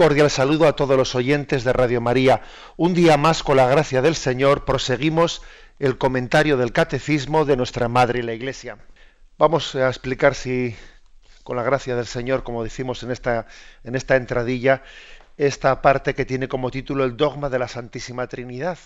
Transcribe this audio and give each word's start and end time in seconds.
Cordial 0.00 0.30
saludo 0.30 0.66
a 0.66 0.74
todos 0.76 0.96
los 0.96 1.14
oyentes 1.14 1.62
de 1.62 1.74
Radio 1.74 2.00
María. 2.00 2.40
Un 2.78 2.94
día 2.94 3.18
más, 3.18 3.42
con 3.42 3.58
la 3.58 3.68
gracia 3.68 4.00
del 4.00 4.14
Señor, 4.14 4.64
proseguimos 4.64 5.42
el 5.78 5.98
comentario 5.98 6.56
del 6.56 6.72
Catecismo 6.72 7.44
de 7.44 7.58
nuestra 7.58 7.86
Madre 7.86 8.22
la 8.22 8.32
Iglesia. 8.32 8.78
Vamos 9.36 9.74
a 9.74 9.88
explicar 9.88 10.34
si, 10.34 10.74
con 11.42 11.56
la 11.56 11.62
gracia 11.62 11.96
del 11.96 12.06
Señor, 12.06 12.44
como 12.44 12.64
decimos 12.64 13.02
en 13.02 13.10
esta, 13.10 13.46
en 13.84 13.94
esta 13.94 14.16
entradilla, 14.16 14.84
esta 15.36 15.82
parte 15.82 16.14
que 16.14 16.24
tiene 16.24 16.48
como 16.48 16.70
título 16.70 17.04
el 17.04 17.18
dogma 17.18 17.50
de 17.50 17.58
la 17.58 17.68
Santísima 17.68 18.26
Trinidad. 18.26 18.78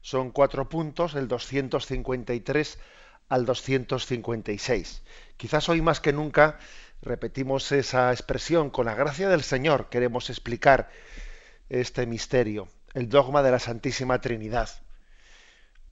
Son 0.00 0.30
cuatro 0.30 0.66
puntos, 0.70 1.14
el 1.14 1.28
253 1.28 2.78
al 3.28 3.44
256. 3.44 5.02
Quizás 5.36 5.68
hoy 5.68 5.82
más 5.82 6.00
que 6.00 6.14
nunca 6.14 6.58
repetimos 7.02 7.70
esa 7.72 8.12
expresión, 8.12 8.70
con 8.70 8.86
la 8.86 8.94
gracia 8.94 9.28
del 9.28 9.42
Señor 9.42 9.88
queremos 9.88 10.30
explicar 10.30 10.90
este 11.68 12.06
misterio, 12.06 12.68
el 12.94 13.08
dogma 13.08 13.42
de 13.42 13.50
la 13.50 13.58
Santísima 13.58 14.20
Trinidad. 14.20 14.70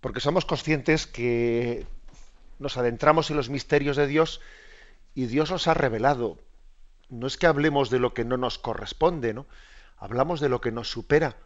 Porque 0.00 0.20
somos 0.20 0.44
conscientes 0.44 1.06
que 1.06 1.86
nos 2.58 2.76
adentramos 2.76 3.30
en 3.30 3.36
los 3.36 3.50
misterios 3.50 3.96
de 3.96 4.06
Dios 4.06 4.40
y 5.14 5.26
Dios 5.26 5.50
los 5.50 5.66
ha 5.68 5.74
revelado. 5.74 6.38
No 7.08 7.26
es 7.26 7.36
que 7.36 7.46
hablemos 7.46 7.90
de 7.90 7.98
lo 7.98 8.14
que 8.14 8.24
no 8.24 8.36
nos 8.36 8.58
corresponde, 8.58 9.34
¿no? 9.34 9.46
Hablamos 9.96 10.40
de 10.40 10.48
lo 10.48 10.60
que 10.60 10.72
nos 10.72 10.90
supera. 10.90 11.36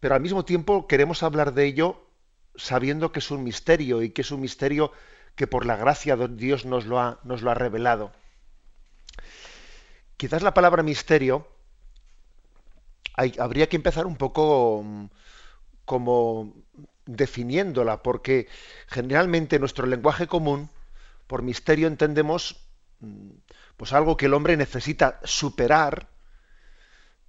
Pero 0.00 0.14
al 0.14 0.20
mismo 0.20 0.44
tiempo 0.44 0.86
queremos 0.86 1.22
hablar 1.22 1.52
de 1.52 1.66
ello 1.66 2.06
sabiendo 2.56 3.12
que 3.12 3.20
es 3.20 3.30
un 3.30 3.44
misterio 3.44 4.02
y 4.02 4.10
que 4.10 4.22
es 4.22 4.30
un 4.30 4.40
misterio 4.40 4.92
que 5.36 5.46
por 5.46 5.66
la 5.66 5.76
gracia 5.76 6.16
de 6.16 6.28
Dios 6.28 6.64
nos 6.64 6.86
lo 6.86 6.98
ha, 6.98 7.20
nos 7.22 7.42
lo 7.42 7.50
ha 7.50 7.54
revelado. 7.54 8.12
Quizás 10.16 10.42
la 10.42 10.54
palabra 10.54 10.82
misterio 10.82 11.48
habría 13.38 13.68
que 13.68 13.76
empezar 13.76 14.06
un 14.06 14.16
poco 14.16 14.82
mm, 14.84 15.06
como 15.84 16.54
definiéndola, 17.06 18.02
porque 18.02 18.48
generalmente 18.86 19.58
nuestro 19.58 19.86
lenguaje 19.86 20.26
común, 20.26 20.70
por 21.26 21.42
misterio 21.42 21.88
entendemos 21.88 22.60
mm, 23.00 23.30
pues 23.76 23.92
algo 23.92 24.16
que 24.16 24.26
el 24.26 24.34
hombre 24.34 24.56
necesita 24.56 25.20
superar 25.24 26.08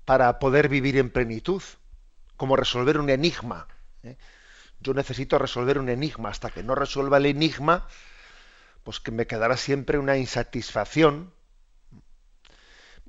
para 0.05 0.39
poder 0.39 0.69
vivir 0.69 0.97
en 0.97 1.09
plenitud, 1.09 1.63
como 2.35 2.55
resolver 2.55 2.97
un 2.97 3.09
enigma. 3.09 3.67
¿eh? 4.03 4.17
Yo 4.79 4.93
necesito 4.93 5.37
resolver 5.37 5.77
un 5.77 5.89
enigma. 5.89 6.29
Hasta 6.29 6.49
que 6.49 6.63
no 6.63 6.75
resuelva 6.75 7.17
el 7.17 7.27
enigma, 7.27 7.87
pues 8.83 8.99
que 8.99 9.11
me 9.11 9.27
quedará 9.27 9.57
siempre 9.57 9.97
una 9.97 10.17
insatisfacción. 10.17 11.31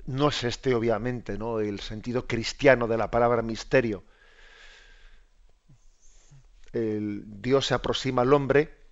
No 0.07 0.29
es 0.29 0.45
este, 0.45 0.75
obviamente, 0.75 1.39
¿no? 1.39 1.61
el 1.61 1.81
sentido 1.81 2.27
cristiano 2.27 2.89
de 2.89 2.97
la 2.97 3.11
palabra 3.11 3.43
misterio. 3.43 4.05
El 6.73 7.25
Dios 7.27 7.67
se 7.67 7.75
aproxima 7.75 8.23
al 8.23 8.33
hombre 8.33 8.83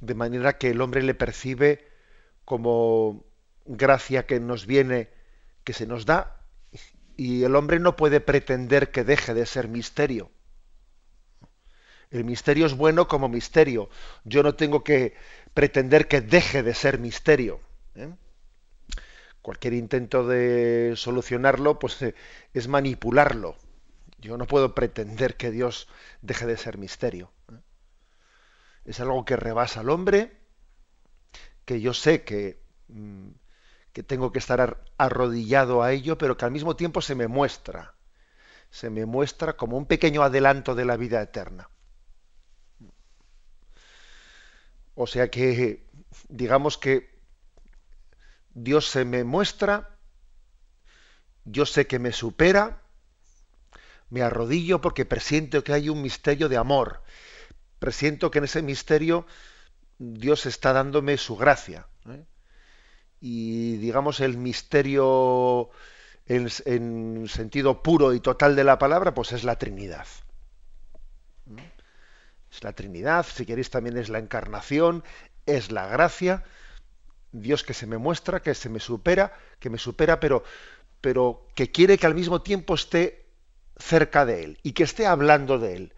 de 0.00 0.14
manera 0.14 0.58
que 0.58 0.70
el 0.70 0.80
hombre 0.80 1.02
le 1.02 1.14
percibe 1.14 1.86
como 2.44 3.24
gracia 3.64 4.26
que 4.26 4.40
nos 4.40 4.66
viene, 4.66 5.08
que 5.62 5.72
se 5.72 5.86
nos 5.86 6.06
da, 6.06 6.44
y 7.16 7.44
el 7.44 7.54
hombre 7.54 7.78
no 7.78 7.94
puede 7.94 8.20
pretender 8.20 8.90
que 8.90 9.04
deje 9.04 9.32
de 9.32 9.46
ser 9.46 9.68
misterio. 9.68 10.32
El 12.10 12.24
misterio 12.24 12.66
es 12.66 12.74
bueno 12.74 13.06
como 13.06 13.28
misterio. 13.28 13.88
Yo 14.24 14.42
no 14.42 14.54
tengo 14.54 14.82
que 14.82 15.14
pretender 15.54 16.08
que 16.08 16.20
deje 16.20 16.62
de 16.62 16.74
ser 16.74 16.98
misterio. 16.98 17.60
¿eh? 17.94 18.12
Cualquier 19.42 19.74
intento 19.74 20.26
de 20.26 20.94
solucionarlo, 20.96 21.78
pues 21.78 22.00
eh, 22.02 22.14
es 22.54 22.68
manipularlo. 22.68 23.56
Yo 24.18 24.36
no 24.36 24.46
puedo 24.46 24.74
pretender 24.74 25.36
que 25.36 25.50
Dios 25.50 25.88
deje 26.22 26.46
de 26.46 26.56
ser 26.56 26.78
misterio. 26.78 27.32
¿eh? 27.52 27.58
Es 28.84 29.00
algo 29.00 29.24
que 29.24 29.36
rebasa 29.36 29.80
al 29.80 29.90
hombre, 29.90 30.38
que 31.64 31.80
yo 31.80 31.92
sé 31.92 32.22
que, 32.22 32.62
mm, 32.88 33.30
que 33.92 34.02
tengo 34.04 34.30
que 34.32 34.38
estar 34.38 34.84
arrodillado 34.96 35.82
a 35.82 35.92
ello, 35.92 36.18
pero 36.18 36.36
que 36.36 36.44
al 36.44 36.52
mismo 36.52 36.76
tiempo 36.76 37.00
se 37.00 37.16
me 37.16 37.26
muestra. 37.26 37.94
Se 38.70 38.90
me 38.90 39.06
muestra 39.06 39.56
como 39.56 39.76
un 39.76 39.86
pequeño 39.86 40.22
adelanto 40.22 40.74
de 40.76 40.84
la 40.84 40.96
vida 40.96 41.20
eterna. 41.20 41.68
O 44.94 45.06
sea 45.06 45.30
que, 45.30 45.84
digamos 46.28 46.78
que 46.78 47.11
Dios 48.54 48.88
se 48.88 49.04
me 49.04 49.24
muestra, 49.24 49.96
yo 51.44 51.66
sé 51.66 51.86
que 51.86 51.98
me 51.98 52.12
supera, 52.12 52.82
me 54.10 54.22
arrodillo 54.22 54.80
porque 54.80 55.04
presiento 55.04 55.64
que 55.64 55.72
hay 55.72 55.88
un 55.88 56.02
misterio 56.02 56.48
de 56.48 56.56
amor, 56.56 57.02
presiento 57.78 58.30
que 58.30 58.38
en 58.38 58.44
ese 58.44 58.62
misterio 58.62 59.26
Dios 59.98 60.46
está 60.46 60.72
dándome 60.72 61.16
su 61.16 61.36
gracia. 61.36 61.86
¿eh? 62.08 62.24
Y 63.20 63.76
digamos 63.78 64.20
el 64.20 64.36
misterio 64.36 65.70
en, 66.26 66.48
en, 66.66 67.28
sentido 67.28 67.82
puro 67.82 68.12
y 68.12 68.20
total 68.20 68.56
de 68.56 68.64
la 68.64 68.78
palabra, 68.78 69.14
pues 69.14 69.32
es 69.32 69.44
la 69.44 69.56
Trinidad. 69.56 70.06
Es 72.50 72.62
la 72.62 72.72
Trinidad, 72.72 73.24
si 73.24 73.46
queréis 73.46 73.70
también 73.70 73.96
es 73.96 74.10
la 74.10 74.18
encarnación, 74.18 75.04
es 75.46 75.72
la 75.72 75.86
gracia, 75.86 76.44
Dios 77.32 77.64
que 77.64 77.74
se 77.74 77.86
me 77.86 77.98
muestra, 77.98 78.40
que 78.40 78.54
se 78.54 78.68
me 78.68 78.80
supera, 78.80 79.32
que 79.58 79.70
me 79.70 79.78
supera, 79.78 80.20
pero, 80.20 80.44
pero 81.00 81.46
que 81.54 81.70
quiere 81.70 81.98
que 81.98 82.06
al 82.06 82.14
mismo 82.14 82.42
tiempo 82.42 82.74
esté 82.74 83.26
cerca 83.76 84.24
de 84.24 84.44
Él 84.44 84.58
y 84.62 84.72
que 84.72 84.84
esté 84.84 85.06
hablando 85.06 85.58
de 85.58 85.76
Él. 85.76 85.92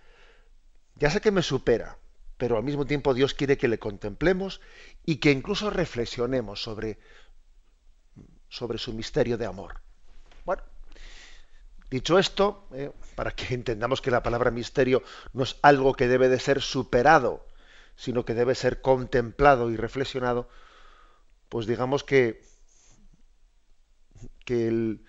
Ya 0.96 1.10
sé 1.10 1.20
que 1.20 1.32
me 1.32 1.42
supera, 1.42 1.98
pero 2.38 2.56
al 2.56 2.62
mismo 2.62 2.86
tiempo 2.86 3.14
Dios 3.14 3.34
quiere 3.34 3.58
que 3.58 3.68
le 3.68 3.78
contemplemos 3.78 4.60
y 5.04 5.16
que 5.16 5.32
incluso 5.32 5.70
reflexionemos 5.70 6.62
sobre, 6.62 6.98
sobre 8.48 8.78
su 8.78 8.92
misterio 8.92 9.36
de 9.36 9.46
amor. 9.46 9.80
Bueno, 10.44 10.62
Dicho 11.94 12.18
esto, 12.18 12.66
eh, 12.72 12.90
para 13.14 13.30
que 13.30 13.54
entendamos 13.54 14.00
que 14.00 14.10
la 14.10 14.22
palabra 14.22 14.50
misterio 14.50 15.04
no 15.32 15.44
es 15.44 15.56
algo 15.62 15.94
que 15.94 16.08
debe 16.08 16.28
de 16.28 16.40
ser 16.40 16.60
superado, 16.60 17.46
sino 17.94 18.24
que 18.24 18.34
debe 18.34 18.56
ser 18.56 18.80
contemplado 18.80 19.70
y 19.70 19.76
reflexionado, 19.76 20.48
pues 21.54 21.68
digamos 21.68 22.02
que, 22.02 22.42
que 24.44 24.66
el, 24.66 25.04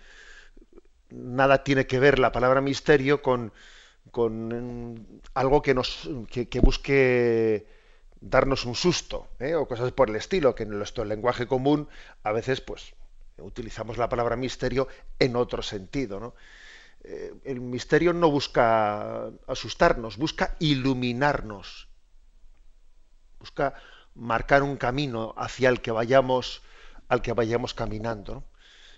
nada 1.10 1.64
tiene 1.64 1.88
que 1.88 1.98
ver 1.98 2.20
la 2.20 2.32
palabra 2.32 2.62
misterio 2.62 3.24
con, 3.24 3.52
con 4.12 5.22
algo 5.34 5.64
que 5.64 5.74
nos 5.74 6.08
que, 6.30 6.48
que 6.48 6.60
busque 6.60 7.66
darnos 8.22 8.66
un 8.66 8.76
susto 8.76 9.28
¿eh? 9.40 9.56
o 9.56 9.68
cosas 9.68 9.92
por 9.92 10.12
el 10.12 10.18
estilo 10.18 10.54
que 10.54 10.62
en 10.70 10.78
nuestro 10.78 11.04
lenguaje 11.04 11.48
común 11.48 11.90
a 12.22 12.32
veces 12.32 12.62
pues 12.62 12.94
utilizamos 13.40 13.98
la 13.98 14.08
palabra 14.08 14.36
misterio 14.36 14.88
en 15.18 15.36
otro 15.38 15.64
sentido 15.64 16.20
¿no? 16.20 16.36
Eh, 17.06 17.34
el 17.46 17.60
misterio 17.60 18.14
no 18.14 18.30
busca 18.30 19.32
asustarnos, 19.48 20.18
busca 20.18 20.56
iluminarnos, 20.60 21.90
busca 23.40 23.74
marcar 24.16 24.64
un 24.64 24.78
camino 24.78 25.34
hacia 25.38 25.70
el 25.70 25.82
que 25.82 25.92
vayamos, 25.92 26.64
al 27.08 27.22
que 27.22 27.34
vayamos 27.34 27.74
caminando. 27.74 28.44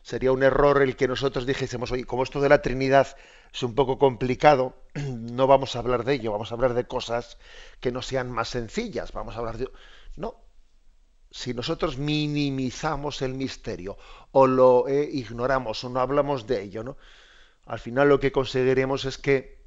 Sería 0.03 0.31
un 0.31 0.43
error 0.43 0.81
el 0.81 0.95
que 0.95 1.07
nosotros 1.07 1.45
dijésemos, 1.45 1.91
oye, 1.91 2.05
como 2.05 2.23
esto 2.23 2.39
de 2.39 2.49
la 2.49 2.61
Trinidad 2.61 3.17
es 3.53 3.63
un 3.63 3.75
poco 3.75 3.97
complicado, 3.97 4.75
no 4.95 5.47
vamos 5.47 5.75
a 5.75 5.79
hablar 5.79 6.05
de 6.05 6.13
ello, 6.13 6.31
vamos 6.31 6.51
a 6.51 6.55
hablar 6.55 6.73
de 6.73 6.87
cosas 6.87 7.37
que 7.81 7.91
no 7.91 8.01
sean 8.01 8.31
más 8.31 8.49
sencillas, 8.49 9.11
vamos 9.11 9.35
a 9.35 9.39
hablar 9.39 9.57
de... 9.57 9.69
No, 10.15 10.35
si 11.31 11.53
nosotros 11.53 11.97
minimizamos 11.97 13.21
el 13.21 13.33
misterio 13.33 13.97
o 14.31 14.47
lo 14.47 14.87
eh, 14.87 15.09
ignoramos 15.11 15.83
o 15.83 15.89
no 15.89 15.99
hablamos 15.99 16.47
de 16.47 16.61
ello, 16.61 16.83
¿no? 16.83 16.97
al 17.65 17.79
final 17.79 18.07
lo 18.07 18.19
que 18.19 18.31
conseguiremos 18.31 19.03
es 19.05 19.17
que 19.17 19.57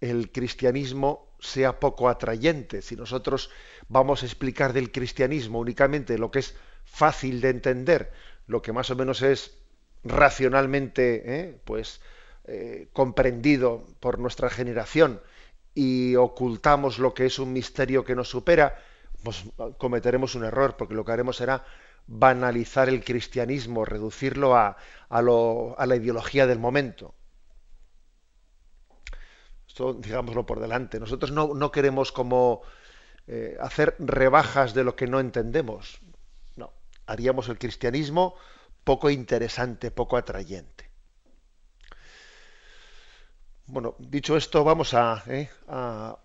el 0.00 0.32
cristianismo 0.32 1.33
sea 1.44 1.78
poco 1.78 2.08
atrayente. 2.08 2.82
Si 2.82 2.96
nosotros 2.96 3.50
vamos 3.88 4.22
a 4.22 4.26
explicar 4.26 4.72
del 4.72 4.90
cristianismo 4.90 5.60
únicamente 5.60 6.18
lo 6.18 6.30
que 6.30 6.40
es 6.40 6.56
fácil 6.84 7.40
de 7.40 7.50
entender, 7.50 8.12
lo 8.46 8.62
que 8.62 8.72
más 8.72 8.90
o 8.90 8.96
menos 8.96 9.22
es 9.22 9.58
racionalmente, 10.04 11.22
¿eh? 11.24 11.60
pues 11.64 12.00
eh, 12.46 12.88
comprendido 12.92 13.86
por 14.00 14.18
nuestra 14.18 14.50
generación 14.50 15.20
y 15.74 16.16
ocultamos 16.16 16.98
lo 16.98 17.14
que 17.14 17.26
es 17.26 17.38
un 17.38 17.52
misterio 17.52 18.04
que 18.04 18.14
nos 18.14 18.28
supera, 18.28 18.78
pues 19.22 19.44
cometeremos 19.78 20.34
un 20.34 20.44
error, 20.44 20.76
porque 20.76 20.94
lo 20.94 21.04
que 21.04 21.12
haremos 21.12 21.36
será 21.36 21.64
banalizar 22.06 22.88
el 22.88 23.02
cristianismo, 23.02 23.84
reducirlo 23.84 24.54
a, 24.56 24.76
a, 25.08 25.22
la 25.22 25.96
ideología 25.96 26.46
del 26.46 26.58
momento. 26.58 27.14
Esto, 29.74 29.92
digámoslo 29.92 30.46
por 30.46 30.60
delante. 30.60 31.00
Nosotros 31.00 31.32
no, 31.32 31.72
queremos 31.72 32.12
como 32.12 32.62
eh, 33.26 33.56
hacer 33.60 33.96
rebajas 33.98 34.72
de 34.72 34.84
lo 34.84 34.94
que 34.94 35.08
no 35.08 35.18
entendemos. 35.18 35.98
No, 36.54 36.72
haríamos 37.06 37.48
el 37.48 37.58
cristianismo 37.58 38.36
poco 38.84 39.10
interesante, 39.10 39.90
poco 39.90 40.16
atrayente. 40.16 40.88
Bueno, 43.66 43.96
dicho 43.98 44.36
esto, 44.36 44.62
vamos 44.62 44.94
a, 44.94 45.24
eh, 45.26 45.50
a, 45.66 46.18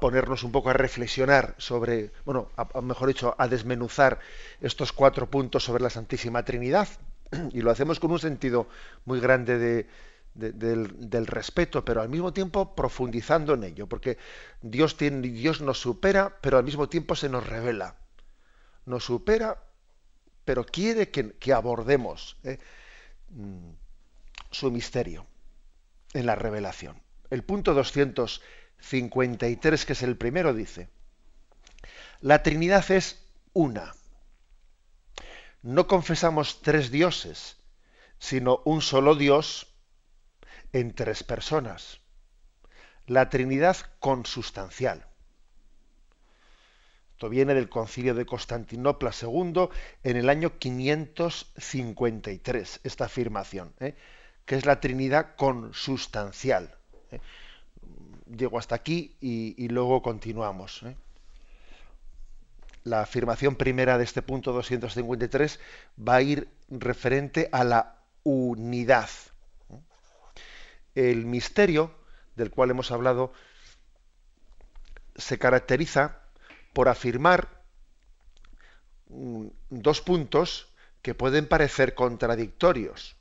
ponernos 0.00 0.42
un 0.42 0.52
poco 0.52 0.70
a 0.70 0.72
reflexionar 0.72 1.54
sobre, 1.58 2.12
bueno, 2.24 2.48
mejor 2.82 3.08
dicho, 3.08 3.34
a 3.36 3.46
desmenuzar 3.46 4.20
estos 4.62 4.94
cuatro 4.94 5.28
puntos 5.28 5.62
sobre 5.64 5.82
la 5.82 5.90
Santísima 5.90 6.46
Trinidad. 6.46 6.88
Y 7.52 7.60
lo 7.60 7.70
hacemos 7.70 8.00
con 8.00 8.10
un 8.12 8.20
sentido 8.20 8.68
muy 9.04 9.20
grande 9.20 9.58
de, 9.58 9.86
del, 10.36 11.26
respeto, 11.26 11.84
pero 11.84 12.00
al 12.02 12.08
mismo 12.08 12.32
tiempo 12.32 12.74
profundizando 12.74 13.54
en 13.54 13.64
ello, 13.64 13.88
porque 13.88 14.18
Dios, 14.62 14.96
tiene, 14.96 15.28
Dios 15.28 15.60
nos 15.60 15.80
supera, 15.80 16.38
pero 16.40 16.58
al 16.58 16.64
mismo 16.64 16.88
tiempo 16.88 17.16
se 17.16 17.28
nos 17.28 17.46
revela. 17.46 17.96
Nos 18.84 19.04
supera, 19.04 19.62
pero 20.44 20.64
quiere 20.64 21.10
que, 21.10 21.52
abordemos 21.52 22.36
eh, 22.44 22.58
mm, 23.30 23.70
su 24.50 24.70
misterio 24.70 25.26
en 26.12 26.26
la 26.26 26.34
revelación. 26.34 27.00
El 27.30 27.42
punto 27.42 27.72
253, 27.74 29.86
que 29.86 29.92
es 29.94 30.02
el 30.02 30.16
primero, 30.16 30.54
dice, 30.54 30.88
la 32.20 32.42
Trinidad 32.42 32.90
es 32.90 33.24
una. 33.52 33.94
No 35.62 35.86
confesamos 35.86 36.62
tres 36.62 36.90
dioses, 36.90 37.58
sino 38.18 38.62
un 38.64 38.82
solo 38.82 39.14
Dios 39.14 39.75
en 40.72 40.94
tres 40.94 41.22
personas. 41.22 42.00
La 43.06 43.28
Trinidad 43.28 43.76
consustancial. 44.00 45.06
Esto 47.12 47.28
viene 47.28 47.54
del 47.54 47.68
concilio 47.68 48.14
de 48.14 48.26
Constantinopla 48.26 49.12
II 49.20 49.68
en 50.02 50.16
el 50.16 50.28
año 50.28 50.58
553, 50.58 52.80
esta 52.84 53.04
afirmación. 53.06 53.72
¿eh? 53.80 53.94
que 54.46 54.54
es 54.54 54.64
la 54.64 54.80
Trinidad 54.80 55.34
consustancial. 55.36 56.74
¿eh? 57.10 57.20
Llego 58.34 58.58
hasta 58.58 58.76
aquí 58.76 59.16
y, 59.20 59.68
luego 59.68 60.00
continuamos. 60.00 60.82
¿eh? 60.84 60.96
La 62.84 63.02
afirmación 63.02 63.56
primera 63.56 63.98
de 63.98 64.04
este 64.04 64.22
punto 64.22 64.52
253 64.52 65.60
va 66.08 66.14
a 66.14 66.22
ir 66.22 66.48
referente 66.70 67.48
a 67.52 67.64
la 67.64 67.96
unidad. 68.22 69.08
¿Eh? 70.96 71.10
El 71.10 71.26
misterio 71.26 71.94
del 72.34 72.50
cual 72.50 72.70
hemos 72.70 72.90
hablado 72.90 73.32
se 75.14 75.38
caracteriza 75.38 76.20
por 76.72 76.88
afirmar 76.88 77.62
mm, 79.08 79.46
dos 79.70 80.00
puntos 80.00 80.68
que 81.02 81.14
pueden 81.14 81.46
parecer 81.46 81.94
contradictorios. 81.94 83.14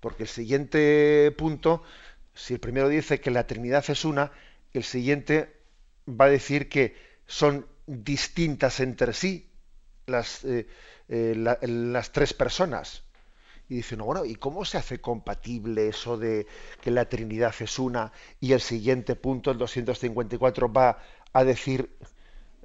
Porque 0.00 0.24
el 0.24 0.28
siguiente 0.28 1.34
punto, 1.36 1.82
si 2.34 2.54
el 2.54 2.60
primero 2.60 2.88
dice 2.88 3.20
que 3.20 3.30
la 3.30 3.46
Trinidad 3.46 3.84
es 3.88 4.04
una, 4.04 4.32
el 4.74 4.84
siguiente 4.84 5.60
va 6.08 6.26
a 6.26 6.28
decir 6.28 6.68
que 6.68 6.94
son 7.26 7.66
distintas 7.86 8.80
entre 8.80 9.14
sí 9.14 9.50
las, 10.06 10.44
eh, 10.44 10.66
eh, 11.08 11.34
las 11.36 12.12
tres 12.12 12.34
personas. 12.34 13.02
Y 13.68 13.76
dice, 13.76 13.96
no, 13.96 14.04
bueno, 14.04 14.24
¿y 14.24 14.34
cómo 14.34 14.64
se 14.64 14.76
hace 14.76 15.00
compatible 15.00 15.88
eso 15.88 16.18
de 16.18 16.46
que 16.82 16.90
la 16.90 17.08
Trinidad 17.08 17.54
es 17.60 17.78
una 17.78 18.12
y 18.40 18.52
el 18.52 18.60
siguiente 18.60 19.16
punto, 19.16 19.50
el 19.50 19.58
254, 19.58 20.70
va 20.70 20.98
a 21.32 21.44
decir 21.44 21.96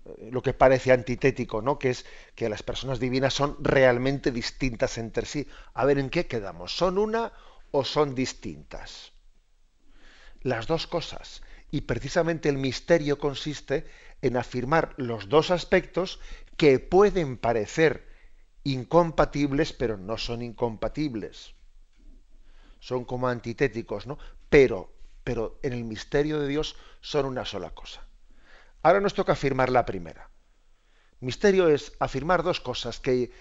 eh, 0.05 0.29
lo 0.31 0.41
que 0.41 0.53
parece 0.53 0.91
antitético, 0.91 1.61
¿no? 1.61 1.79
Que 1.79 1.91
es 1.91 2.05
que 2.35 2.49
las 2.49 2.63
personas 2.63 2.99
divinas 2.99 3.33
son 3.33 3.55
realmente 3.61 4.31
distintas 4.31 4.97
entre 4.97 5.25
sí. 5.25 5.47
A 5.73 5.85
ver, 5.85 5.99
¿en 5.99 6.09
qué 6.09 6.27
quedamos? 6.27 6.75
¿Son 6.75 6.97
una 6.97 7.31
o 7.71 7.85
son 7.85 8.13
distintas? 8.13 9.13
Las 10.41 10.67
dos 10.67 10.85
cosas. 10.85 11.41
Y 11.71 11.81
precisamente 11.81 12.49
el 12.49 12.57
misterio 12.57 13.19
consiste 13.19 13.85
en 14.21 14.35
afirmar 14.35 14.95
los 14.97 15.29
dos 15.29 15.51
aspectos 15.51 16.19
que 16.57 16.79
pueden 16.79 17.37
parecer 17.37 18.08
incompatibles, 18.63 19.73
pero 19.73 19.97
no 19.97 20.17
son 20.17 20.41
incompatibles. 20.41 21.55
Son 22.79 23.05
como 23.05 23.27
antitéticos, 23.27 24.07
¿no? 24.07 24.17
Pero, 24.49 24.93
pero 25.23 25.59
en 25.63 25.73
el 25.73 25.83
misterio 25.83 26.39
de 26.39 26.47
Dios 26.47 26.75
son 27.01 27.25
una 27.25 27.45
sola 27.45 27.71
cosa. 27.71 28.05
Ahora 28.81 29.01
nos 29.01 29.13
toca 29.13 29.33
afirmar 29.33 29.69
la 29.69 29.85
primera. 29.85 30.29
Misterio 31.19 31.67
es 31.67 31.93
afirmar 31.99 32.43
dos 32.43 32.61
cosas 32.61 32.99
que, 32.99 33.31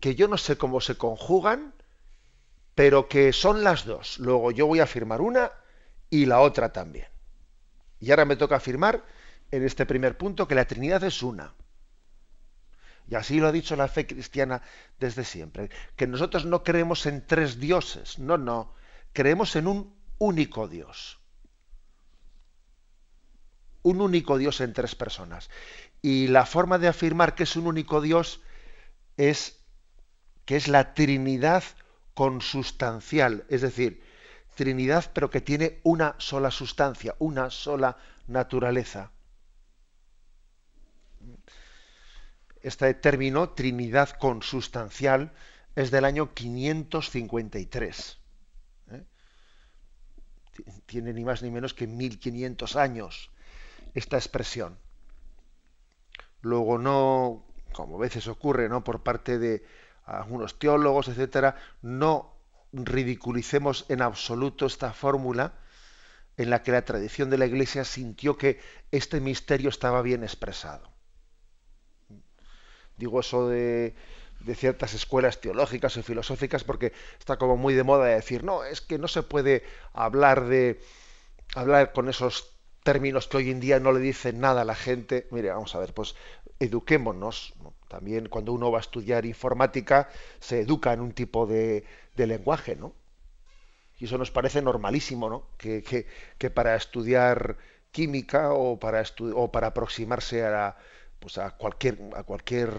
que 0.00 0.14
yo 0.14 0.28
no 0.28 0.38
sé 0.38 0.56
cómo 0.56 0.80
se 0.80 0.96
conjugan, 0.96 1.74
pero 2.74 3.08
que 3.08 3.32
son 3.32 3.62
las 3.62 3.84
dos. 3.84 4.18
Luego 4.18 4.50
yo 4.50 4.66
voy 4.66 4.80
a 4.80 4.84
afirmar 4.84 5.20
una 5.20 5.52
y 6.08 6.26
la 6.26 6.40
otra 6.40 6.72
también. 6.72 7.08
Y 8.00 8.10
ahora 8.10 8.24
me 8.24 8.36
toca 8.36 8.56
afirmar 8.56 9.04
en 9.50 9.64
este 9.64 9.86
primer 9.86 10.16
punto 10.16 10.48
que 10.48 10.54
la 10.54 10.66
Trinidad 10.66 11.04
es 11.04 11.22
una. 11.22 11.54
Y 13.08 13.16
así 13.16 13.38
lo 13.38 13.48
ha 13.48 13.52
dicho 13.52 13.76
la 13.76 13.88
fe 13.88 14.06
cristiana 14.06 14.62
desde 14.98 15.24
siempre, 15.24 15.70
que 15.96 16.06
nosotros 16.06 16.46
no 16.46 16.62
creemos 16.62 17.06
en 17.06 17.26
tres 17.26 17.60
dioses, 17.60 18.18
no, 18.18 18.38
no, 18.38 18.74
creemos 19.12 19.56
en 19.56 19.66
un 19.66 19.94
único 20.18 20.68
Dios. 20.68 21.20
Un 23.82 24.00
único 24.00 24.38
Dios 24.38 24.60
en 24.62 24.72
tres 24.72 24.94
personas. 24.94 25.50
Y 26.00 26.28
la 26.28 26.46
forma 26.46 26.78
de 26.78 26.88
afirmar 26.88 27.34
que 27.34 27.42
es 27.42 27.56
un 27.56 27.66
único 27.66 28.00
Dios 28.00 28.40
es 29.16 29.60
que 30.46 30.56
es 30.56 30.68
la 30.68 30.94
Trinidad 30.94 31.64
consustancial, 32.14 33.44
es 33.48 33.60
decir, 33.60 34.02
Trinidad 34.54 35.10
pero 35.12 35.30
que 35.30 35.40
tiene 35.40 35.80
una 35.82 36.14
sola 36.18 36.50
sustancia, 36.50 37.14
una 37.18 37.50
sola 37.50 37.96
naturaleza. 38.26 39.10
Este 42.64 42.94
término, 42.94 43.50
Trinidad 43.50 44.08
consustancial, 44.18 45.32
es 45.76 45.90
del 45.90 46.06
año 46.06 46.32
553. 46.32 48.18
¿eh? 48.90 49.04
Tiene 50.86 51.12
ni 51.12 51.26
más 51.26 51.42
ni 51.42 51.50
menos 51.50 51.74
que 51.74 51.86
1500 51.86 52.76
años 52.76 53.30
esta 53.92 54.16
expresión. 54.16 54.78
Luego 56.40 56.78
no, 56.78 57.44
como 57.74 57.96
a 57.96 58.00
veces 58.00 58.28
ocurre, 58.28 58.70
¿no? 58.70 58.82
por 58.82 59.02
parte 59.02 59.38
de 59.38 59.62
algunos 60.06 60.58
teólogos, 60.58 61.08
etcétera, 61.08 61.56
no 61.82 62.32
ridiculicemos 62.72 63.84
en 63.90 64.00
absoluto 64.00 64.64
esta 64.64 64.94
fórmula 64.94 65.52
en 66.38 66.48
la 66.48 66.62
que 66.62 66.72
la 66.72 66.86
tradición 66.86 67.28
de 67.28 67.36
la 67.36 67.44
Iglesia 67.44 67.84
sintió 67.84 68.38
que 68.38 68.58
este 68.90 69.20
misterio 69.20 69.68
estaba 69.68 70.00
bien 70.00 70.22
expresado. 70.22 70.93
Digo 72.96 73.20
eso 73.20 73.48
de, 73.48 73.94
de 74.40 74.54
ciertas 74.54 74.94
escuelas 74.94 75.40
teológicas 75.40 75.96
o 75.96 76.02
filosóficas 76.02 76.64
porque 76.64 76.92
está 77.18 77.36
como 77.36 77.56
muy 77.56 77.74
de 77.74 77.82
moda 77.82 78.06
decir, 78.06 78.44
no, 78.44 78.64
es 78.64 78.80
que 78.80 78.98
no 78.98 79.08
se 79.08 79.22
puede 79.22 79.64
hablar 79.92 80.44
de 80.44 80.80
hablar 81.54 81.92
con 81.92 82.08
esos 82.08 82.54
términos 82.82 83.28
que 83.28 83.38
hoy 83.38 83.50
en 83.50 83.60
día 83.60 83.80
no 83.80 83.92
le 83.92 84.00
dicen 84.00 84.40
nada 84.40 84.62
a 84.62 84.64
la 84.64 84.74
gente. 84.74 85.26
Mire, 85.30 85.50
vamos 85.50 85.74
a 85.74 85.78
ver, 85.78 85.94
pues 85.94 86.14
eduquémonos. 86.60 87.54
También 87.88 88.28
cuando 88.28 88.52
uno 88.52 88.70
va 88.70 88.78
a 88.78 88.80
estudiar 88.80 89.24
informática 89.24 90.08
se 90.40 90.60
educa 90.60 90.92
en 90.92 91.00
un 91.00 91.12
tipo 91.12 91.46
de, 91.46 91.84
lenguaje, 92.16 92.76
¿no? 92.76 92.94
Y 93.98 94.06
eso 94.06 94.18
nos 94.18 94.30
parece 94.30 94.60
normalísimo, 94.60 95.30
¿no? 95.30 95.46
Que, 95.56 95.82
que, 96.38 96.50
para 96.50 96.74
estudiar 96.74 97.56
química 97.92 98.52
o 98.52 98.78
para, 98.78 99.04
o 99.34 99.52
para 99.52 99.68
aproximarse 99.68 100.44
a, 100.44 100.76
pues 101.24 101.38
a, 101.38 101.52
cualquier, 101.52 101.98
a 102.14 102.22
cualquier 102.22 102.70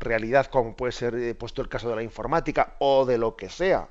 realidad, 0.00 0.46
como 0.46 0.74
puede 0.74 0.90
ser 0.90 1.14
eh, 1.14 1.32
puesto 1.36 1.62
el 1.62 1.68
caso 1.68 1.88
de 1.88 1.94
la 1.94 2.02
informática 2.02 2.74
o 2.80 3.06
de 3.06 3.18
lo 3.18 3.36
que 3.36 3.48
sea, 3.48 3.88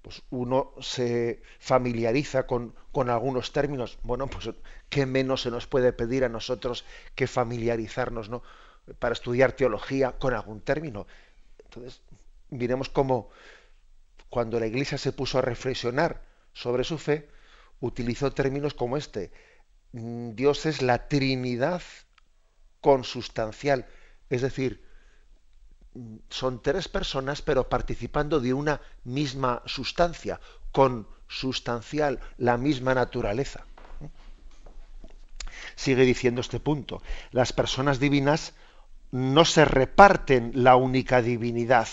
pues 0.00 0.22
uno 0.30 0.72
se 0.80 1.42
familiariza 1.58 2.46
con, 2.46 2.74
algunos 3.10 3.52
términos. 3.52 3.98
Bueno, 4.02 4.28
pues 4.28 4.48
qué 4.88 5.04
menos 5.04 5.42
se 5.42 5.50
nos 5.50 5.66
puede 5.66 5.92
pedir 5.92 6.24
a 6.24 6.30
nosotros 6.30 6.86
que 7.14 7.26
familiarizarnos, 7.26 8.30
¿no? 8.30 8.42
Para 8.98 9.12
estudiar 9.12 9.52
teología 9.52 10.12
con 10.12 10.32
algún 10.32 10.62
término. 10.62 11.06
Entonces, 11.62 12.00
miremos 12.48 12.88
cómo 12.88 13.28
cuando 14.30 14.58
la 14.58 14.68
Iglesia 14.68 14.96
se 14.96 15.12
puso 15.12 15.36
a 15.36 15.42
reflexionar 15.42 16.22
sobre 16.54 16.84
su 16.84 16.96
fe, 16.96 17.28
utilizó 17.80 18.32
términos 18.32 18.72
como 18.72 18.96
este. 18.96 19.32
Mm, 19.92 20.30
Dios 20.34 20.64
es 20.64 20.80
la 20.80 21.08
Trinidad 21.08 21.82
consustancial, 22.80 23.86
es 24.28 24.42
decir, 24.42 24.84
son 26.28 26.62
tres 26.62 26.88
personas 26.88 27.42
pero 27.42 27.68
participando 27.68 28.40
de 28.40 28.54
una 28.54 28.80
misma 29.04 29.62
sustancia, 29.66 30.40
consustancial, 30.72 32.20
la 32.38 32.56
misma 32.56 32.94
naturaleza. 32.94 33.64
Sigue 35.74 36.04
diciendo 36.04 36.40
este 36.40 36.60
punto, 36.60 37.02
las 37.32 37.52
personas 37.52 38.00
divinas 38.00 38.54
no 39.10 39.44
se 39.44 39.64
reparten 39.64 40.52
la 40.54 40.76
única 40.76 41.22
divinidad, 41.22 41.88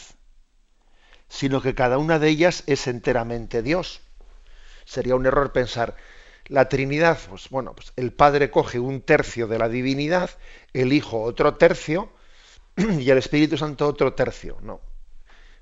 sino 1.29 1.61
que 1.61 1.73
cada 1.73 1.97
una 1.97 2.19
de 2.19 2.29
ellas 2.29 2.63
es 2.67 2.87
enteramente 2.87 3.61
Dios. 3.63 4.01
Sería 4.85 5.15
un 5.15 5.25
error 5.25 5.51
pensar, 5.51 5.95
la 6.47 6.69
Trinidad, 6.69 7.17
pues 7.29 7.49
bueno, 7.49 7.73
pues 7.73 7.93
el 7.95 8.13
Padre 8.13 8.49
coge 8.49 8.79
un 8.79 9.01
tercio 9.01 9.47
de 9.47 9.59
la 9.59 9.69
divinidad, 9.69 10.29
el 10.73 10.93
Hijo 10.93 11.21
otro 11.21 11.55
tercio 11.55 12.09
y 12.77 13.09
el 13.09 13.17
Espíritu 13.17 13.57
Santo 13.57 13.87
otro 13.87 14.13
tercio. 14.13 14.57
No. 14.61 14.81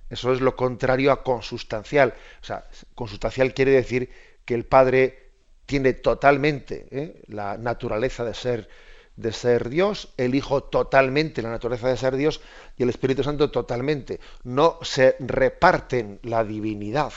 Eso 0.09 0.31
es 0.33 0.41
lo 0.41 0.55
contrario 0.55 1.11
a 1.11 1.23
consustancial. 1.23 2.13
O 2.41 2.45
sea, 2.45 2.65
consustancial 2.93 3.53
quiere 3.53 3.71
decir 3.71 4.09
que 4.45 4.53
el 4.53 4.65
Padre 4.65 5.31
tiene 5.65 5.93
totalmente 5.93 6.87
¿eh? 6.91 7.21
la 7.27 7.57
naturaleza 7.57 8.23
de 8.23 8.33
ser 8.33 8.69
de 9.15 9.31
ser 9.31 9.69
Dios, 9.69 10.13
el 10.17 10.35
Hijo 10.35 10.63
totalmente 10.63 11.41
la 11.41 11.49
naturaleza 11.49 11.87
de 11.87 11.97
ser 11.97 12.17
Dios 12.17 12.41
y 12.77 12.83
el 12.83 12.89
Espíritu 12.89 13.23
Santo 13.23 13.49
totalmente. 13.49 14.19
No 14.43 14.77
se 14.81 15.15
reparten 15.19 16.19
la 16.23 16.43
divinidad, 16.43 17.13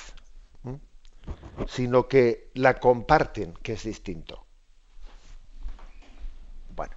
sino 1.66 2.08
que 2.08 2.50
la 2.54 2.80
comparten, 2.80 3.54
que 3.62 3.74
es 3.74 3.84
distinto. 3.84 4.44
Bueno, 6.74 6.94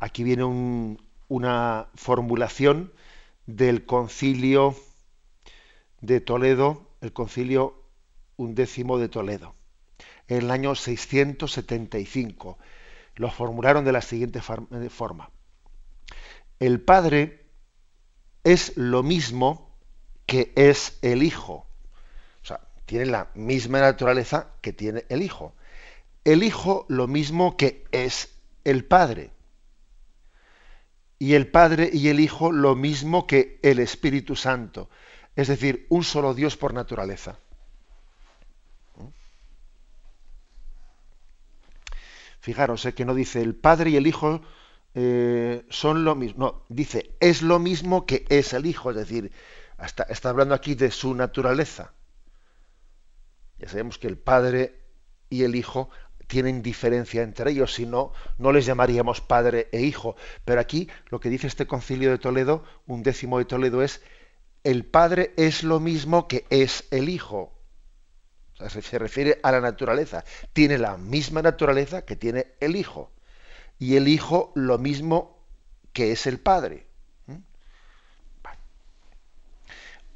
aquí 0.00 0.22
viene 0.24 0.44
una 1.28 1.88
formulación 1.94 2.92
del 3.46 3.86
concilio 3.86 4.76
de 6.00 6.20
Toledo, 6.20 6.90
el 7.00 7.12
concilio 7.12 7.82
undécimo 8.36 8.98
de 8.98 9.08
Toledo, 9.08 9.54
en 10.28 10.38
el 10.42 10.50
año 10.50 10.74
675 10.74 12.58
lo 13.16 13.30
formularon 13.30 13.84
de 13.84 13.92
la 13.92 14.02
siguiente 14.02 14.40
eh, 14.40 14.88
forma. 14.90 15.30
El 16.58 16.80
Padre 16.80 17.46
es 18.44 18.76
lo 18.76 19.02
mismo 19.02 19.76
que 20.26 20.52
es 20.56 20.98
el 21.02 21.22
Hijo. 21.22 21.65
Tiene 22.86 23.06
la 23.06 23.30
misma 23.34 23.80
naturaleza 23.80 24.48
que 24.60 24.72
tiene 24.72 25.04
el 25.08 25.22
Hijo. 25.22 25.54
El 26.24 26.42
Hijo 26.42 26.86
lo 26.88 27.08
mismo 27.08 27.56
que 27.56 27.84
es 27.90 28.30
el 28.64 28.84
Padre. 28.84 29.32
Y 31.18 31.34
el 31.34 31.48
Padre 31.48 31.90
y 31.92 32.08
el 32.08 32.20
Hijo 32.20 32.52
lo 32.52 32.76
mismo 32.76 33.26
que 33.26 33.58
el 33.62 33.80
Espíritu 33.80 34.36
Santo. 34.36 34.88
Es 35.34 35.48
decir, 35.48 35.86
un 35.88 36.04
solo 36.04 36.32
Dios 36.32 36.56
por 36.56 36.72
naturaleza. 36.72 37.38
Fijaros 42.40 42.84
eh, 42.86 42.94
que 42.94 43.04
no 43.04 43.14
dice 43.14 43.42
el 43.42 43.56
Padre 43.56 43.90
y 43.90 43.96
el 43.96 44.06
Hijo 44.06 44.40
eh, 44.94 45.66
son 45.68 46.04
lo 46.04 46.14
mismo. 46.14 46.38
No, 46.38 46.62
dice 46.68 47.16
es 47.18 47.42
lo 47.42 47.58
mismo 47.58 48.06
que 48.06 48.24
es 48.28 48.52
el 48.52 48.66
Hijo. 48.66 48.90
Es 48.90 48.96
decir, 48.96 49.32
hasta, 49.76 50.04
está 50.04 50.28
hablando 50.28 50.54
aquí 50.54 50.76
de 50.76 50.92
su 50.92 51.12
naturaleza. 51.14 51.92
Ya 53.58 53.68
sabemos 53.68 53.98
que 53.98 54.06
el 54.06 54.18
Padre 54.18 54.80
y 55.30 55.42
el 55.44 55.54
Hijo 55.54 55.90
tienen 56.26 56.62
diferencia 56.62 57.22
entre 57.22 57.52
ellos, 57.52 57.74
si 57.74 57.86
no, 57.86 58.12
no 58.38 58.52
les 58.52 58.66
llamaríamos 58.66 59.20
Padre 59.20 59.68
e 59.72 59.82
Hijo. 59.82 60.16
Pero 60.44 60.60
aquí 60.60 60.88
lo 61.08 61.20
que 61.20 61.30
dice 61.30 61.46
este 61.46 61.66
concilio 61.66 62.10
de 62.10 62.18
Toledo, 62.18 62.64
un 62.86 63.02
décimo 63.02 63.38
de 63.38 63.44
Toledo, 63.44 63.82
es 63.82 64.02
el 64.64 64.84
Padre 64.84 65.32
es 65.36 65.62
lo 65.62 65.78
mismo 65.78 66.26
que 66.26 66.44
es 66.50 66.84
el 66.90 67.08
Hijo 67.08 67.56
se 68.68 68.98
refiere 68.98 69.38
a 69.42 69.52
la 69.52 69.60
naturaleza. 69.60 70.24
Tiene 70.52 70.78
la 70.78 70.96
misma 70.96 71.42
naturaleza 71.42 72.04
que 72.04 72.16
tiene 72.16 72.54
el 72.60 72.76
Hijo. 72.76 73.12
Y 73.78 73.96
el 73.96 74.08
Hijo 74.08 74.52
lo 74.54 74.78
mismo 74.78 75.38
que 75.92 76.12
es 76.12 76.26
el 76.26 76.38
Padre. 76.38 76.86
¿Mm? 77.26 77.36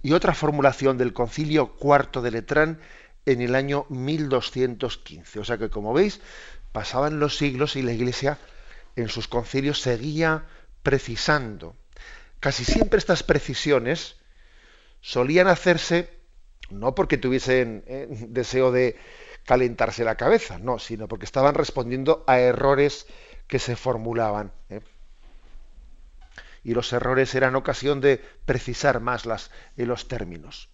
Y 0.02 0.12
otra 0.12 0.34
formulación 0.34 0.96
del 0.96 1.12
concilio 1.12 1.76
cuarto 1.76 2.22
de 2.22 2.30
Letrán 2.30 2.80
en 3.26 3.40
el 3.40 3.54
año 3.54 3.86
1215. 3.88 5.40
O 5.40 5.44
sea 5.44 5.58
que, 5.58 5.70
como 5.70 5.92
veis, 5.92 6.20
pasaban 6.72 7.20
los 7.20 7.36
siglos 7.36 7.76
y 7.76 7.82
la 7.82 7.92
Iglesia 7.92 8.38
en 8.96 9.08
sus 9.08 9.28
concilios 9.28 9.80
seguía 9.80 10.46
precisando. 10.82 11.76
Casi 12.40 12.64
siempre 12.64 12.98
estas 12.98 13.22
precisiones 13.22 14.16
solían 15.00 15.48
hacerse 15.48 16.20
no 16.70 16.94
porque 16.94 17.18
tuviesen 17.18 17.84
eh, 17.86 18.06
deseo 18.28 18.72
de 18.72 18.96
calentarse 19.44 20.04
la 20.04 20.16
cabeza, 20.16 20.58
no, 20.58 20.78
sino 20.78 21.08
porque 21.08 21.24
estaban 21.24 21.54
respondiendo 21.54 22.24
a 22.26 22.38
errores 22.38 23.06
que 23.46 23.58
se 23.58 23.76
formulaban. 23.76 24.52
¿eh? 24.68 24.80
Y 26.62 26.74
los 26.74 26.92
errores 26.92 27.34
eran 27.34 27.56
ocasión 27.56 28.00
de 28.00 28.22
precisar 28.44 29.00
más 29.00 29.26
las, 29.26 29.50
los 29.76 30.08
términos. 30.08 30.68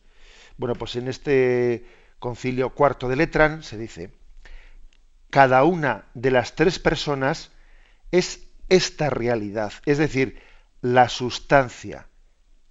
Bueno, 0.58 0.74
pues 0.74 0.96
en 0.96 1.08
este 1.08 1.86
concilio 2.18 2.70
cuarto 2.70 3.08
de 3.08 3.16
Letrán 3.16 3.62
se 3.62 3.78
dice, 3.78 4.12
cada 5.30 5.64
una 5.64 6.06
de 6.14 6.30
las 6.30 6.54
tres 6.54 6.78
personas 6.78 7.50
es 8.10 8.46
esta 8.68 9.10
realidad, 9.10 9.72
es 9.84 9.98
decir, 9.98 10.40
la 10.80 11.08
sustancia, 11.08 12.08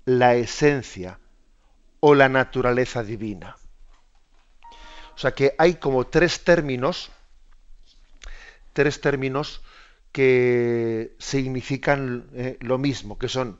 la 0.06 0.36
esencia, 0.36 1.20
o 2.08 2.14
la 2.14 2.30
naturaleza 2.30 3.04
divina. 3.04 3.56
O 5.16 5.18
sea 5.18 5.34
que 5.34 5.56
hay 5.58 5.74
como 5.76 6.06
tres 6.06 6.44
términos, 6.44 7.12
tres 8.74 9.02
términos 9.02 9.64
que 10.12 11.16
significan 11.18 12.30
eh, 12.36 12.58
lo 12.62 12.78
mismo, 12.78 13.18
que 13.18 13.28
son 13.28 13.60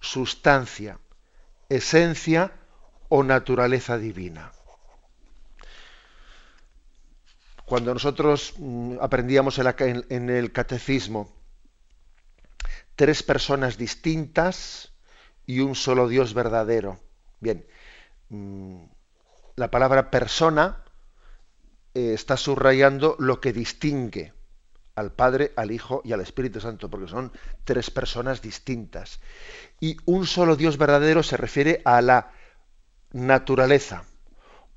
sustancia, 0.00 0.98
esencia 1.70 2.52
o 3.08 3.22
naturaleza 3.22 3.96
divina. 3.96 4.52
Cuando 7.68 7.92
nosotros 7.92 8.54
mm, 8.58 8.96
aprendíamos 9.00 9.58
en 9.58 10.30
el 10.30 10.52
catecismo 10.52 11.32
tres 12.96 13.22
personas 13.22 13.76
distintas 13.76 14.92
y 15.46 15.60
un 15.60 15.74
solo 15.74 16.08
Dios 16.08 16.34
verdadero. 16.34 16.98
Bien, 17.40 17.64
Mm, 18.30 18.84
la 19.56 19.70
palabra 19.70 20.10
persona 20.10 20.84
eh, 21.94 22.12
está 22.12 22.36
subrayando 22.36 23.16
lo 23.18 23.40
que 23.40 23.52
distingue 23.52 24.34
al 24.94 25.12
Padre, 25.12 25.52
al 25.56 25.70
Hijo 25.70 26.02
y 26.04 26.12
al 26.12 26.20
Espíritu 26.20 26.60
Santo, 26.60 26.90
porque 26.90 27.08
son 27.08 27.32
tres 27.64 27.90
personas 27.90 28.42
distintas. 28.42 29.20
Y 29.80 29.96
un 30.04 30.26
solo 30.26 30.56
Dios 30.56 30.76
verdadero 30.76 31.22
se 31.22 31.36
refiere 31.36 31.80
a 31.84 32.02
la 32.02 32.32
naturaleza, 33.12 34.04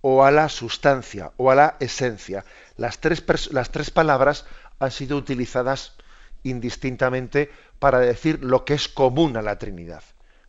o 0.01 0.23
a 0.23 0.31
la 0.31 0.47
sustancia, 0.47 1.33
o 1.37 1.51
a 1.51 1.55
la 1.55 1.77
esencia. 1.79 2.45
Las 2.81 2.97
tres, 2.99 3.23
las 3.53 3.69
tres 3.69 3.91
palabras 3.91 4.45
han 4.79 4.89
sido 4.89 5.15
utilizadas 5.15 5.93
indistintamente 6.41 7.51
para 7.77 7.99
decir 7.99 8.43
lo 8.43 8.65
que 8.65 8.73
es 8.73 8.87
común 8.87 9.37
a 9.37 9.43
la 9.43 9.59
Trinidad. 9.59 10.03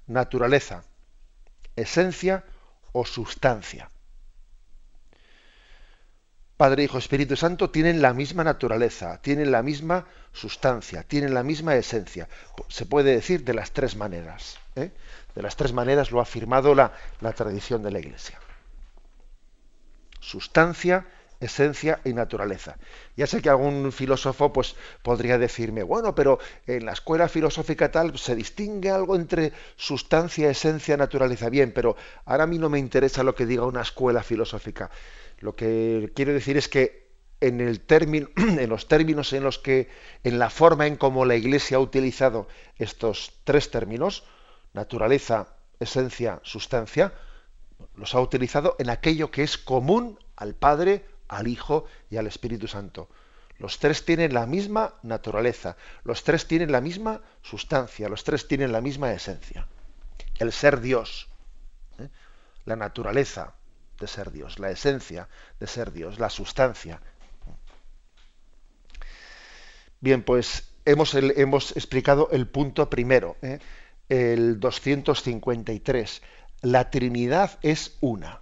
Naturaleza, 0.06 0.82
esencia 1.76 2.44
o 2.92 3.04
sustancia. 3.04 3.90
Padre, 6.56 6.84
Hijo, 6.84 6.96
Espíritu 6.96 7.36
Santo 7.36 7.68
tienen 7.68 8.00
la 8.00 8.14
misma 8.14 8.44
naturaleza, 8.44 9.20
tienen 9.20 9.52
la 9.52 9.62
misma 9.62 10.06
sustancia, 10.32 11.02
tienen 11.02 11.34
la 11.34 11.42
misma 11.42 11.76
esencia. 11.76 12.30
Se 12.68 12.86
puede 12.86 13.12
decir 13.12 13.44
de 13.44 13.52
las 13.52 13.72
tres 13.72 13.94
maneras. 13.94 14.58
¿eh? 14.74 14.90
De 15.34 15.42
las 15.42 15.56
tres 15.56 15.74
maneras 15.74 16.10
lo 16.10 16.20
ha 16.20 16.22
afirmado 16.22 16.74
la, 16.74 16.92
la 17.20 17.34
tradición 17.34 17.82
de 17.82 17.90
la 17.90 17.98
Iglesia. 17.98 18.40
Sustancia, 20.18 21.04
esencia 21.44 22.00
y 22.04 22.12
naturaleza. 22.12 22.76
Ya 23.16 23.26
sé 23.26 23.42
que 23.42 23.50
algún 23.50 23.92
filósofo 23.92 24.52
pues 24.52 24.76
podría 25.02 25.38
decirme, 25.38 25.82
bueno, 25.82 26.14
pero 26.14 26.38
en 26.66 26.86
la 26.86 26.92
escuela 26.92 27.28
filosófica 27.28 27.90
tal 27.90 28.16
se 28.18 28.34
distingue 28.34 28.90
algo 28.90 29.16
entre 29.16 29.52
sustancia, 29.76 30.50
esencia, 30.50 30.96
naturaleza. 30.96 31.50
Bien, 31.50 31.72
pero 31.72 31.96
ahora 32.24 32.44
a 32.44 32.46
mí 32.46 32.58
no 32.58 32.68
me 32.68 32.78
interesa 32.78 33.22
lo 33.22 33.34
que 33.34 33.46
diga 33.46 33.66
una 33.66 33.82
escuela 33.82 34.22
filosófica. 34.22 34.90
Lo 35.40 35.56
que 35.56 36.12
quiero 36.14 36.32
decir 36.32 36.56
es 36.56 36.68
que 36.68 37.02
en 37.40 37.60
el 37.60 37.80
término, 37.80 38.28
en 38.36 38.68
los 38.68 38.86
términos 38.86 39.32
en 39.32 39.42
los 39.42 39.58
que, 39.58 39.88
en 40.22 40.38
la 40.38 40.48
forma 40.48 40.86
en 40.86 40.96
cómo 40.96 41.24
la 41.24 41.34
Iglesia 41.34 41.76
ha 41.76 41.80
utilizado 41.80 42.46
estos 42.78 43.32
tres 43.44 43.70
términos, 43.70 44.24
naturaleza, 44.72 45.56
esencia, 45.80 46.40
sustancia, 46.44 47.12
los 47.96 48.14
ha 48.14 48.20
utilizado 48.20 48.76
en 48.78 48.90
aquello 48.90 49.30
que 49.30 49.42
es 49.42 49.58
común 49.58 50.18
al 50.36 50.54
Padre, 50.54 51.04
al 51.32 51.48
Hijo 51.48 51.86
y 52.10 52.18
al 52.18 52.26
Espíritu 52.26 52.68
Santo. 52.68 53.08
Los 53.58 53.78
tres 53.78 54.04
tienen 54.04 54.34
la 54.34 54.46
misma 54.46 54.94
naturaleza, 55.02 55.76
los 56.04 56.24
tres 56.24 56.46
tienen 56.46 56.72
la 56.72 56.80
misma 56.80 57.20
sustancia, 57.42 58.08
los 58.08 58.24
tres 58.24 58.46
tienen 58.48 58.72
la 58.72 58.80
misma 58.80 59.12
esencia. 59.12 59.66
El 60.38 60.52
ser 60.52 60.80
Dios, 60.80 61.28
¿eh? 61.98 62.08
la 62.64 62.76
naturaleza 62.76 63.54
de 63.98 64.06
ser 64.06 64.30
Dios, 64.30 64.58
la 64.58 64.70
esencia 64.70 65.28
de 65.58 65.66
ser 65.66 65.92
Dios, 65.92 66.18
la 66.18 66.28
sustancia. 66.28 67.00
Bien, 70.00 70.22
pues 70.22 70.74
hemos, 70.84 71.14
hemos 71.14 71.76
explicado 71.76 72.28
el 72.32 72.48
punto 72.48 72.90
primero, 72.90 73.36
¿eh? 73.42 73.58
el 74.08 74.60
253. 74.60 76.22
La 76.62 76.90
Trinidad 76.90 77.58
es 77.62 77.96
una. 78.00 78.41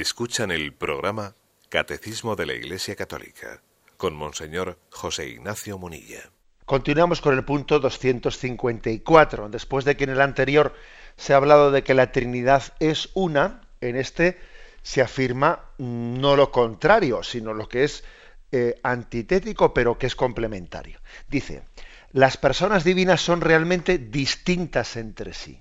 Escuchan 0.00 0.52
el 0.52 0.72
programa 0.72 1.34
Catecismo 1.70 2.36
de 2.36 2.46
la 2.46 2.54
Iglesia 2.54 2.94
Católica 2.94 3.62
con 3.96 4.14
Monseñor 4.14 4.78
José 4.90 5.28
Ignacio 5.28 5.76
Munilla. 5.76 6.30
Continuamos 6.66 7.20
con 7.20 7.34
el 7.34 7.44
punto 7.44 7.80
254. 7.80 9.48
Después 9.48 9.84
de 9.84 9.96
que 9.96 10.04
en 10.04 10.10
el 10.10 10.20
anterior 10.20 10.72
se 11.16 11.34
ha 11.34 11.38
hablado 11.38 11.72
de 11.72 11.82
que 11.82 11.94
la 11.94 12.12
Trinidad 12.12 12.62
es 12.78 13.10
una, 13.14 13.62
en 13.80 13.96
este 13.96 14.38
se 14.82 15.02
afirma 15.02 15.64
no 15.78 16.36
lo 16.36 16.52
contrario, 16.52 17.24
sino 17.24 17.52
lo 17.52 17.68
que 17.68 17.82
es 17.82 18.04
eh, 18.52 18.78
antitético, 18.84 19.74
pero 19.74 19.98
que 19.98 20.06
es 20.06 20.14
complementario. 20.14 21.00
Dice, 21.26 21.64
las 22.12 22.36
personas 22.36 22.84
divinas 22.84 23.20
son 23.20 23.40
realmente 23.40 23.98
distintas 23.98 24.96
entre 24.96 25.34
sí. 25.34 25.60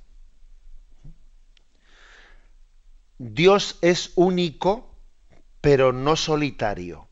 Dios 3.18 3.80
es 3.82 4.12
único, 4.16 4.96
pero 5.62 5.92
no 5.92 6.16
solitario. 6.16 7.08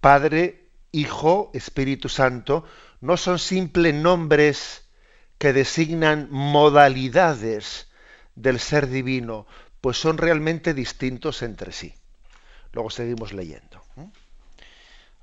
Padre, 0.00 0.70
Hijo, 0.92 1.50
Espíritu 1.52 2.08
Santo 2.08 2.64
no 3.00 3.16
son 3.16 3.38
simples 3.38 3.94
nombres 3.94 4.88
que 5.38 5.52
designan 5.52 6.28
modalidades 6.30 7.88
del 8.34 8.58
ser 8.58 8.88
divino, 8.88 9.46
pues 9.80 9.98
son 9.98 10.16
realmente 10.16 10.72
distintos 10.72 11.42
entre 11.42 11.72
sí. 11.72 11.94
Luego 12.72 12.90
seguimos 12.90 13.32
leyendo. 13.32 13.82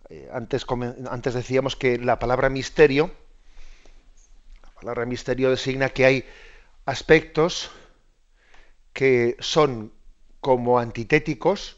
Eh, 0.09 0.29
antes, 0.31 0.65
antes 1.09 1.33
decíamos 1.33 1.75
que 1.75 1.97
la 1.97 2.19
palabra 2.19 2.49
misterio, 2.49 3.11
la 4.63 4.71
palabra 4.71 5.05
misterio 5.05 5.49
designa 5.49 5.89
que 5.89 6.05
hay 6.05 6.25
aspectos 6.85 7.71
que 8.93 9.35
son 9.39 9.91
como 10.39 10.79
antitéticos 10.79 11.77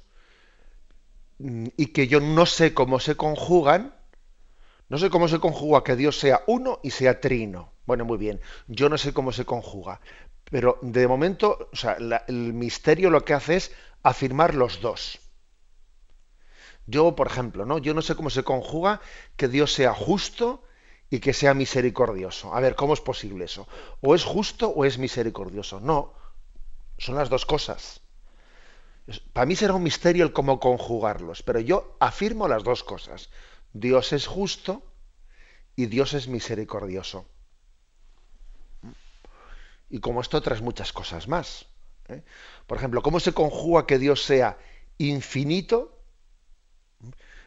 mm, 1.40 1.68
y 1.78 1.88
que 1.88 2.08
yo 2.08 2.20
no 2.20 2.46
sé 2.46 2.74
cómo 2.74 3.00
se 3.00 3.16
conjugan, 3.16 3.96
no 4.90 4.98
sé 4.98 5.10
cómo 5.10 5.28
se 5.28 5.40
conjuga 5.40 5.84
que 5.84 5.96
Dios 5.96 6.20
sea 6.20 6.44
uno 6.48 6.80
y 6.84 6.92
sea 6.92 7.20
trino. 7.20 7.74
Bueno, 7.86 8.06
muy 8.06 8.18
bien, 8.18 8.42
yo 8.68 8.90
no 8.90 8.98
sé 8.98 9.14
cómo 9.14 9.32
se 9.32 9.46
conjuga, 9.46 10.02
pero 10.46 10.80
de 10.82 11.08
momento, 11.08 11.70
o 11.72 11.76
sea, 11.76 11.98
el 12.28 12.54
misterio 12.54 13.10
lo 13.10 13.24
que 13.26 13.34
hace 13.34 13.56
es 13.58 13.72
afirmar 14.04 14.56
los 14.56 14.82
dos. 14.82 15.20
Yo, 16.88 17.16
por 17.16 17.28
ejemplo, 17.28 17.66
¿no? 17.66 17.78
Yo 17.80 17.94
no 17.94 18.02
sé 18.02 18.16
cómo 18.16 18.30
se 18.30 18.44
conjuga 18.44 19.02
que 19.38 19.48
Dios 19.48 19.74
sea 19.74 19.94
justo 19.94 20.64
y 21.10 21.20
que 21.20 21.34
sea 21.34 21.54
misericordioso. 21.54 22.54
A 22.54 22.60
ver, 22.60 22.76
¿cómo 22.76 22.94
es 22.94 23.02
posible 23.02 23.46
eso? 23.46 23.68
¿O 24.02 24.16
es 24.16 24.24
justo 24.24 24.70
o 24.70 24.86
es 24.86 24.98
misericordioso? 24.98 25.80
No, 25.80 26.14
son 26.98 27.16
las 27.16 27.30
dos 27.30 27.46
cosas. 27.46 28.02
Para 29.34 29.46
mí 29.46 29.56
será 29.56 29.74
un 29.74 29.84
misterio 29.84 30.26
el 30.26 30.34
cómo 30.34 30.60
conjugarlos, 30.60 31.44
pero 31.44 31.60
yo 31.60 31.96
afirmo 32.00 32.48
las 32.48 32.64
dos 32.64 32.84
cosas. 32.84 33.30
Dios 33.74 34.14
es 34.14 34.26
justo 34.26 34.84
y 35.76 35.86
Dios 35.86 36.14
es 36.14 36.28
misericordioso. 36.28 37.26
Y 39.90 40.00
como 40.00 40.22
esto 40.22 40.38
otras 40.38 40.62
muchas 40.62 40.92
cosas 40.92 41.28
más. 41.28 41.68
¿eh? 42.08 42.24
Por 42.66 42.78
ejemplo, 42.78 43.04
¿cómo 43.04 43.20
se 43.20 43.34
conjuga 43.34 43.86
que 43.86 44.00
Dios 44.00 44.24
sea 44.24 44.58
infinito 44.98 46.00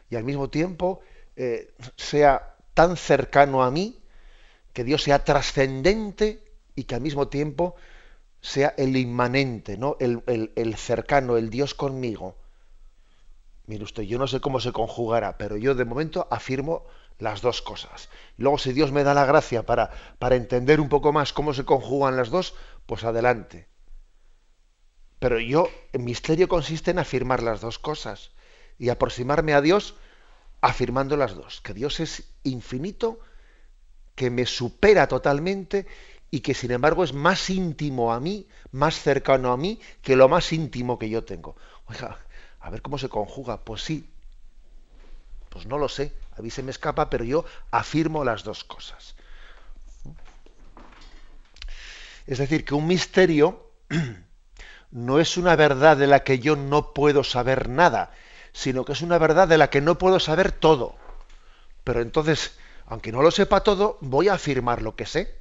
y 0.09 0.15
al 0.15 0.23
mismo 0.23 0.49
tiempo 0.49 1.01
eh, 1.35 1.73
sea 1.97 2.55
tan 2.73 2.95
cercano 2.95 3.63
a 3.63 3.71
mí, 3.71 4.01
que 4.73 4.83
Dios 4.83 5.03
sea 5.03 5.23
trascendente 5.23 6.43
y 6.75 6.85
que 6.85 6.95
al 6.95 7.01
mismo 7.01 7.27
tiempo 7.27 7.75
sea 8.41 8.73
el 8.77 8.95
inmanente, 8.95 9.77
¿no? 9.77 9.97
El, 9.99 10.75
cercano, 10.77 11.37
el 11.37 11.49
Dios 11.49 11.73
conmigo. 11.73 12.37
Mire 13.65 13.83
usted, 13.83 14.03
yo 14.03 14.17
no 14.17 14.27
sé 14.27 14.39
cómo 14.39 14.59
se 14.59 14.71
conjugará, 14.71 15.37
pero 15.37 15.57
yo 15.57 15.75
de 15.75 15.85
momento 15.85 16.27
afirmo 16.31 16.85
las 17.19 17.41
dos 17.41 17.61
cosas. 17.61 18.09
Luego, 18.37 18.57
si 18.57 18.73
Dios 18.73 18.91
me 18.91 19.03
da 19.03 19.13
la 19.13 19.25
gracia 19.25 19.65
para, 19.65 19.91
para 20.17 20.35
entender 20.35 20.79
un 20.79 20.89
poco 20.89 21.11
más 21.11 21.33
cómo 21.33 21.53
se 21.53 21.65
conjugan 21.65 22.15
las 22.15 22.29
dos, 22.29 22.55
pues 22.85 23.03
adelante. 23.03 23.67
Pero 25.19 25.39
yo, 25.39 25.67
el 25.91 26.01
misterio 26.01 26.47
consiste 26.47 26.91
en 26.91 26.99
afirmar 26.99 27.43
las 27.43 27.59
dos 27.59 27.77
cosas 27.77 28.31
y 28.77 28.89
aproximarme 28.89 29.53
a 29.53 29.61
Dios 29.61 29.95
afirmando 30.61 31.17
las 31.17 31.35
dos, 31.35 31.61
que 31.61 31.73
Dios 31.73 31.99
es 31.99 32.23
infinito, 32.43 33.19
que 34.15 34.29
me 34.29 34.45
supera 34.45 35.07
totalmente 35.07 35.87
y 36.31 36.41
que 36.41 36.53
sin 36.53 36.71
embargo 36.71 37.03
es 37.03 37.13
más 37.13 37.49
íntimo 37.49 38.13
a 38.13 38.19
mí, 38.19 38.47
más 38.71 38.99
cercano 38.99 39.51
a 39.51 39.57
mí 39.57 39.79
que 40.01 40.15
lo 40.15 40.29
más 40.29 40.53
íntimo 40.53 40.99
que 40.99 41.09
yo 41.09 41.23
tengo. 41.23 41.55
Oiga, 41.87 42.19
a 42.59 42.69
ver 42.69 42.81
cómo 42.81 42.97
se 42.97 43.09
conjuga. 43.09 43.57
Pues 43.57 43.81
sí, 43.81 44.07
pues 45.49 45.65
no 45.65 45.77
lo 45.77 45.89
sé, 45.89 46.13
a 46.37 46.41
mí 46.41 46.49
se 46.49 46.63
me 46.63 46.71
escapa, 46.71 47.09
pero 47.09 47.23
yo 47.23 47.45
afirmo 47.71 48.23
las 48.23 48.43
dos 48.43 48.63
cosas. 48.63 49.15
Es 52.27 52.37
decir, 52.37 52.63
que 52.63 52.75
un 52.75 52.85
misterio 52.85 53.71
no 54.91 55.19
es 55.19 55.35
una 55.37 55.55
verdad 55.55 55.97
de 55.97 56.07
la 56.07 56.23
que 56.23 56.39
yo 56.39 56.55
no 56.55 56.93
puedo 56.93 57.23
saber 57.23 57.69
nada, 57.69 58.11
sino 58.53 58.85
que 58.85 58.93
es 58.93 59.01
una 59.01 59.17
verdad 59.17 59.47
de 59.47 59.57
la 59.57 59.69
que 59.69 59.81
no 59.81 59.97
puedo 59.97 60.19
saber 60.19 60.51
todo. 60.51 60.95
Pero 61.83 62.01
entonces, 62.01 62.57
aunque 62.85 63.11
no 63.11 63.23
lo 63.23 63.31
sepa 63.31 63.63
todo, 63.63 63.97
voy 64.01 64.27
a 64.27 64.35
afirmar 64.35 64.83
lo 64.83 64.95
que 64.95 65.07
sé. 65.07 65.38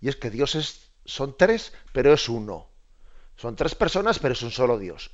Y 0.00 0.08
es 0.08 0.16
que 0.16 0.30
Dios 0.30 0.54
es, 0.54 0.92
son 1.04 1.36
tres, 1.36 1.72
pero 1.92 2.12
es 2.12 2.28
uno. 2.28 2.68
Son 3.36 3.56
tres 3.56 3.74
personas, 3.74 4.18
pero 4.18 4.32
es 4.32 4.42
un 4.42 4.50
solo 4.50 4.78
Dios. 4.78 5.10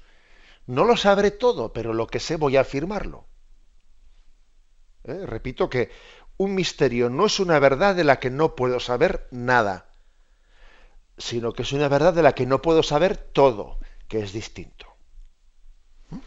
No 0.66 0.85
lo 0.85 0.96
sabré 0.96 1.31
todo, 1.31 1.72
pero 1.72 1.92
lo 1.92 2.07
que 2.07 2.20
sé 2.20 2.37
voy 2.37 2.57
a 2.57 2.62
afirmarlo. 2.62 3.27
¿Eh? 5.05 5.25
Repito 5.25 5.70
que 5.70 5.90
un 6.37 6.55
misterio 6.55 7.09
no 7.09 7.27
es 7.27 7.40
una 7.40 7.59
verdad 7.59 7.94
de 7.94 8.05
la 8.05 8.18
que 8.18 8.31
no 8.31 8.55
puedo 8.57 8.81
saber 8.81 9.29
nada, 9.31 9.88
sino 11.16 11.53
que 11.53 11.62
es 11.62 11.72
una 11.72 11.88
verdad 11.88 12.12
de 12.12 12.22
la 12.22 12.35
que 12.35 12.46
no 12.46 12.61
puedo 12.61 12.83
saber 12.83 13.16
todo, 13.16 13.79
que 14.09 14.20
es 14.20 14.33
distinto. 14.33 14.87
¿Mm? 16.11 16.18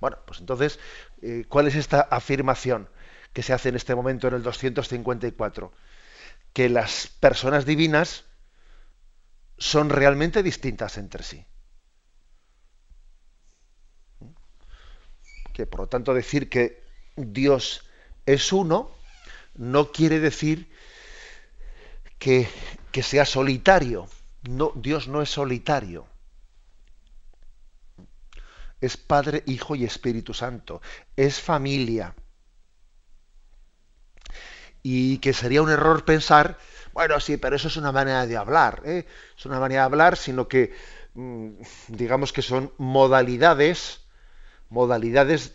Bueno, 0.00 0.18
pues 0.26 0.40
entonces, 0.40 0.78
eh, 1.22 1.44
¿cuál 1.48 1.66
es 1.66 1.74
esta 1.74 2.00
afirmación 2.00 2.88
que 3.32 3.42
se 3.42 3.52
hace 3.52 3.68
en 3.68 3.76
este 3.76 3.94
momento 3.94 4.28
en 4.28 4.34
el 4.34 4.42
254? 4.42 5.72
Que 6.56 6.70
las 6.70 7.08
personas 7.20 7.66
divinas 7.66 8.24
son 9.58 9.90
realmente 9.90 10.42
distintas 10.42 10.96
entre 10.96 11.22
sí. 11.22 11.44
Que 15.52 15.66
por 15.66 15.80
lo 15.80 15.86
tanto 15.86 16.14
decir 16.14 16.48
que 16.48 16.82
Dios 17.14 17.84
es 18.24 18.54
uno, 18.54 18.90
no 19.52 19.92
quiere 19.92 20.18
decir 20.18 20.72
que, 22.18 22.48
sea 23.02 23.26
solitario. 23.26 24.08
Dios 24.76 25.08
no 25.08 25.20
es 25.20 25.28
solitario. 25.28 26.06
Es 28.80 28.96
Padre, 28.96 29.42
Hijo 29.44 29.76
y 29.76 29.84
Espíritu 29.84 30.32
Santo. 30.32 30.80
Es 31.16 31.38
familia. 31.38 32.14
Y 34.88 35.18
que 35.18 35.32
sería 35.32 35.62
un 35.62 35.68
error 35.68 36.04
pensar, 36.04 36.58
bueno, 36.92 37.18
sí, 37.18 37.38
pero 37.38 37.56
eso 37.56 37.66
es 37.66 37.76
una 37.76 37.90
manera 37.90 38.24
de 38.24 38.36
hablar. 38.36 38.82
¿eh? 38.84 39.04
Es 39.36 39.44
una 39.44 39.58
manera 39.58 39.80
de 39.80 39.86
hablar, 39.86 40.16
sino 40.16 40.46
que 40.46 40.72
mm, 41.14 41.54
digamos 41.88 42.32
que 42.32 42.40
son 42.40 42.72
modalidades, 42.78 44.02
modalidades 44.68 45.54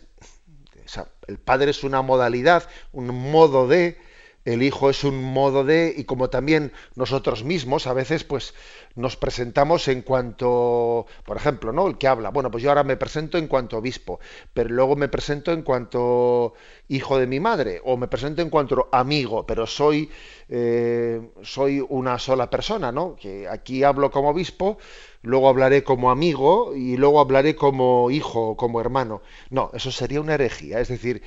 el 1.28 1.38
Padre 1.38 1.70
es 1.70 1.82
una 1.82 2.02
modalidad, 2.02 2.68
un 2.92 3.06
modo 3.30 3.66
de, 3.68 3.98
el 4.44 4.62
Hijo 4.62 4.90
es 4.90 5.04
un 5.04 5.22
modo 5.22 5.64
de, 5.64 5.94
y 5.96 6.04
como 6.04 6.30
también 6.30 6.72
nosotros 6.94 7.44
mismos 7.44 7.86
a 7.86 7.92
veces 7.92 8.24
pues 8.24 8.54
nos 8.94 9.16
presentamos 9.16 9.88
en 9.88 10.02
cuanto, 10.02 11.06
por 11.24 11.36
ejemplo, 11.36 11.72
¿no? 11.72 11.86
El 11.86 11.98
que 11.98 12.08
habla, 12.08 12.30
bueno, 12.30 12.50
pues 12.50 12.62
yo 12.62 12.70
ahora 12.70 12.84
me 12.84 12.96
presento 12.96 13.38
en 13.38 13.46
cuanto 13.46 13.78
obispo, 13.78 14.20
pero 14.52 14.68
luego 14.70 14.96
me 14.96 15.08
presento 15.08 15.52
en 15.52 15.62
cuanto 15.62 16.54
hijo 16.88 17.18
de 17.18 17.26
mi 17.26 17.40
madre, 17.40 17.80
o 17.84 17.96
me 17.96 18.08
presento 18.08 18.42
en 18.42 18.50
cuanto 18.50 18.88
amigo, 18.92 19.46
pero 19.46 19.66
soy, 19.66 20.10
eh, 20.48 21.20
soy 21.42 21.84
una 21.88 22.18
sola 22.18 22.50
persona, 22.50 22.92
¿no? 22.92 23.16
Que 23.16 23.48
aquí 23.48 23.82
hablo 23.84 24.10
como 24.10 24.30
obispo, 24.30 24.78
luego 25.22 25.48
hablaré 25.48 25.84
como 25.84 26.10
amigo 26.10 26.74
y 26.74 26.96
luego 26.96 27.20
hablaré 27.20 27.56
como 27.56 28.10
hijo, 28.10 28.56
como 28.56 28.80
hermano. 28.80 29.22
No, 29.50 29.70
eso 29.74 29.90
sería 29.90 30.20
una 30.20 30.34
herejía. 30.34 30.80
Es 30.80 30.88
decir, 30.88 31.22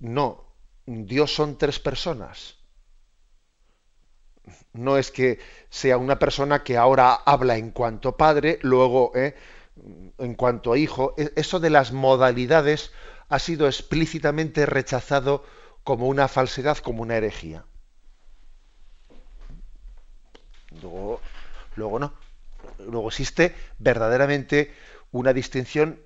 no, 0.00 0.51
Dios 0.86 1.34
son 1.34 1.58
tres 1.58 1.78
personas. 1.78 2.56
No 4.72 4.98
es 4.98 5.10
que 5.10 5.38
sea 5.70 5.98
una 5.98 6.18
persona 6.18 6.64
que 6.64 6.76
ahora 6.76 7.14
habla 7.14 7.56
en 7.56 7.70
cuanto 7.70 8.16
padre, 8.16 8.58
luego 8.62 9.12
eh, 9.14 9.36
en 10.18 10.34
cuanto 10.34 10.74
hijo. 10.76 11.14
E, 11.16 11.32
eso 11.36 11.60
de 11.60 11.70
las 11.70 11.92
modalidades 11.92 12.92
ha 13.28 13.38
sido 13.38 13.66
explícitamente 13.66 14.66
rechazado 14.66 15.44
como 15.84 16.08
una 16.08 16.28
falsedad, 16.28 16.78
como 16.78 17.02
una 17.02 17.16
herejía. 17.16 17.64
Luego, 20.80 21.20
luego 21.76 21.98
no 21.98 22.14
luego 22.78 23.08
existe 23.08 23.54
verdaderamente 23.78 24.74
una 25.10 25.32
distinción 25.32 26.00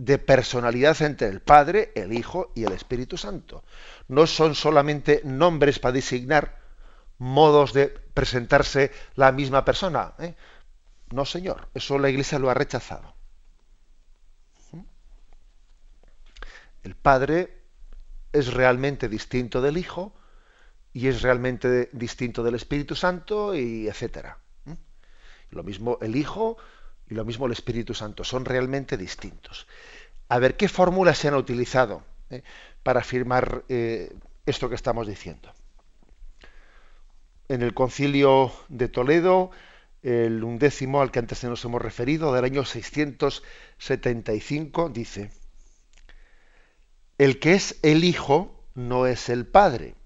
de 0.00 0.18
personalidad 0.18 1.00
entre 1.02 1.28
el 1.28 1.40
Padre, 1.40 1.92
el 1.94 2.12
Hijo 2.14 2.52
y 2.54 2.64
el 2.64 2.72
Espíritu 2.72 3.18
Santo. 3.18 3.64
No 4.08 4.26
son 4.26 4.54
solamente 4.54 5.20
nombres 5.24 5.78
para 5.78 5.92
designar 5.92 6.58
modos 7.18 7.74
de 7.74 7.88
presentarse 7.88 8.92
la 9.14 9.30
misma 9.30 9.62
persona. 9.64 10.14
¿eh? 10.18 10.34
No, 11.10 11.26
Señor, 11.26 11.68
eso 11.74 11.98
la 11.98 12.08
Iglesia 12.08 12.38
lo 12.38 12.48
ha 12.48 12.54
rechazado. 12.54 13.14
El 16.82 16.94
Padre 16.96 17.58
es 18.32 18.54
realmente 18.54 19.06
distinto 19.06 19.60
del 19.60 19.76
Hijo 19.76 20.14
y 20.94 21.08
es 21.08 21.20
realmente 21.20 21.90
distinto 21.92 22.42
del 22.42 22.54
Espíritu 22.54 22.96
Santo 22.96 23.54
y 23.54 23.86
etcétera. 23.86 24.38
Lo 25.50 25.62
mismo 25.62 25.98
el 26.00 26.16
Hijo 26.16 26.56
y 27.10 27.14
lo 27.14 27.24
mismo 27.24 27.46
el 27.46 27.52
Espíritu 27.52 27.92
Santo. 27.92 28.24
Son 28.24 28.44
realmente 28.44 28.96
distintos. 28.96 29.66
A 30.28 30.38
ver, 30.38 30.56
¿qué 30.56 30.68
fórmulas 30.68 31.18
se 31.18 31.26
han 31.28 31.34
utilizado 31.34 32.04
eh, 32.30 32.42
para 32.82 33.00
afirmar 33.00 33.64
eh, 33.68 34.12
esto 34.46 34.68
que 34.68 34.76
estamos 34.76 35.08
diciendo? 35.08 35.52
En 37.48 37.62
el 37.62 37.74
concilio 37.74 38.52
de 38.68 38.88
Toledo, 38.88 39.50
el 40.02 40.42
undécimo 40.44 41.02
al 41.02 41.10
que 41.10 41.18
antes 41.18 41.42
nos 41.44 41.64
hemos 41.64 41.82
referido, 41.82 42.32
del 42.32 42.44
año 42.44 42.64
675, 42.64 44.88
dice, 44.88 45.32
el 47.18 47.40
que 47.40 47.54
es 47.54 47.80
el 47.82 48.04
Hijo 48.04 48.64
no 48.76 49.06
es 49.06 49.28
el 49.28 49.46
Padre, 49.46 49.96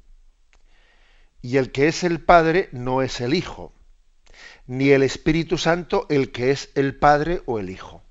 y 1.42 1.58
el 1.58 1.70
que 1.70 1.86
es 1.86 2.02
el 2.02 2.22
Padre 2.22 2.70
no 2.72 3.02
es 3.02 3.20
el 3.20 3.34
Hijo 3.34 3.74
ni 4.66 4.90
el 4.90 5.02
Espíritu 5.02 5.58
Santo 5.58 6.06
el 6.08 6.32
que 6.32 6.50
es 6.50 6.70
el 6.74 6.96
Padre 6.96 7.42
o 7.46 7.58
el 7.58 7.70
Hijo. 7.70 8.02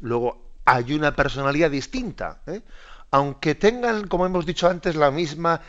Luego, 0.00 0.50
hay 0.64 0.92
una 0.92 1.14
personalidad 1.14 1.70
distinta, 1.70 2.42
¿eh? 2.46 2.62
aunque 3.10 3.54
tengan, 3.54 4.06
como 4.06 4.26
hemos 4.26 4.46
dicho 4.46 4.68
antes, 4.68 4.96
la 4.96 5.10
misma 5.10 5.60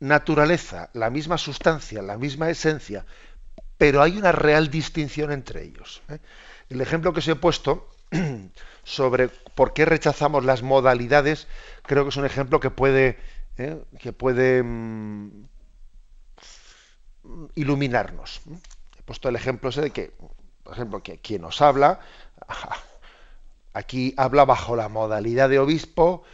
naturaleza, 0.00 0.90
la 0.94 1.10
misma 1.10 1.38
sustancia, 1.38 2.02
la 2.02 2.18
misma 2.18 2.50
esencia, 2.50 3.06
pero 3.78 4.02
hay 4.02 4.16
una 4.16 4.32
real 4.32 4.70
distinción 4.70 5.32
entre 5.32 5.64
ellos. 5.64 6.02
¿eh? 6.08 6.18
El 6.68 6.80
ejemplo 6.80 7.12
que 7.12 7.20
os 7.20 7.28
he 7.28 7.36
puesto 7.36 7.88
sobre 8.84 9.28
por 9.28 9.72
qué 9.72 9.84
rechazamos 9.84 10.44
las 10.44 10.62
modalidades, 10.62 11.48
creo 11.82 12.04
que 12.04 12.10
es 12.10 12.16
un 12.16 12.26
ejemplo 12.26 12.60
que 12.60 12.70
puede, 12.70 13.18
¿eh? 13.56 13.82
que 14.00 14.12
puede 14.12 14.62
mm, 14.62 15.46
iluminarnos. 17.54 18.40
He 18.98 19.02
puesto 19.02 19.28
el 19.28 19.36
ejemplo 19.36 19.70
ese 19.70 19.82
de 19.82 19.90
que, 19.90 20.12
por 20.62 20.74
ejemplo, 20.74 21.02
que 21.02 21.18
quien 21.18 21.42
nos 21.42 21.60
habla, 21.62 22.00
aquí 23.72 24.14
habla 24.16 24.44
bajo 24.44 24.76
la 24.76 24.88
modalidad 24.88 25.48
de 25.48 25.58
obispo 25.58 26.24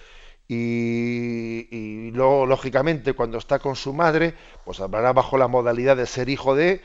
y, 0.48 2.10
luego, 2.12 2.46
lógicamente, 2.46 3.12
cuando 3.12 3.36
está 3.36 3.58
con 3.58 3.76
su 3.76 3.92
madre, 3.92 4.34
pues 4.64 4.80
hablará 4.80 5.12
bajo 5.12 5.36
la 5.36 5.46
modalidad 5.46 5.96
de 5.96 6.06
ser 6.06 6.30
hijo 6.30 6.54
de, 6.54 6.82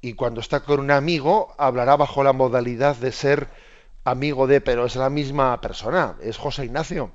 y 0.00 0.14
cuando 0.14 0.40
está 0.40 0.60
con 0.60 0.80
un 0.80 0.90
amigo, 0.90 1.54
hablará 1.56 1.96
bajo 1.96 2.24
la 2.24 2.32
modalidad 2.32 2.96
de 2.96 3.12
ser 3.12 3.48
amigo 4.02 4.48
de, 4.48 4.60
pero 4.60 4.86
es 4.86 4.96
la 4.96 5.08
misma 5.08 5.60
persona, 5.60 6.16
es 6.20 6.36
José 6.36 6.64
Ignacio. 6.64 7.12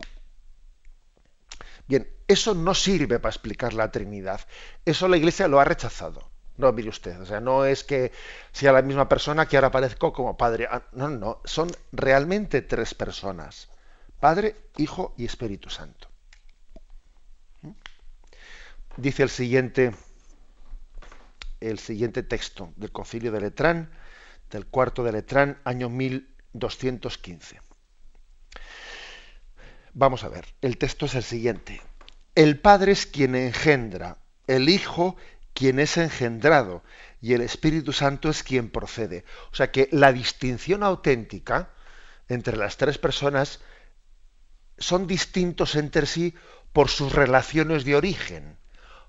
Eso 2.29 2.53
no 2.53 2.75
sirve 2.75 3.17
para 3.17 3.31
explicar 3.31 3.73
la 3.73 3.91
Trinidad. 3.91 4.41
Eso 4.85 5.07
la 5.07 5.17
Iglesia 5.17 5.47
lo 5.47 5.59
ha 5.59 5.65
rechazado. 5.65 6.29
No, 6.57 6.71
mire 6.71 6.89
usted, 6.89 7.19
o 7.19 7.25
sea, 7.25 7.39
no 7.39 7.65
es 7.65 7.83
que 7.83 8.11
sea 8.51 8.71
la 8.71 8.83
misma 8.83 9.09
persona 9.09 9.47
que 9.47 9.57
ahora 9.57 9.69
aparezco 9.69 10.13
como 10.13 10.37
padre. 10.37 10.67
Ah, 10.69 10.83
no, 10.91 11.09
no, 11.09 11.41
son 11.43 11.71
realmente 11.91 12.61
tres 12.61 12.93
personas. 12.93 13.69
Padre, 14.19 14.55
Hijo 14.77 15.15
y 15.17 15.25
Espíritu 15.25 15.71
Santo. 15.71 16.07
¿Mm? 17.63 17.71
Dice 18.97 19.23
el 19.23 19.29
siguiente, 19.31 19.95
el 21.61 21.79
siguiente 21.79 22.21
texto 22.21 22.73
del 22.75 22.91
Concilio 22.91 23.31
de 23.31 23.41
Letrán, 23.41 23.89
del 24.51 24.67
cuarto 24.67 25.03
de 25.03 25.13
Letrán, 25.13 25.57
año 25.63 25.89
1215. 25.89 27.59
Vamos 29.93 30.23
a 30.23 30.29
ver, 30.29 30.45
el 30.61 30.77
texto 30.77 31.07
es 31.07 31.15
el 31.15 31.23
siguiente. 31.23 31.81
El 32.39 32.57
Padre 32.57 32.93
es 32.93 33.05
quien 33.05 33.35
engendra, 33.35 34.15
el 34.47 34.69
Hijo 34.69 35.17
quien 35.53 35.77
es 35.77 35.97
engendrado 35.97 36.83
y 37.21 37.33
el 37.33 37.41
Espíritu 37.41 37.91
Santo 37.91 38.29
es 38.29 38.43
quien 38.43 38.69
procede. 38.69 39.25
O 39.51 39.55
sea 39.57 39.73
que 39.73 39.89
la 39.91 40.13
distinción 40.13 40.81
auténtica 40.83 41.67
entre 42.29 42.55
las 42.55 42.77
tres 42.77 42.97
personas 42.97 43.59
son 44.77 45.05
distintos 45.05 45.75
entre 45.75 46.05
sí 46.05 46.33
por 46.71 46.87
sus 46.87 47.11
relaciones 47.11 47.83
de 47.83 47.97
origen. 47.97 48.55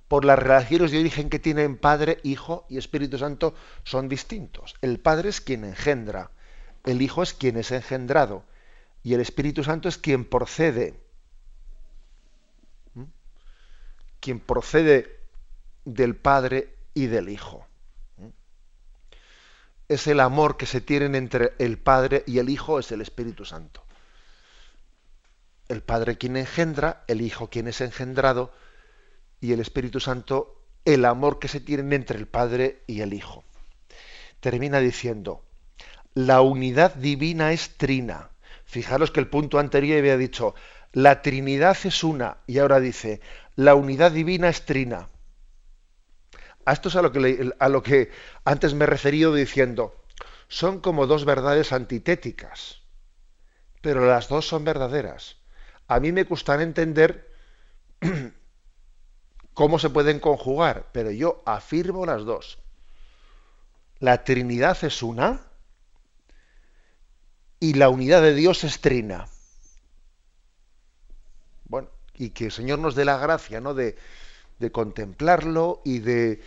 Por 0.09 0.25
las 0.25 0.37
relaciones 0.37 0.90
de 0.90 0.99
origen 0.99 1.31
que 1.31 1.38
tienen 1.38 1.77
Padre, 1.77 2.19
Hijo 2.25 2.66
y 2.69 2.79
Espíritu 2.79 3.16
Santo 3.16 3.55
son 3.85 4.09
distintos. 4.09 4.75
El 4.83 4.99
Padre 4.99 5.29
es 5.29 5.40
quien 5.40 5.62
engendra, 5.62 6.33
el 6.85 7.01
Hijo 7.01 7.23
es 7.23 7.33
quien 7.33 7.59
es 7.59 7.71
engendrado 7.71 8.45
y 9.05 9.14
el 9.14 9.21
Espíritu 9.21 9.62
Santo 9.62 9.88
es 9.88 9.99
quien 9.99 10.25
procede. 10.25 10.99
¿Mm? 12.95 13.05
Quien 14.21 14.39
procede 14.39 15.19
del 15.85 16.15
Padre 16.17 16.75
y 16.95 17.07
del 17.07 17.29
Hijo. 17.29 17.67
Es 19.89 20.07
el 20.07 20.21
amor 20.21 20.57
que 20.57 20.67
se 20.67 20.81
tienen 20.81 21.15
entre 21.15 21.55
el 21.59 21.79
Padre 21.79 22.23
y 22.27 22.39
el 22.39 22.49
Hijo, 22.49 22.79
es 22.79 22.93
el 22.93 23.01
Espíritu 23.01 23.45
Santo. 23.45 23.83
El 25.69 25.83
Padre 25.83 26.17
quien 26.17 26.37
engendra, 26.37 27.05
el 27.09 27.21
Hijo 27.21 27.51
quien 27.51 27.67
es 27.67 27.81
engendrado 27.81 28.53
y 29.41 29.53
el 29.53 29.61
Espíritu 29.61 29.99
Santo 29.99 30.57
el 30.85 31.05
amor 31.05 31.39
que 31.39 31.49
se 31.49 31.61
tienen 31.61 31.93
entre 31.93 32.19
el 32.19 32.27
Padre 32.27 32.83
y 32.87 33.01
el 33.01 33.13
Hijo. 33.13 33.45
Termina 34.41 34.81
diciendo, 34.81 35.45
la 36.15 36.41
unidad 36.41 36.95
divina 36.95 37.53
es 37.53 37.77
trina. 37.77 38.31
Fijaros 38.65 39.11
que 39.11 39.21
el 39.21 39.29
punto 39.29 39.59
anterior 39.59 39.99
había 39.99 40.17
dicho, 40.17 40.55
la 40.93 41.23
Trinidad 41.23 41.77
es 41.85 42.03
una, 42.03 42.39
y 42.47 42.59
ahora 42.59 42.81
dice, 42.81 43.21
la 43.57 43.75
unidad 43.75 44.13
divina 44.13 44.49
es 44.49 44.65
trina. 44.65 45.09
A 46.65 46.73
esto 46.73 46.89
es 46.89 46.97
a 46.97 47.03
lo 47.03 47.13
que, 47.13 47.53
a 47.59 47.69
lo 47.69 47.83
que 47.83 48.11
antes 48.45 48.75
me 48.75 48.85
he 48.85 48.87
referido 48.87 49.35
diciendo, 49.35 50.05
son 50.49 50.81
como 50.81 51.07
dos 51.07 51.25
verdades 51.25 51.73
antitéticas, 51.73 52.83
pero 53.81 54.07
las 54.07 54.29
dos 54.29 54.47
son 54.47 54.65
verdaderas. 54.65 55.37
A 55.89 56.01
mí 56.01 56.13
me 56.13 56.25
gusta 56.25 56.61
entender 56.63 57.33
cómo 59.55 59.79
se 59.79 59.91
pueden 59.91 60.21
conjugar, 60.21 60.91
pero 60.93 61.11
yo 61.11 61.43
afirmo 61.47 62.07
las 62.07 62.25
dos. 62.25 62.59
La 63.99 64.25
Trinidad 64.25 64.83
es 64.85 65.03
una 65.03 65.41
y 67.59 67.75
la 67.75 67.91
unidad 67.91 68.23
de 68.23 68.35
Dios 68.35 68.65
es 68.65 68.81
trina. 68.81 69.29
Bueno, 71.65 71.91
y 72.21 72.31
que 72.31 72.47
el 72.47 72.53
Señor 72.53 72.79
nos 72.79 72.95
dé 72.95 73.05
la 73.05 73.17
gracia, 73.17 73.61
¿no? 73.61 73.73
De, 73.75 73.97
de 74.59 74.71
contemplarlo 74.71 75.81
y 75.85 76.01
de 76.01 76.41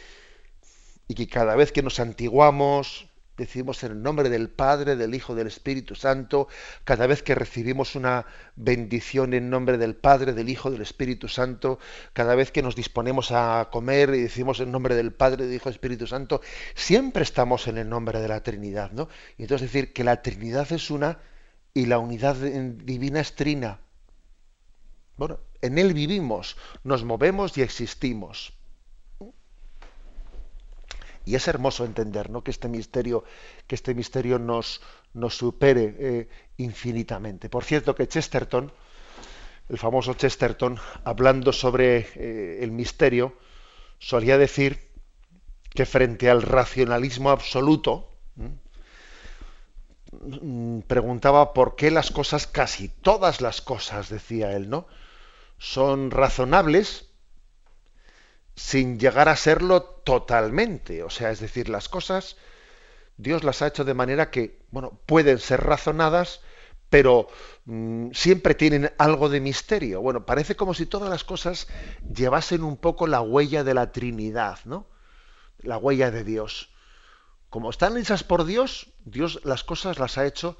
y 1.07 1.15
que 1.15 1.27
cada 1.27 1.55
vez 1.55 1.71
que 1.71 1.81
nos 1.81 1.99
antiguamos 1.99 3.09
decimos 3.37 3.83
en 3.83 3.93
el 3.93 4.01
nombre 4.03 4.29
del 4.29 4.49
Padre, 4.49 4.95
del 4.95 5.15
Hijo, 5.15 5.33
del 5.33 5.47
Espíritu 5.47 5.95
Santo, 5.95 6.47
cada 6.83 7.07
vez 7.07 7.23
que 7.23 7.33
recibimos 7.33 7.95
una 7.95 8.27
bendición 8.55 9.33
en 9.33 9.49
nombre 9.49 9.79
del 9.79 9.95
Padre, 9.95 10.33
del 10.33 10.49
Hijo, 10.49 10.69
del 10.69 10.83
Espíritu 10.83 11.27
Santo, 11.27 11.79
cada 12.13 12.35
vez 12.35 12.51
que 12.51 12.61
nos 12.61 12.75
disponemos 12.75 13.31
a 13.31 13.69
comer 13.71 14.13
y 14.13 14.21
decimos 14.21 14.59
en 14.59 14.71
nombre 14.71 14.95
del 14.95 15.11
Padre, 15.11 15.45
del 15.45 15.55
Hijo, 15.55 15.69
del 15.69 15.75
Espíritu 15.75 16.05
Santo, 16.05 16.41
siempre 16.75 17.23
estamos 17.23 17.67
en 17.67 17.79
el 17.79 17.89
nombre 17.89 18.21
de 18.21 18.27
la 18.27 18.43
Trinidad, 18.43 18.91
¿no? 18.91 19.09
Y 19.37 19.43
entonces 19.43 19.71
decir 19.71 19.93
que 19.93 20.03
la 20.03 20.21
Trinidad 20.21 20.71
es 20.71 20.91
una 20.91 21.17
y 21.73 21.87
la 21.87 21.97
unidad 21.97 22.35
divina 22.35 23.19
es 23.19 23.35
trina. 23.35 23.79
Bueno, 25.17 25.39
en 25.63 25.77
Él 25.77 25.93
vivimos, 25.93 26.57
nos 26.83 27.05
movemos 27.05 27.57
y 27.57 27.61
existimos. 27.61 28.51
Y 31.25 31.35
es 31.35 31.47
hermoso 31.47 31.85
entender 31.85 32.29
¿no? 32.29 32.43
que 32.43 32.51
este 32.51 32.67
misterio, 32.67 33.23
que 33.65 33.75
este 33.75 33.95
misterio 33.95 34.39
nos, 34.39 34.81
supere 35.29 35.95
eh, 35.97 36.27
infinitamente. 36.57 37.47
Por 37.47 37.63
cierto 37.63 37.95
que 37.95 38.09
Chesterton, 38.09 38.73
el 39.69 39.77
famoso 39.77 40.15
Chesterton, 40.15 40.77
hablando 41.05 41.53
sobre 41.53 42.09
eh, 42.15 42.59
el 42.61 42.73
misterio, 42.73 43.37
solía 43.99 44.37
decir 44.37 44.91
que 45.73 45.85
frente 45.85 46.29
al 46.29 46.41
racionalismo 46.41 47.29
absoluto, 47.29 48.09
mm, 50.41 50.79
preguntaba 50.87 51.53
por 51.53 51.77
qué 51.77 51.89
las 51.89 52.11
cosas, 52.11 52.47
casi 52.47 52.89
todas 52.89 53.39
las 53.39 53.61
cosas, 53.61 54.09
decía 54.09 54.51
él, 54.51 54.69
¿no? 54.69 54.87
Son 55.63 56.11
razonables 56.11 57.09
sin 58.53 58.99
llegar 58.99 59.29
a 59.29 59.37
serlo 59.37 59.81
totalmente. 59.81 61.03
O 61.03 61.09
sea, 61.09 61.31
es 61.31 61.39
decir, 61.39 61.69
las 61.69 61.87
cosas 61.87 62.35
Dios 63.15 63.45
las 63.45 63.61
ha 63.61 63.67
hecho 63.67 63.85
de 63.85 63.93
manera 63.93 64.29
que, 64.29 64.59
bueno, 64.71 64.99
pueden 65.05 65.39
ser 65.39 65.61
razonadas, 65.61 66.41
pero 66.89 67.29
mm, 67.63 68.11
siempre 68.11 68.55
tienen 68.55 68.91
algo 68.97 69.29
de 69.29 69.39
misterio. 69.39 70.01
Bueno, 70.01 70.25
parece 70.25 70.57
como 70.57 70.73
si 70.73 70.85
todas 70.85 71.09
las 71.09 71.23
cosas 71.23 71.69
llevasen 72.13 72.61
un 72.61 72.75
poco 72.75 73.07
la 73.07 73.21
huella 73.21 73.63
de 73.63 73.73
la 73.73 73.93
Trinidad, 73.93 74.59
¿no? 74.65 74.89
La 75.59 75.77
huella 75.77 76.11
de 76.11 76.25
Dios. 76.25 76.73
Como 77.49 77.69
están 77.69 77.95
hechas 77.95 78.25
por 78.25 78.43
Dios, 78.43 78.91
Dios 79.05 79.39
las 79.45 79.63
cosas 79.63 79.97
las 79.97 80.17
ha 80.17 80.25
hecho 80.25 80.57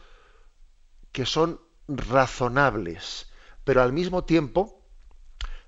que 1.11 1.25
son 1.25 1.59
razonables, 1.89 3.29
pero 3.65 3.81
al 3.81 3.91
mismo 3.91 4.23
tiempo 4.23 4.82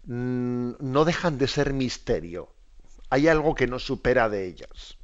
no 0.06 1.06
dejan 1.06 1.38
de 1.38 1.48
ser 1.48 1.74
misterio. 1.74 2.54
Hay 3.10 3.28
algo 3.28 3.56
que 3.56 3.68
nos 3.68 3.86
supera 3.86 4.30
de 4.30 4.46
ellas. 4.46 4.98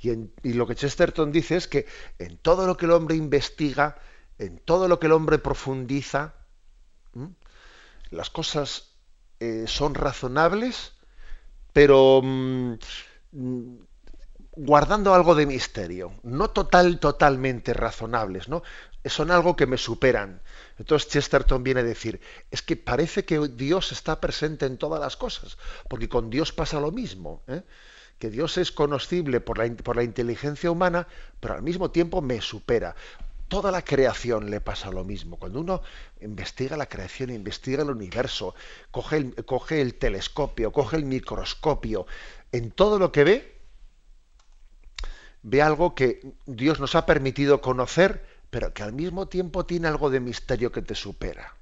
Y, 0.00 0.52
lo 0.52 0.66
que 0.66 0.74
Chesterton 0.74 1.32
dice 1.32 1.56
es 1.56 1.66
que 1.66 1.86
en 2.18 2.36
todo 2.38 2.66
lo 2.66 2.76
que 2.76 2.84
el 2.84 2.92
hombre 2.92 3.16
investiga, 3.16 3.96
en 4.38 4.58
todo 4.58 4.88
lo 4.88 4.98
que 4.98 5.06
el 5.06 5.12
hombre 5.12 5.38
profundiza, 5.38 6.34
las 8.10 8.30
cosas 8.30 8.94
eh, 9.40 9.64
son 9.66 9.94
razonables, 9.94 10.92
pero 11.72 12.20
mm, 12.22 12.74
mm, 13.32 13.76
guardando 14.52 15.14
algo 15.14 15.34
de 15.34 15.46
misterio, 15.46 16.12
no 16.22 16.50
total, 16.50 17.00
totalmente 17.00 17.72
razonables, 17.72 18.48
¿no? 18.48 18.62
Son 19.04 19.30
algo 19.30 19.56
que 19.56 19.66
me 19.66 19.76
superan. 19.76 20.40
Entonces 20.78 21.08
Chesterton 21.10 21.62
viene 21.62 21.80
a 21.80 21.84
decir, 21.84 22.20
es 22.50 22.62
que 22.62 22.76
parece 22.76 23.24
que 23.24 23.38
Dios 23.48 23.92
está 23.92 24.20
presente 24.20 24.66
en 24.66 24.78
todas 24.78 25.00
las 25.00 25.16
cosas, 25.16 25.58
porque 25.88 26.08
con 26.08 26.30
Dios 26.30 26.52
pasa 26.52 26.80
lo 26.80 26.90
mismo, 26.90 27.42
¿eh? 27.46 27.62
que 28.18 28.30
Dios 28.30 28.56
es 28.58 28.72
conocible 28.72 29.40
por 29.40 29.58
la, 29.58 29.72
por 29.76 29.96
la 29.96 30.02
inteligencia 30.02 30.70
humana, 30.70 31.06
pero 31.40 31.54
al 31.54 31.62
mismo 31.62 31.90
tiempo 31.90 32.22
me 32.22 32.40
supera. 32.40 32.94
Toda 33.48 33.70
la 33.70 33.82
creación 33.82 34.50
le 34.50 34.60
pasa 34.60 34.90
lo 34.90 35.04
mismo. 35.04 35.36
Cuando 35.36 35.60
uno 35.60 35.82
investiga 36.20 36.76
la 36.76 36.86
creación, 36.86 37.30
investiga 37.30 37.82
el 37.82 37.90
universo, 37.90 38.54
coge 38.90 39.32
coge 39.44 39.80
el 39.80 39.94
telescopio, 39.96 40.72
coge 40.72 40.96
el 40.96 41.04
microscopio, 41.04 42.06
en 42.52 42.70
todo 42.70 42.98
lo 42.98 43.12
que 43.12 43.24
ve, 43.24 43.60
ve 45.42 45.60
algo 45.60 45.94
que 45.94 46.34
Dios 46.46 46.80
nos 46.80 46.94
ha 46.94 47.04
permitido 47.04 47.60
conocer, 47.60 48.24
pero 48.54 48.72
que 48.72 48.84
al 48.84 48.92
mismo 48.92 49.26
tiempo 49.26 49.66
tiene 49.66 49.88
algo 49.88 50.10
de 50.10 50.20
misterio 50.20 50.70
que 50.70 50.80
te 50.80 50.94
supera. 50.94 51.56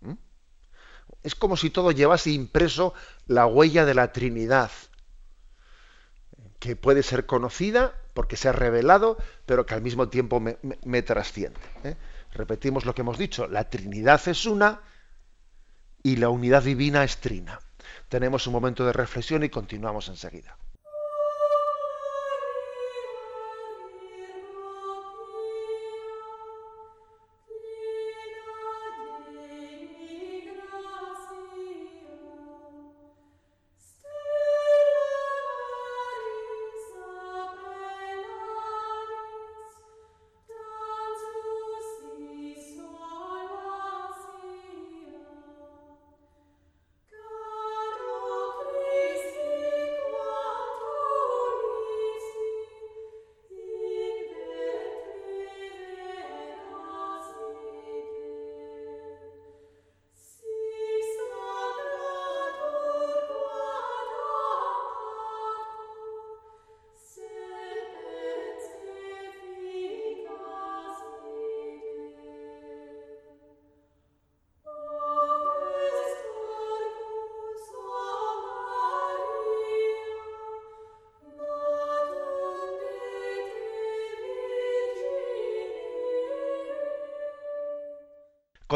¿Mm? 0.00 0.12
Es 1.24 1.34
como 1.34 1.56
si 1.56 1.70
todo 1.70 1.90
llevase 1.90 2.30
impreso 2.30 2.94
la 3.26 3.46
huella 3.46 3.84
de 3.84 3.94
la 3.94 4.12
Trinidad, 4.12 4.70
que 6.60 6.76
puede 6.76 7.02
ser 7.02 7.26
conocida 7.26 8.00
porque 8.14 8.36
se 8.36 8.48
ha 8.48 8.52
revelado, 8.52 9.16
pero 9.44 9.66
que 9.66 9.74
al 9.74 9.82
mismo 9.82 10.08
tiempo 10.08 10.38
me, 10.38 11.02
trasciende. 11.02 11.58
¿eh? 11.82 11.96
Repetimos 12.30 12.84
lo 12.84 12.94
que 12.94 13.00
hemos 13.00 13.18
dicho, 13.18 13.48
la 13.48 13.68
Trinidad 13.68 14.20
es 14.28 14.46
una 14.46 14.82
y 16.04 16.14
la 16.14 16.28
unidad 16.28 16.62
divina 16.62 17.02
es 17.02 17.16
trina. 17.16 17.58
Tenemos 18.08 18.46
un 18.46 18.52
momento 18.52 18.86
de 18.86 18.92
reflexión 18.92 19.42
y 19.42 19.48
continuamos 19.48 20.06
enseguida. 20.06 20.56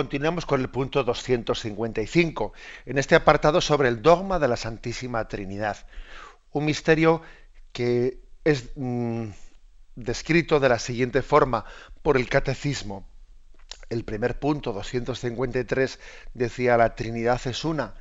Continuamos 0.06 0.46
con 0.46 0.60
el 0.60 0.68
punto 0.68 1.02
255, 1.02 2.52
en 2.84 2.96
este 2.96 3.16
apartado 3.16 3.60
sobre 3.60 3.88
el 3.88 4.02
dogma 4.02 4.38
de 4.38 4.46
la 4.46 4.56
Santísima 4.56 5.26
Trinidad. 5.26 5.78
Un 6.52 6.64
misterio 6.64 7.22
que 7.72 8.20
es 8.44 8.70
mm, 8.76 9.30
descrito 9.96 10.60
de 10.60 10.68
la 10.68 10.78
siguiente 10.78 11.22
forma 11.22 11.64
por 12.02 12.16
el 12.18 12.28
Catecismo. 12.28 13.08
El 13.90 14.04
primer 14.04 14.38
punto, 14.38 14.72
253, 14.72 15.98
decía 16.34 16.76
la 16.76 16.94
Trinidad 16.94 17.40
es 17.44 17.64
una. 17.64 17.94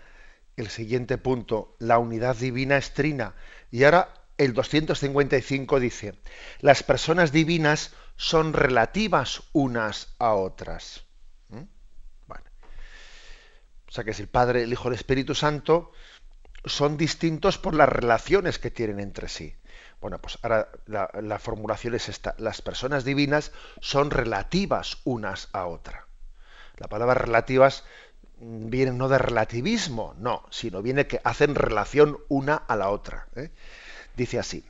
El 0.58 0.70
siguiente 0.70 1.18
punto, 1.18 1.76
la 1.80 1.98
unidad 1.98 2.36
divina 2.36 2.78
es 2.78 2.94
trina. 2.94 3.34
Y 3.72 3.84
ahora 3.84 4.14
el 4.38 4.54
255 4.54 5.80
dice, 5.80 6.14
las 6.60 6.84
personas 6.84 7.32
divinas 7.32 7.94
son 8.16 8.54
relativas 8.54 9.42
unas 9.54 10.14
a 10.20 10.36
otras. 10.36 11.06
O 13.88 13.92
sea 13.92 14.04
que 14.04 14.14
si 14.14 14.24
el 14.24 14.28
Padre, 14.28 14.64
el 14.64 14.74
Hijo 14.74 14.88
el 14.88 14.96
Espíritu 14.96 15.36
Santo 15.36 15.92
son 16.66 16.98
distintos 16.98 17.58
por 17.58 17.76
las 17.76 17.90
relaciones 17.90 18.60
que 18.60 18.72
tienen 18.72 19.00
entre 19.00 19.30
sí. 19.30 19.56
Bueno, 20.02 20.20
pues 20.20 20.38
ahora 20.42 20.70
la, 20.88 21.40
formulación 21.40 21.96
es 21.96 22.10
esta. 22.10 22.36
Las 22.38 22.62
personas 22.62 23.06
divinas 23.06 23.52
son 23.82 24.12
relativas 24.12 24.98
unas 25.04 25.50
a 25.54 25.66
otra. 25.66 26.08
La 26.78 26.88
palabra 26.88 27.16
relativas 27.16 27.84
viene 28.38 28.92
no 28.92 29.08
de 29.08 29.18
relativismo, 29.18 30.14
no, 30.18 30.46
sino 30.50 30.82
viene 30.82 31.08
que 31.08 31.22
hacen 31.24 31.56
relación 31.56 32.18
una 32.28 32.56
a 32.56 32.76
la 32.76 32.90
otra. 32.90 33.28
¿eh? 33.36 33.52
Dice 34.16 34.40
así, 34.40 34.66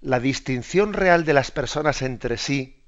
la 0.00 0.20
distinción 0.20 0.92
real 0.92 1.24
de 1.24 1.32
las 1.32 1.50
personas 1.50 2.02
entre 2.02 2.36
sí, 2.36 2.84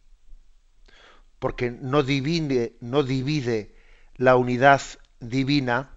porque 1.39 1.71
no 1.71 2.03
divide, 2.03 2.77
no 2.81 3.03
divide 3.03 3.75
la 4.17 4.37
unidad 4.37 4.83
divina 5.21 5.91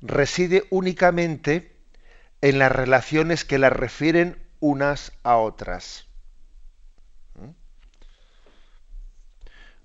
reside 0.00 0.66
únicamente 0.70 1.76
en 2.40 2.58
las 2.58 2.70
relaciones 2.70 3.44
que 3.44 3.58
las 3.58 3.72
refieren 3.72 4.44
unas 4.60 5.12
a 5.22 5.36
otras. 5.36 6.06
¿Mm? 7.34 7.50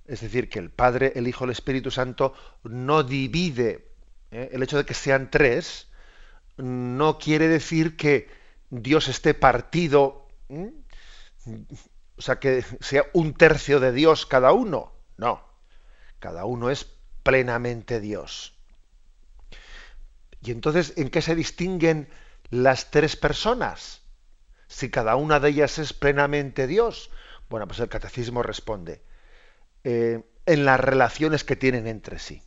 Es 0.06 0.22
decir, 0.22 0.50
que 0.50 0.60
el 0.60 0.70
Padre, 0.70 1.14
el 1.16 1.28
Hijo, 1.28 1.46
el 1.46 1.52
Espíritu 1.52 1.92
Santo 1.92 2.34
no 2.64 3.04
divide. 3.04 3.88
¿eh? 4.32 4.50
El 4.52 4.64
hecho 4.64 4.78
de 4.78 4.86
que 4.86 4.94
sean 4.94 5.32
tres 5.32 5.88
no 6.58 7.18
quiere 7.18 7.48
decir 7.48 7.96
que 7.96 8.30
Dios 8.70 9.08
esté 9.08 9.34
partido, 9.34 10.28
o 12.18 12.22
sea, 12.22 12.40
que 12.40 12.64
sea 12.82 13.06
un 13.14 13.34
tercio 13.34 13.80
de 13.80 13.94
Dios 13.94 14.26
cada 14.26 14.52
uno. 14.52 14.92
No, 15.18 15.42
cada 16.20 16.46
uno 16.46 16.70
es 16.70 16.86
plenamente 17.24 18.00
Dios. 18.00 18.59
Y 20.42 20.52
entonces, 20.52 20.94
¿en 20.98 21.10
qué 21.10 21.22
se 21.22 21.36
distinguen 21.36 22.10
las 22.50 22.92
tres 22.92 23.16
personas? 23.16 24.02
Si 24.68 24.90
cada 24.90 25.16
una 25.16 25.40
de 25.40 25.50
ellas 25.50 25.80
es 25.80 25.94
plenamente 25.94 26.68
Dios. 26.68 27.10
Bueno, 27.50 27.68
pues 27.68 27.80
el 27.80 27.90
catecismo 27.90 28.44
responde, 28.44 29.02
eh, 29.84 30.24
en 30.46 30.66
las 30.66 30.80
relaciones 30.80 31.44
que 31.44 31.56
tienen 31.56 31.88
entre 31.88 32.20
sí. 32.20 32.42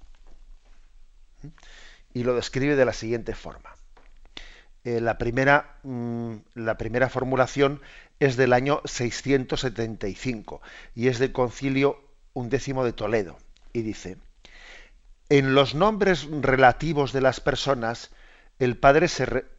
Y 2.14 2.24
lo 2.24 2.34
describe 2.34 2.76
de 2.76 2.84
la 2.84 2.92
siguiente 2.92 3.34
forma. 3.34 3.74
Eh, 4.84 5.00
la, 5.00 5.18
primera, 5.18 5.78
mm, 5.82 6.34
la 6.54 6.76
primera 6.76 7.08
formulación 7.08 7.80
es 8.20 8.36
del 8.36 8.52
año 8.52 8.80
675 8.84 10.60
y 10.94 11.08
es 11.08 11.18
del 11.18 11.32
concilio 11.32 12.00
undécimo 12.32 12.84
de 12.84 12.92
Toledo. 12.92 13.38
Y 13.72 13.82
dice, 13.82 14.18
en 15.32 15.54
los 15.54 15.74
nombres 15.74 16.28
relativos 16.30 17.14
de 17.14 17.22
las 17.22 17.40
personas, 17.40 18.10
el 18.58 18.76
Padre 18.76 19.06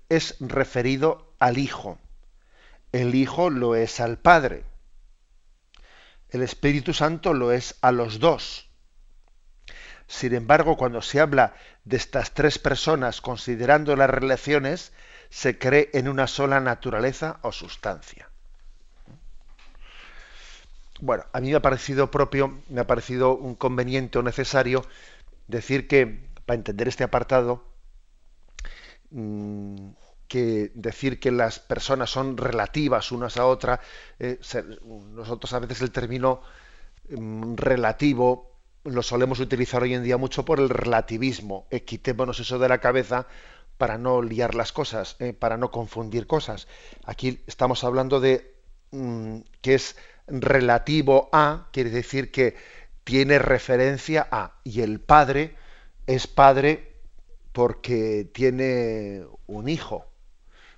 es 0.08 0.36
referido 0.40 1.34
al 1.40 1.58
Hijo. 1.58 1.98
El 2.92 3.16
Hijo 3.16 3.50
lo 3.50 3.74
es 3.74 4.00
al 4.00 4.20
Padre. 4.20 4.66
El 6.30 6.44
Espíritu 6.44 6.94
Santo 6.94 7.34
lo 7.34 7.52
es 7.52 7.76
a 7.82 7.92
los 7.92 8.20
dos. 8.20 8.70
Sin 10.06 10.36
embargo, 10.36 10.78
cuando 10.78 11.02
se 11.02 11.20
habla 11.20 11.56
de 11.86 11.98
estas 11.98 12.36
tres 12.36 12.60
personas 12.60 13.20
considerando 13.20 13.96
las 13.96 14.12
relaciones, 14.12 14.94
se 15.32 15.58
cree 15.58 15.90
en 15.94 16.08
una 16.08 16.28
sola 16.28 16.60
naturaleza 16.60 17.40
o 17.42 17.52
sustancia. 17.52 18.30
Bueno, 21.02 21.26
a 21.34 21.42
mí 21.42 21.50
me 21.50 21.56
ha 21.56 21.62
parecido 21.64 22.12
propio, 22.12 22.62
me 22.70 22.82
ha 22.82 22.86
parecido 22.86 23.36
un 23.36 23.56
conveniente 23.56 24.20
o 24.20 24.22
necesario 24.22 24.86
decir 25.54 25.88
que, 25.88 26.30
para 26.46 26.58
entender 26.58 26.88
este 26.88 27.04
apartado, 27.04 27.64
mm, 29.12 29.92
que 30.28 30.72
decir 30.74 31.20
que 31.20 31.32
las 31.32 31.60
personas 31.60 32.10
son 32.10 32.38
relativas 32.38 33.12
unas 33.12 33.38
a 33.38 33.46
otras, 33.46 33.80
eh, 34.20 34.40
nosotros 35.12 35.54
a 35.54 35.60
veces 35.60 35.82
el 35.82 35.92
término 35.92 36.42
mm, 37.10 37.56
relativo 37.56 38.54
lo 38.84 39.02
solemos 39.02 39.40
utilizar 39.40 39.84
hoy 39.84 39.94
en 39.94 40.04
día 40.04 40.18
mucho 40.18 40.44
por 40.44 40.60
el 40.60 40.70
relativismo. 40.70 41.68
Eh, 41.70 41.84
quitémonos 41.84 42.40
eso 42.40 42.60
de 42.60 42.68
la 42.68 42.80
cabeza 42.80 43.28
para 43.78 43.98
no 43.98 44.22
liar 44.22 44.56
las 44.56 44.72
cosas, 44.72 45.16
eh, 45.20 45.34
para 45.34 45.58
no 45.58 45.72
confundir 45.72 46.28
cosas. 46.28 46.68
Aquí 47.06 47.44
estamos 47.48 47.84
hablando 47.84 48.20
de 48.20 48.56
mm, 48.92 49.40
que 49.62 49.76
es 49.76 49.96
relativo 50.28 51.30
a, 51.32 51.70
quiere 51.72 51.90
decir 51.90 52.32
que 52.32 52.56
tiene 53.04 53.40
referencia 53.40 54.28
a, 54.32 54.60
y 54.64 54.82
el 54.82 55.00
padre 55.00 55.56
es 56.08 56.28
padre 56.28 56.94
porque 57.52 58.30
tiene 58.34 59.26
un 59.48 59.70
hijo, 59.70 60.08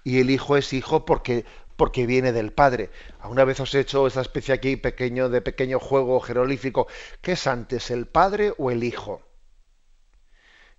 y 0.04 0.20
el 0.20 0.30
hijo 0.30 0.58
es 0.58 0.74
hijo 0.74 1.06
porque, 1.06 1.46
porque 1.76 2.06
viene 2.06 2.32
del 2.32 2.52
padre. 2.52 2.90
Una 3.24 3.44
vez 3.44 3.60
os 3.60 3.74
he 3.74 3.80
hecho 3.80 4.08
esa 4.08 4.22
especie 4.22 4.54
aquí 4.54 4.76
pequeño, 4.76 5.30
de 5.30 5.42
pequeño 5.42 5.80
juego 5.80 6.20
jerolífico, 6.20 6.88
¿qué 7.22 7.34
es 7.34 7.48
antes, 7.48 7.92
el 7.92 8.06
padre 8.06 8.54
o 8.58 8.72
el 8.72 8.84
hijo? 8.84 9.22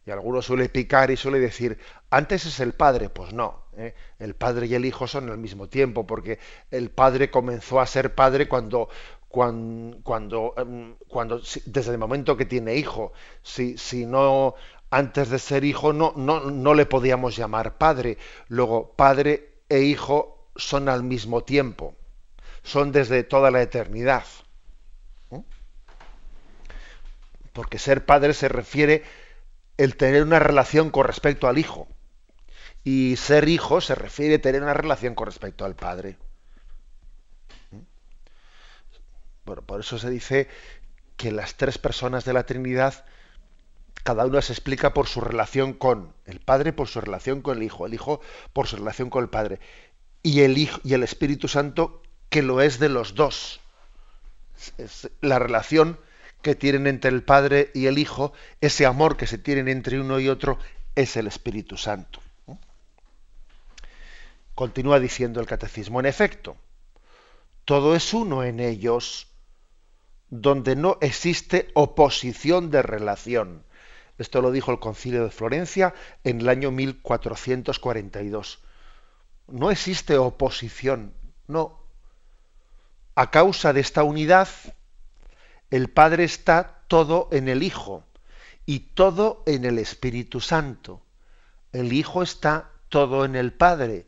Y 0.07 0.13
alguno 0.13 0.41
suele 0.41 0.69
picar 0.69 1.11
y 1.11 1.17
suele 1.17 1.41
decir, 1.41 1.79
antes 2.11 2.47
es 2.47 2.61
el 2.61 2.75
padre. 2.75 3.09
Pues 3.11 3.33
no, 3.33 3.65
¿eh? 3.77 3.93
el 4.21 4.37
padre 4.37 4.67
y 4.67 4.75
el 4.77 4.85
hijo 4.85 5.09
son 5.09 5.29
al 5.29 5.39
mismo 5.39 5.69
tiempo, 5.69 6.07
porque 6.07 6.39
el 6.71 6.91
padre 6.91 7.29
comenzó 7.29 7.81
a 7.81 7.87
ser 7.87 8.15
padre 8.15 8.47
cuando, 8.47 8.89
cuando, 9.29 10.55
em, 10.57 10.97
cuando, 11.09 11.41
desde 11.67 11.93
el 11.93 11.99
momento 11.99 12.37
que 12.37 12.47
tiene 12.47 12.77
hijo, 12.77 13.12
si, 13.43 13.77
si 13.77 14.07
no 14.07 14.55
antes 14.91 15.31
de 15.31 15.39
ser 15.39 15.65
hijo 15.65 15.93
no, 15.93 16.12
no, 16.17 16.51
no 16.51 16.75
le 16.75 16.87
podíamos 16.87 17.37
llamar 17.37 17.77
padre. 17.79 18.19
Luego, 18.49 18.93
padre 18.93 19.61
e 19.69 19.81
hijo 19.81 20.49
son 20.57 20.89
al 20.89 21.03
mismo 21.03 21.45
tiempo, 21.45 21.95
son 22.62 22.93
desde 22.93 23.25
toda 23.25 23.51
la 23.51 23.62
eternidad. 23.62 24.25
Porque 27.53 27.79
ser 27.79 28.05
padre 28.05 28.35
se 28.35 28.49
refiere 28.49 29.03
el 29.79 29.97
tener 29.97 30.23
una 30.23 30.39
relación 30.39 30.91
con 30.91 31.07
respecto 31.07 31.49
al 31.49 31.59
hijo. 31.59 31.89
Y 32.85 33.17
ser 33.17 33.49
hijo 33.49 33.81
se 33.81 33.95
refiere 33.95 34.35
a 34.37 34.41
tener 34.41 34.62
una 34.62 34.75
relación 34.75 35.15
con 35.15 35.27
respecto 35.27 35.65
al 35.65 35.75
padre. 35.75 36.19
Bueno, 39.47 39.63
por 39.63 39.79
eso 39.79 39.97
se 39.97 40.11
dice 40.11 40.49
que 41.17 41.31
las 41.31 41.55
tres 41.55 41.79
personas 41.79 42.25
de 42.25 42.33
la 42.33 42.44
Trinidad, 42.44 43.05
cada 44.03 44.27
una 44.27 44.42
se 44.42 44.53
explica 44.53 44.92
por 44.92 45.07
su 45.07 45.21
relación 45.21 45.73
con 45.73 46.13
el 46.27 46.40
Padre, 46.40 46.73
por 46.73 46.88
su 46.88 47.01
relación 47.01 47.42
con 47.42 47.59
el 47.59 47.63
Hijo, 47.63 47.87
el 47.87 47.94
Hijo 47.94 48.21
por 48.53 48.67
su 48.67 48.77
relación 48.77 49.09
con 49.09 49.23
el 49.23 49.31
Padre, 49.31 49.61
y 50.25 50.40
el 50.40 50.59
Hijo 50.59 50.81
y 50.83 50.94
el 50.94 51.05
Espíritu 51.05 51.47
Santo 51.47 52.03
que 52.29 52.42
lo 52.42 52.61
es 52.61 52.81
de 52.81 52.88
los 52.88 53.15
dos. 53.15 53.61
La 55.21 55.38
relación 55.38 55.99
que 56.42 56.57
tienen 56.57 56.88
entre 56.88 57.13
el 57.13 57.23
Padre 57.23 57.71
y 57.73 57.87
el 57.87 57.99
Hijo, 57.99 58.33
ese 58.61 58.85
amor 58.85 59.17
que 59.17 59.29
se 59.29 59.38
tienen 59.38 59.69
entre 59.69 60.01
uno 60.01 60.19
y 60.19 60.29
otro, 60.29 60.59
es 60.97 61.17
el 61.17 61.29
Espíritu 61.29 61.77
Santo. 61.77 62.21
Continúa 64.57 64.99
diciendo 64.99 65.38
el 65.38 65.47
catecismo, 65.47 66.01
en 66.01 66.07
efecto, 66.07 66.57
todo 67.65 67.94
es 67.94 68.15
uno 68.15 68.42
en 68.42 68.61
ellos, 68.61 69.27
donde 70.31 70.77
no 70.77 70.98
existe 71.00 71.70
oposición 71.74 72.70
de 72.70 72.83
relación. 72.83 73.64
Esto 74.18 74.40
lo 74.40 74.50
dijo 74.50 74.72
el 74.72 74.79
concilio 74.79 75.24
de 75.24 75.31
Florencia 75.31 75.94
en 76.24 76.40
el 76.40 76.48
año 76.48 76.70
1442. 76.70 78.58
No 79.48 79.70
existe 79.70 80.18
oposición, 80.18 81.14
no. 81.46 81.81
A 83.14 83.31
causa 83.31 83.72
de 83.72 83.81
esta 83.81 84.02
unidad, 84.02 84.48
el 85.70 85.90
Padre 85.90 86.24
está 86.24 86.83
todo 86.88 87.29
en 87.33 87.48
el 87.48 87.62
Hijo 87.62 88.04
y 88.64 88.81
todo 88.81 89.42
en 89.46 89.64
el 89.64 89.79
Espíritu 89.79 90.40
Santo. 90.40 91.02
El 91.72 91.92
Hijo 91.92 92.22
está 92.22 92.70
todo 92.88 93.24
en 93.24 93.37
el 93.37 93.52
Padre 93.52 94.06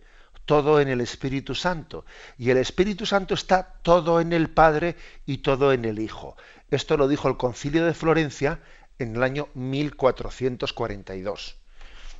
todo 0.48 0.80
en 0.80 0.88
el 0.88 1.02
Espíritu 1.02 1.54
Santo. 1.54 2.06
Y 2.38 2.48
el 2.48 2.56
Espíritu 2.56 3.04
Santo 3.04 3.34
está 3.34 3.74
todo 3.82 4.18
en 4.18 4.32
el 4.32 4.48
Padre 4.48 4.96
y 5.26 5.38
todo 5.38 5.74
en 5.74 5.84
el 5.84 5.98
Hijo. 5.98 6.38
Esto 6.70 6.96
lo 6.96 7.06
dijo 7.06 7.28
el 7.28 7.36
concilio 7.36 7.84
de 7.84 7.92
Florencia 7.92 8.62
en 8.98 9.14
el 9.14 9.22
año 9.22 9.48
1442. 9.52 11.58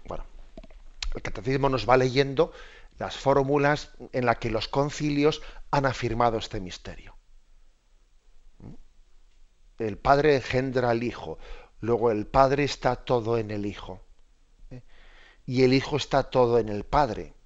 Bueno, 0.07 0.26
el 1.14 1.22
catecismo 1.22 1.70
nos 1.70 1.89
va 1.89 1.97
leyendo 1.97 2.53
las 2.99 3.16
fórmulas 3.16 3.93
en 4.12 4.26
las 4.26 4.37
que 4.37 4.51
los 4.51 4.68
concilios 4.68 5.41
han 5.70 5.87
afirmado 5.87 6.37
este 6.37 6.61
misterio. 6.61 7.16
El 9.79 9.97
Padre 9.97 10.37
engendra 10.37 10.91
al 10.91 11.03
Hijo, 11.03 11.39
luego 11.81 12.11
el 12.11 12.26
Padre 12.26 12.64
está 12.64 12.97
todo 12.97 13.39
en 13.39 13.51
el 13.51 13.64
Hijo, 13.64 14.03
¿eh? 14.70 14.83
y 15.47 15.62
el 15.62 15.72
Hijo 15.72 15.97
está 15.97 16.24
todo 16.24 16.59
en 16.59 16.68
el 16.68 16.85
Padre. 16.85 17.38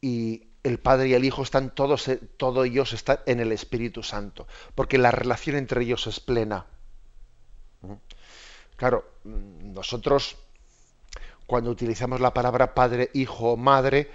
Y 0.00 0.48
el 0.62 0.78
Padre 0.78 1.08
y 1.08 1.14
el 1.14 1.24
Hijo 1.24 1.42
están 1.42 1.74
todos, 1.74 2.08
eh, 2.08 2.20
todos 2.36 2.66
ellos 2.66 2.92
están 2.92 3.20
en 3.26 3.40
el 3.40 3.52
Espíritu 3.52 4.02
Santo, 4.02 4.46
porque 4.74 4.98
la 4.98 5.10
relación 5.10 5.56
entre 5.56 5.82
ellos 5.82 6.06
es 6.06 6.20
plena. 6.20 6.66
Claro, 8.76 9.04
mm, 9.24 9.72
nosotros 9.72 10.36
cuando 11.46 11.70
utilizamos 11.70 12.20
la 12.20 12.32
palabra 12.32 12.74
Padre, 12.74 13.10
Hijo, 13.12 13.56
Madre, 13.56 14.10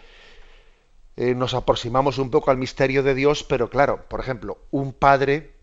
eh, 1.18 1.34
nos 1.34 1.54
aproximamos 1.54 2.18
un 2.18 2.30
poco 2.30 2.52
al 2.52 2.58
misterio 2.58 3.04
de 3.04 3.14
Dios, 3.14 3.44
pero 3.44 3.70
claro, 3.70 4.06
por 4.08 4.20
ejemplo, 4.20 4.58
un 4.72 4.94
padre, 4.94 5.54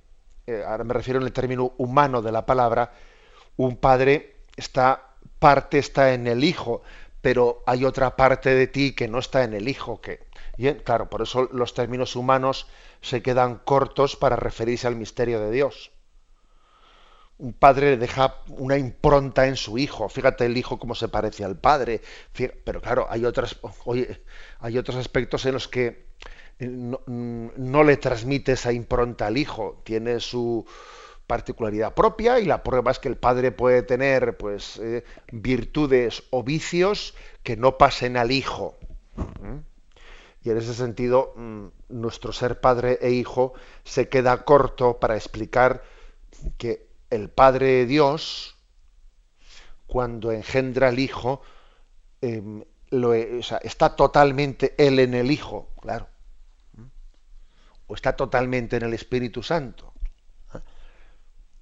eh, 0.47 0.64
ahora 0.66 0.85
me 0.85 0.95
refiero 0.95 1.20
en 1.20 1.27
el 1.27 1.33
término 1.33 1.73
humano 1.79 2.23
de 2.23 2.33
la 2.33 2.47
palabra, 2.47 2.93
un 3.57 3.77
padre 3.77 4.37
está, 4.57 5.14
parte 5.39 5.79
está 5.79 6.14
en 6.14 6.27
el 6.27 6.43
Hijo, 6.43 6.83
pero 7.23 7.62
hay 7.66 7.85
otra 7.85 8.16
parte 8.16 8.55
de 8.55 8.66
ti 8.66 8.95
que 8.95 9.09
no 9.09 9.18
está 9.18 9.45
en 9.45 9.55
el 9.55 9.68
Hijo, 9.68 10.01
que 10.01 10.20
claro, 10.85 11.09
por 11.09 11.23
eso 11.23 11.49
los 11.53 11.75
términos 11.75 12.16
humanos 12.16 12.66
se 13.01 13.23
quedan 13.23 13.59
cortos 13.59 14.16
para 14.16 14.37
referirse 14.37 14.87
al 14.87 14.97
misterio 14.97 15.41
de 15.41 15.51
Dios. 15.51 15.93
Un 17.39 17.55
padre 17.55 17.97
deja 17.97 18.37
una 18.49 18.79
impronta 18.79 19.47
en 19.47 19.57
su 19.57 19.79
hijo. 19.79 20.09
Fíjate 20.09 20.47
el 20.47 20.57
hijo 20.57 20.79
cómo 20.79 20.95
se 20.95 21.09
parece 21.09 21.45
al 21.45 21.57
padre. 21.57 22.01
Pero 22.64 22.81
claro, 22.81 23.07
hay 23.11 23.25
otras, 23.25 23.57
hay 24.61 24.79
otros 24.79 24.97
aspectos 24.97 25.45
en 25.47 25.55
los 25.55 25.66
que 25.66 26.07
eh, 26.61 26.68
no, 26.68 27.85
le 27.85 27.97
transmite 27.97 28.53
esa 28.53 28.73
impronta 28.73 29.27
al 29.27 29.39
hijo. 29.39 29.81
Tiene 29.83 30.20
su 30.20 30.64
particularidad 31.33 31.95
propia 31.95 32.41
y 32.41 32.45
la 32.45 32.62
prueba 32.62 32.91
es 32.91 32.99
que 32.99 33.09
el 33.09 33.16
padre 33.16 33.53
puede 33.53 33.83
tener 33.83 34.37
pues 34.37 34.76
eh, 34.76 35.03
virtudes 35.33 36.24
o 36.28 36.43
vicios 36.43 37.14
que 37.43 37.57
no 37.57 37.78
pasen 37.78 38.18
al 38.18 38.30
hijo. 38.30 38.76
¿Mm? 39.16 39.61
Y 40.43 40.51
en 40.51 40.59
ese 40.59 40.74
sentido, 40.74 41.33
mm, 41.35 41.68
nuestro 41.89 42.35
ser 42.35 42.61
padre 42.61 42.99
e 43.01 43.12
hijo 43.12 43.55
se 43.83 44.11
queda 44.11 44.45
corto 44.45 45.01
para 45.01 45.16
explicar 45.16 45.83
que 46.59 46.87
el 47.09 47.30
Padre 47.30 47.87
Dios, 47.87 48.59
cuando 49.87 50.33
engendra 50.33 50.89
al 50.89 50.99
Hijo, 50.99 51.41
em, 52.20 52.62
e, 52.91 53.41
está 53.62 53.97
totalmente 53.97 54.74
Él 54.76 54.99
en 54.99 55.14
el 55.14 55.30
Hijo, 55.30 55.70
claro. 55.80 56.09
O 57.87 57.95
está 57.95 58.16
totalmente 58.16 58.76
en 58.76 58.83
el 58.83 58.93
Espíritu 58.93 59.43
Santo. 59.43 59.91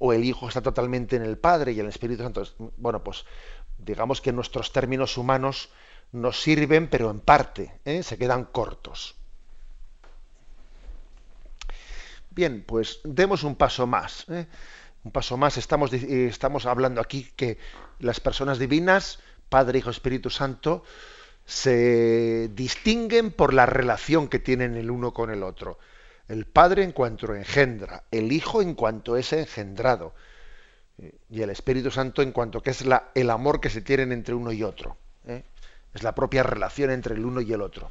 O 0.02 0.12
el 0.12 0.24
Hijo 0.24 0.48
está 0.48 0.60
totalmente 0.60 1.14
en 1.14 1.22
el 1.22 1.38
Padre 1.38 1.72
y 1.72 1.80
el 1.80 1.86
Espíritu 1.86 2.24
Santo. 2.24 2.42
Bueno, 2.76 3.04
pues 3.04 3.24
digamos 3.78 4.20
que 4.20 4.32
nuestros 4.32 4.72
términos 4.72 5.16
humanos 5.16 5.70
nos 6.12 6.40
sirven, 6.40 6.88
pero 6.88 7.10
en 7.10 7.20
parte, 7.20 7.78
¿eh? 7.84 8.02
se 8.02 8.18
quedan 8.18 8.44
cortos. 8.44 9.14
Bien, 12.30 12.64
pues 12.66 13.00
demos 13.04 13.44
un 13.44 13.56
paso 13.56 13.86
más. 13.86 14.26
¿eh? 14.30 14.46
Un 15.04 15.12
paso 15.12 15.36
más, 15.36 15.56
estamos, 15.56 15.92
eh, 15.92 16.26
estamos 16.26 16.66
hablando 16.66 17.00
aquí 17.00 17.30
que 17.36 17.58
las 17.98 18.20
personas 18.20 18.58
divinas, 18.58 19.18
Padre, 19.48 19.78
Hijo, 19.78 19.90
Espíritu 19.90 20.30
Santo, 20.30 20.82
se 21.44 22.48
distinguen 22.54 23.32
por 23.32 23.52
la 23.52 23.66
relación 23.66 24.28
que 24.28 24.38
tienen 24.38 24.76
el 24.76 24.90
uno 24.90 25.12
con 25.12 25.30
el 25.30 25.42
otro. 25.42 25.78
El 26.30 26.44
Padre 26.44 26.84
en 26.84 26.92
cuanto 26.92 27.34
engendra, 27.34 28.04
el 28.12 28.30
Hijo 28.30 28.62
en 28.62 28.74
cuanto 28.74 29.16
es 29.16 29.32
engendrado, 29.32 30.14
y 31.28 31.42
el 31.42 31.50
Espíritu 31.50 31.90
Santo 31.90 32.22
en 32.22 32.30
cuanto 32.30 32.62
que 32.62 32.70
es 32.70 32.84
el 33.14 33.30
amor 33.30 33.60
que 33.60 33.68
se 33.68 33.80
tienen 33.80 34.12
entre 34.12 34.36
uno 34.36 34.52
y 34.52 34.62
otro. 34.62 34.96
Es 35.92 36.04
la 36.04 36.14
propia 36.14 36.44
relación 36.44 36.92
entre 36.92 37.16
el 37.16 37.24
uno 37.24 37.40
y 37.40 37.52
el 37.52 37.60
otro. 37.60 37.90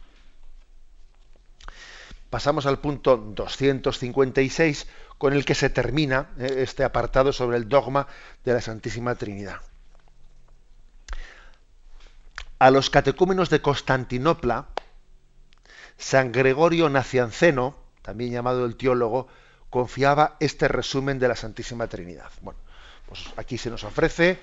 Pasamos 2.30 2.66
al 2.66 2.80
punto 2.80 3.18
256 3.18 4.88
con 5.18 5.34
el 5.34 5.44
que 5.44 5.54
se 5.54 5.70
termina 5.70 6.30
eh, 6.40 6.60
este 6.60 6.86
apartado 6.86 7.34
sobre 7.34 7.58
el 7.58 7.68
dogma 7.68 8.08
de 8.46 8.54
la 8.54 8.62
Santísima 8.62 9.16
Trinidad. 9.16 9.58
A 12.58 12.72
los 12.72 12.90
catecúmenos 12.90 13.50
de 13.50 13.62
Constantinopla, 13.62 14.68
San 15.98 16.32
Gregorio 16.32 16.88
Nacianceno, 16.88 17.89
también 18.10 18.32
llamado 18.32 18.66
el 18.66 18.76
teólogo, 18.76 19.28
confiaba 19.70 20.36
este 20.40 20.68
resumen 20.68 21.20
de 21.20 21.28
la 21.28 21.36
Santísima 21.36 21.86
Trinidad. 21.86 22.32
Bueno, 22.42 22.60
pues 23.08 23.24
aquí 23.38 23.60
se 23.60 23.70
nos 23.70 23.84
ofrece 23.84 24.40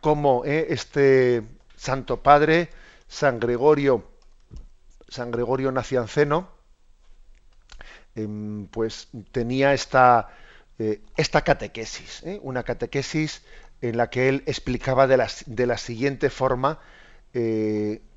cómo 0.00 0.46
eh, 0.46 0.68
este, 0.70 1.42
Santo 1.76 2.22
Padre, 2.22 2.70
San 3.06 3.38
Gregorio, 3.38 4.02
San 5.08 5.30
Gregorio 5.30 5.72
Nacianceno, 5.72 6.48
em, 8.14 8.66
pues 8.68 9.08
tenía 9.30 9.74
esta, 9.74 10.30
eh, 10.78 11.02
esta 11.18 11.42
catequesis, 11.42 12.22
¿eh? 12.22 12.40
una 12.42 12.62
catequesis 12.62 13.42
en 13.82 13.98
la 13.98 14.08
que 14.08 14.30
él 14.30 14.42
explicaba 14.46 15.06
de 15.06 15.18
la, 15.18 15.28
de 15.44 15.66
la 15.66 15.76
siguiente 15.76 16.30
forma 16.30 16.80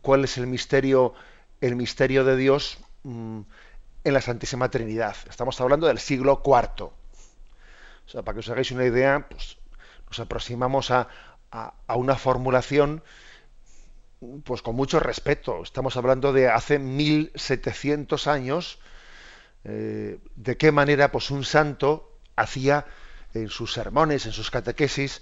cuál 0.01 0.23
es 0.23 0.37
el 0.37 0.47
misterio, 0.47 1.13
el 1.59 1.75
misterio 1.75 2.23
de 2.23 2.37
Dios 2.37 2.77
mm, 3.03 3.41
en 4.03 4.13
la 4.13 4.21
Santísima 4.21 4.69
Trinidad. 4.69 5.15
Estamos 5.29 5.59
hablando 5.61 5.87
del 5.87 5.99
siglo 5.99 6.41
IV. 6.45 6.83
O 6.83 6.93
sea, 8.05 8.23
para 8.23 8.33
que 8.33 8.39
os 8.39 8.49
hagáis 8.49 8.71
una 8.71 8.85
idea, 8.85 9.27
pues, 9.29 9.57
nos 10.07 10.19
aproximamos 10.19 10.91
a, 10.91 11.07
a 11.51 11.95
una 11.95 12.15
formulación 12.15 13.03
pues 14.43 14.61
con 14.61 14.75
mucho 14.75 14.99
respeto. 14.99 15.63
Estamos 15.63 15.95
hablando 15.97 16.33
de 16.33 16.49
hace 16.49 16.79
1700 16.79 18.27
años, 18.27 18.79
eh, 19.63 20.19
de 20.35 20.57
qué 20.57 20.71
manera 20.71 21.11
pues 21.11 21.31
un 21.31 21.43
santo 21.45 22.17
hacía 22.35 22.85
en 23.33 23.49
sus 23.49 23.73
sermones, 23.73 24.25
en 24.25 24.31
sus 24.31 24.51
catequesis, 24.51 25.21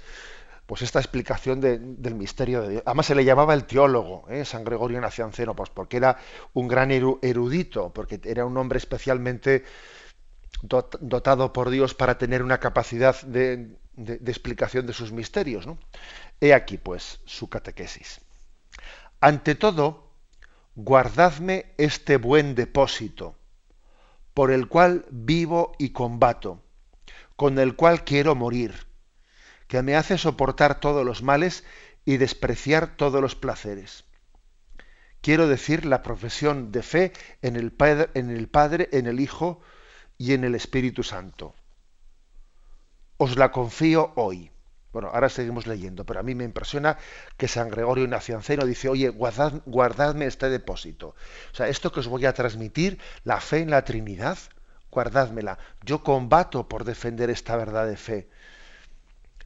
pues 0.67 0.81
esta 0.81 0.99
explicación 0.99 1.61
del 1.61 2.15
misterio 2.15 2.61
de 2.61 2.69
Dios. 2.69 2.83
Además 2.85 3.05
se 3.05 3.15
le 3.15 3.23
llamaba 3.23 3.53
el 3.53 3.63
teólogo, 3.63 4.25
¿eh? 4.29 4.43
San 4.43 4.65
Gregorio 4.65 4.99
Nacianceno, 4.99 5.55
pues 5.55 5.69
porque 5.69 5.95
era 5.95 6.17
un 6.53 6.67
gran 6.67 6.91
erudito, 6.91 7.93
porque 7.93 8.19
era 8.25 8.45
un 8.45 8.57
hombre 8.57 8.77
especialmente 8.77 9.63
dotado 10.61 11.53
por 11.53 11.69
Dios 11.69 11.93
para 11.93 12.17
tener 12.17 12.43
una 12.43 12.59
capacidad 12.59 13.19
de, 13.21 13.77
de 13.93 14.31
explicación 14.31 14.85
de 14.85 14.93
sus 14.93 15.13
misterios. 15.13 15.65
¿no? 15.65 15.77
He 16.41 16.53
aquí, 16.53 16.77
pues, 16.77 17.21
su 17.25 17.49
catequesis. 17.49 18.19
Ante 19.21 19.55
todo, 19.55 20.11
guardadme 20.75 21.67
este 21.77 22.17
buen 22.17 22.55
depósito, 22.55 23.35
por 24.33 24.51
el 24.51 24.67
cual 24.67 25.05
vivo 25.09 25.71
y 25.79 25.89
combato, 25.89 26.61
con 27.37 27.57
el 27.57 27.75
cual 27.75 28.03
quiero 28.03 28.35
morir, 28.35 28.86
que 29.67 29.81
me 29.81 29.95
hace 29.95 30.17
soportar 30.17 30.79
todos 30.79 31.05
los 31.05 31.23
males 31.23 31.63
y 32.05 32.17
despreciar 32.17 32.95
todos 32.95 33.21
los 33.21 33.35
placeres. 33.35 34.05
Quiero 35.21 35.47
decir 35.47 35.85
la 35.85 36.03
profesión 36.03 36.71
de 36.71 36.83
fe 36.83 37.13
en 37.41 37.55
el, 37.55 37.71
Padre, 37.71 38.09
en 38.13 38.29
el 38.29 38.47
Padre, 38.47 38.89
en 38.91 39.07
el 39.07 39.19
Hijo 39.19 39.61
y 40.17 40.33
en 40.33 40.43
el 40.43 40.55
Espíritu 40.55 41.03
Santo. 41.03 41.53
Os 43.17 43.35
la 43.35 43.51
confío 43.51 44.13
hoy. 44.15 44.51
Bueno, 44.93 45.09
ahora 45.13 45.29
seguimos 45.29 45.67
leyendo, 45.67 46.05
pero 46.05 46.19
a 46.19 46.23
mí 46.23 46.33
me 46.33 46.43
impresiona 46.43 46.97
que 47.35 47.47
San 47.47 47.69
Gregorio 47.69 48.07
Nacianceno 48.07 48.65
dice, 48.65 48.89
oye, 48.89 49.09
guardadme 49.09 50.25
este 50.25 50.49
depósito. 50.49 51.09
O 51.51 51.55
sea, 51.55 51.67
esto 51.67 51.91
que 51.91 51.99
os 51.99 52.07
voy 52.07 52.25
a 52.25 52.33
transmitir, 52.33 52.99
la 53.23 53.41
fe 53.41 53.59
en 53.59 53.69
la 53.69 53.83
Trinidad, 53.83 54.37
guardádmela. 54.89 55.59
Yo 55.83 56.03
combato 56.03 56.67
por 56.67 56.83
defender 56.83 57.29
esta 57.29 57.55
verdad 57.57 57.85
de 57.85 57.97
fe. 57.97 58.29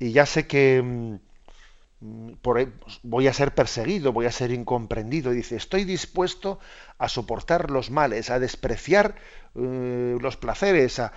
Y 0.02 0.14
ya 0.14 0.26
sé 0.26 0.48
que 0.48 0.82
mm, 0.82 2.34
por, 2.42 2.74
voy 3.04 3.28
a 3.28 3.34
ser 3.34 3.54
perseguido, 3.54 4.12
voy 4.12 4.26
a 4.26 4.32
ser 4.32 4.50
incomprendido. 4.50 5.30
dice, 5.30 5.56
estoy 5.56 5.84
dispuesto 5.84 6.58
a 6.98 7.08
soportar 7.08 7.70
los 7.70 7.92
males, 7.92 8.32
a 8.32 8.40
despreciar 8.40 9.14
eh, 9.54 10.18
los 10.20 10.38
placeres, 10.38 10.98
a, 10.98 11.14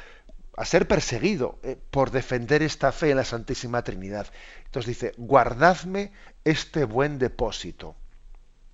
ser 0.66 0.86
perseguido 0.86 1.58
eh, 1.62 1.78
por 1.90 2.10
defender 2.10 2.62
esta 2.62 2.92
fe 2.92 3.12
en 3.12 3.16
la 3.16 3.24
Santísima 3.24 3.82
Trinidad. 3.82 4.26
Entonces 4.66 4.88
dice, 4.88 5.14
guardadme 5.16 6.12
este 6.44 6.84
buen 6.84 7.18
depósito, 7.18 7.96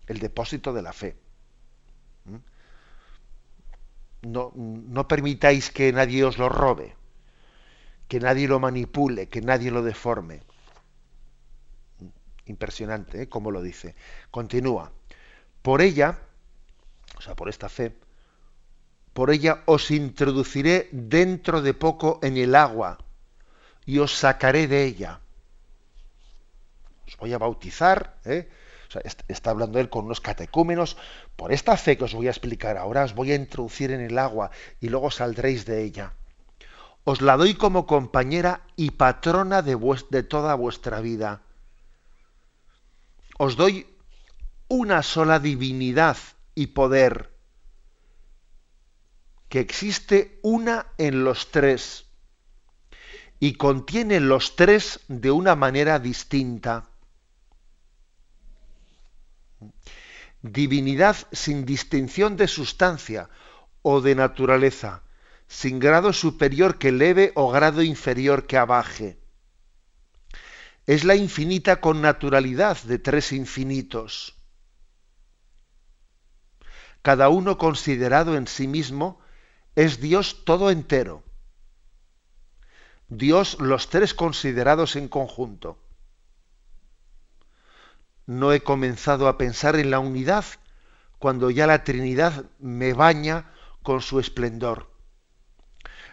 el 0.09 0.19
depósito 0.19 0.73
de 0.73 0.83
la 0.83 0.93
fe. 0.93 1.15
¿Mm? 2.25 2.37
No 4.23 5.07
permitáis 5.07 5.71
que 5.71 5.93
nadie 5.93 6.25
os 6.25 6.37
lo 6.37 6.49
robe, 6.49 6.97
que 8.11 8.19
nadie 8.19 8.49
lo 8.49 8.59
manipule, 8.59 9.29
que 9.29 9.41
nadie 9.41 9.71
lo 9.71 9.85
deforme. 9.85 10.43
Impresionante, 12.47 13.23
¿eh? 13.23 13.29
Como 13.29 13.53
lo 13.53 13.63
dice. 13.63 13.95
Continúa. 14.33 14.91
Por 15.63 15.81
ella, 15.81 16.19
o 17.17 17.21
sea, 17.23 17.37
por 17.37 17.49
esta 17.49 17.69
fe, 17.69 17.95
por 19.13 19.31
ella 19.31 19.63
os 19.67 19.93
introduciré 19.93 20.89
dentro 20.91 21.63
de 21.63 21.73
poco 21.73 22.19
en 22.25 22.37
el 22.37 22.57
agua 22.57 22.99
y 23.87 24.01
os 24.01 24.13
sacaré 24.13 24.67
de 24.67 24.83
ella. 24.87 25.21
Os 27.07 27.17
voy 27.17 27.33
a 27.33 27.39
bautizar, 27.39 28.19
¿eh? 28.25 28.51
está 29.29 29.51
hablando 29.51 29.79
él 29.79 29.89
con 29.89 30.07
unos 30.07 30.21
catecúmenos, 30.21 30.97
por 31.37 31.53
esta 31.53 31.77
fe 31.77 31.97
que 31.97 32.05
os 32.05 32.15
voy 32.15 32.27
a 32.27 32.31
explicar 32.31 32.77
ahora, 32.77 33.05
os 33.05 33.15
voy 33.15 33.31
a 33.31 33.37
introducir 33.37 33.93
en 33.93 34.01
el 34.01 34.19
agua 34.19 34.51
y 34.81 34.89
luego 34.89 35.13
saldréis 35.13 35.65
de 35.65 35.85
ella. 35.85 36.15
Os 37.05 37.23
la 37.23 37.37
doy 37.37 37.55
como 37.55 37.87
compañera 37.87 38.67
y 38.77 38.93
patrona 38.93 39.63
de, 39.63 40.23
toda 40.23 40.55
vuestra 40.55 41.01
vida. 41.01 41.43
Os 43.39 43.57
doy 43.57 43.87
una 44.69 45.03
sola 45.03 45.39
divinidad 45.39 46.19
y 46.55 46.69
poder, 46.69 47.35
que 49.49 49.61
existe 49.61 50.39
una 50.43 50.87
en 50.99 51.25
los 51.25 51.51
tres 51.51 52.07
y 53.41 53.55
contiene 53.55 54.21
los 54.21 54.55
tres 54.55 55.01
de 55.09 55.31
una 55.31 55.57
manera 55.57 55.99
distinta. 55.99 56.91
Divinidad 60.43 61.17
sin 61.33 61.65
distinción 61.65 62.37
de 62.37 62.47
sustancia 62.47 63.31
o 63.83 64.03
de 64.03 64.15
naturaleza, 64.15 65.03
sin 65.51 65.81
grado 65.81 66.15
superior 66.15 66.79
que 66.79 66.89
eleve 66.89 67.33
o 67.35 67.51
grado 67.51 67.83
inferior 67.83 68.47
que 68.47 68.57
abaje. 68.57 69.19
Es 70.87 71.05
la 71.05 71.17
infinita 71.17 71.83
con 71.83 72.01
naturalidad 72.01 72.79
de 72.85 72.99
tres 72.99 73.33
infinitos. 73.33 74.37
Cada 77.03 77.29
uno 77.29 77.59
considerado 77.59 78.37
en 78.37 78.47
sí 78.47 78.67
mismo 78.67 79.21
es 79.75 80.01
Dios 80.01 80.45
todo 80.47 80.71
entero. 80.71 81.25
Dios 83.09 83.59
los 83.61 83.91
tres 83.91 84.15
considerados 84.15 84.97
en 84.97 85.09
conjunto 85.09 85.79
no 88.31 88.53
he 88.53 88.61
comenzado 88.61 89.27
a 89.27 89.37
pensar 89.37 89.75
en 89.75 89.91
la 89.91 89.99
unidad 89.99 90.45
cuando 91.19 91.51
ya 91.51 91.67
la 91.67 91.83
Trinidad 91.83 92.45
me 92.61 92.93
baña 92.93 93.51
con 93.83 94.03
su 94.03 94.21
esplendor. 94.21 94.90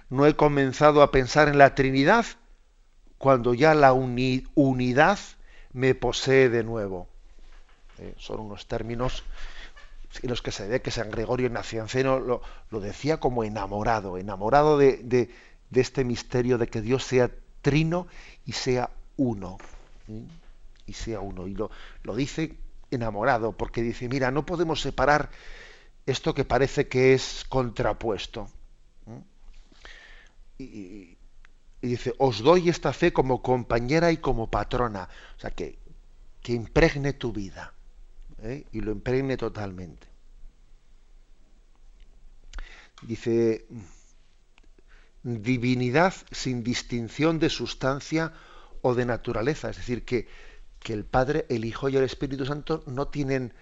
No 0.09 0.25
he 0.25 0.35
comenzado 0.35 1.01
a 1.01 1.11
pensar 1.11 1.47
en 1.49 1.57
la 1.57 1.75
Trinidad 1.75 2.25
cuando 3.17 3.53
ya 3.53 3.73
la 3.73 3.93
unidad 3.93 5.19
me 5.73 5.95
posee 5.95 6.49
de 6.49 6.63
nuevo. 6.63 7.07
Eh, 7.99 8.13
son 8.17 8.39
unos 8.39 8.67
términos 8.67 9.23
en 10.21 10.29
los 10.29 10.41
que 10.41 10.51
se 10.51 10.67
ve 10.67 10.81
que 10.81 10.91
San 10.91 11.11
Gregorio 11.11 11.49
Nacianceno 11.49 12.19
lo, 12.19 12.79
decía 12.79 13.19
como 13.19 13.43
enamorado, 13.43 14.17
enamorado 14.17 14.77
de, 14.77 15.29
este 15.73 16.03
misterio 16.03 16.57
de 16.57 16.67
que 16.67 16.81
Dios 16.81 17.03
sea 17.03 17.29
trino 17.61 18.07
y 18.45 18.53
sea 18.53 18.89
uno 19.17 19.57
y 20.85 20.93
sea 20.93 21.19
uno. 21.19 21.47
Y 21.47 21.55
lo 21.55 22.15
dice 22.15 22.55
enamorado, 22.91 23.51
porque 23.51 23.81
dice, 23.81 24.07
mira, 24.07 24.31
no 24.31 24.45
podemos 24.45 24.81
separar 24.81 25.29
esto 26.05 26.33
que 26.33 26.45
parece 26.45 26.87
que 26.87 27.13
es 27.13 27.45
contrapuesto. 27.49 28.49
Y, 30.57 31.17
dice, 31.81 32.13
os 32.17 32.39
doy 32.39 32.69
esta 32.69 32.93
fe 32.93 33.13
como 33.13 33.41
compañera 33.41 34.11
y 34.11 34.17
como 34.17 34.49
patrona, 34.49 35.09
o 35.37 35.39
sea, 35.39 35.51
que, 35.51 35.77
que 36.41 36.53
impregne 36.53 37.13
tu 37.13 37.31
vida, 37.31 37.73
¿eh? 38.41 38.65
y 38.71 38.81
lo 38.81 38.91
impregne 38.91 39.37
totalmente. 39.37 40.07
Dice, 43.03 43.67
divinidad 45.23 46.13
sin 46.31 46.63
distinción 46.63 47.37
de 47.37 47.49
sustancia 47.49 48.33
o 48.81 48.95
de 48.95 49.05
naturaleza, 49.05 49.69
es 49.69 49.77
decir, 49.77 50.03
que 50.03 50.27
que 50.79 50.93
el 50.93 51.05
Padre, 51.05 51.45
el 51.49 51.65
Hijo 51.65 51.89
y 51.89 51.97
el 51.97 52.03
Espíritu 52.03 52.45
Santo 52.45 52.83
no 52.87 53.07
tienen 53.07 53.53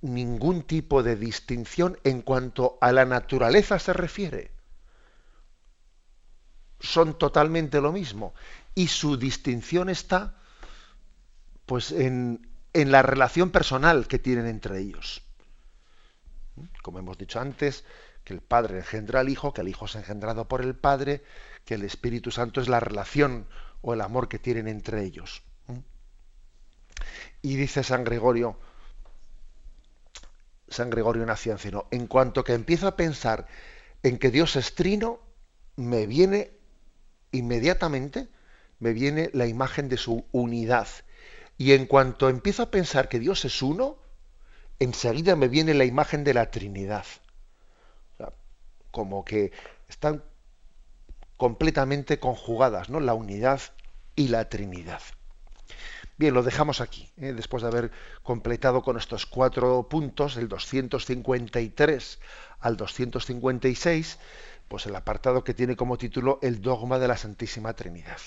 ningún 0.00 0.62
tipo 0.62 1.02
de 1.02 1.16
distinción 1.16 1.98
en 2.04 2.22
cuanto 2.22 2.78
a 2.80 2.92
la 2.92 3.04
naturaleza 3.04 3.78
se 3.78 3.92
refiere. 3.92 4.50
Son 6.80 7.18
totalmente 7.18 7.80
lo 7.80 7.92
mismo. 7.92 8.34
Y 8.74 8.88
su 8.88 9.16
distinción 9.16 9.88
está 9.88 10.34
pues 11.66 11.92
en, 11.92 12.48
en 12.72 12.90
la 12.90 13.02
relación 13.02 13.50
personal 13.50 14.08
que 14.08 14.18
tienen 14.18 14.46
entre 14.46 14.80
ellos. 14.80 15.22
Como 16.82 16.98
hemos 16.98 17.18
dicho 17.18 17.40
antes, 17.40 17.84
que 18.24 18.34
el 18.34 18.40
Padre 18.40 18.78
engendra 18.78 19.20
al 19.20 19.28
Hijo, 19.28 19.52
que 19.52 19.60
el 19.60 19.68
Hijo 19.68 19.86
es 19.86 19.94
engendrado 19.94 20.48
por 20.48 20.62
el 20.62 20.74
Padre, 20.74 21.22
que 21.64 21.74
el 21.74 21.82
Espíritu 21.82 22.30
Santo 22.30 22.60
es 22.60 22.68
la 22.68 22.80
relación 22.80 23.46
o 23.82 23.94
el 23.94 24.00
amor 24.00 24.28
que 24.28 24.38
tienen 24.38 24.68
entre 24.68 25.04
ellos. 25.04 25.42
Y 27.42 27.56
dice 27.56 27.82
San 27.82 28.04
Gregorio, 28.04 28.58
San 30.68 30.90
Gregorio 30.90 31.24
Nacianceno, 31.24 31.86
en 31.90 32.06
cuanto 32.06 32.44
que 32.44 32.52
empiezo 32.52 32.86
a 32.86 32.96
pensar 32.96 33.46
en 34.02 34.18
que 34.18 34.30
Dios 34.30 34.56
es 34.56 34.74
trino, 34.74 35.20
me 35.76 36.06
viene 36.06 36.59
inmediatamente, 37.32 38.28
me 38.78 38.92
viene 38.92 39.30
la 39.32 39.46
imagen 39.46 39.88
de 39.88 39.96
su 39.96 40.24
unidad. 40.32 40.88
Y 41.58 41.72
en 41.72 41.86
cuanto 41.86 42.28
empiezo 42.28 42.62
a 42.62 42.70
pensar 42.70 43.08
que 43.08 43.18
Dios 43.18 43.44
es 43.44 43.62
uno, 43.62 43.98
enseguida 44.78 45.36
me 45.36 45.48
viene 45.48 45.74
la 45.74 45.84
imagen 45.84 46.24
de 46.24 46.34
la 46.34 46.50
Trinidad. 46.50 47.04
como 48.90 49.24
que 49.24 49.52
están 49.88 50.24
completamente 51.36 52.18
conjugadas, 52.18 52.90
¿no? 52.90 52.98
La 52.98 53.14
unidad 53.14 53.60
y 54.16 54.28
la 54.28 54.48
Trinidad. 54.48 55.00
Bien, 56.20 56.34
lo 56.34 56.42
dejamos 56.42 56.82
aquí, 56.82 57.08
¿eh? 57.16 57.32
después 57.32 57.62
de 57.62 57.68
haber 57.68 57.90
completado 58.22 58.82
con 58.82 58.98
estos 58.98 59.24
cuatro 59.24 59.88
puntos, 59.88 60.34
del 60.34 60.48
253 60.48 62.18
al 62.58 62.76
256, 62.76 64.18
pues 64.70 64.86
el 64.86 64.94
apartado 64.94 65.42
que 65.42 65.52
tiene 65.52 65.74
como 65.74 65.98
título 65.98 66.38
El 66.42 66.62
dogma 66.62 67.00
de 67.00 67.08
la 67.08 67.16
Santísima 67.16 67.72
Trinidad. 67.72 68.20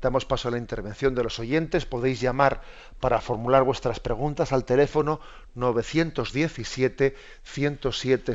Damos 0.00 0.24
paso 0.24 0.48
a 0.48 0.50
la 0.50 0.58
intervención 0.58 1.14
de 1.14 1.22
los 1.22 1.38
oyentes. 1.38 1.86
Podéis 1.86 2.20
llamar 2.20 2.60
para 2.98 3.20
formular 3.20 3.62
vuestras 3.62 4.00
preguntas 4.00 4.52
al 4.52 4.64
teléfono 4.64 5.20
917 5.54 7.14
107 7.44 8.34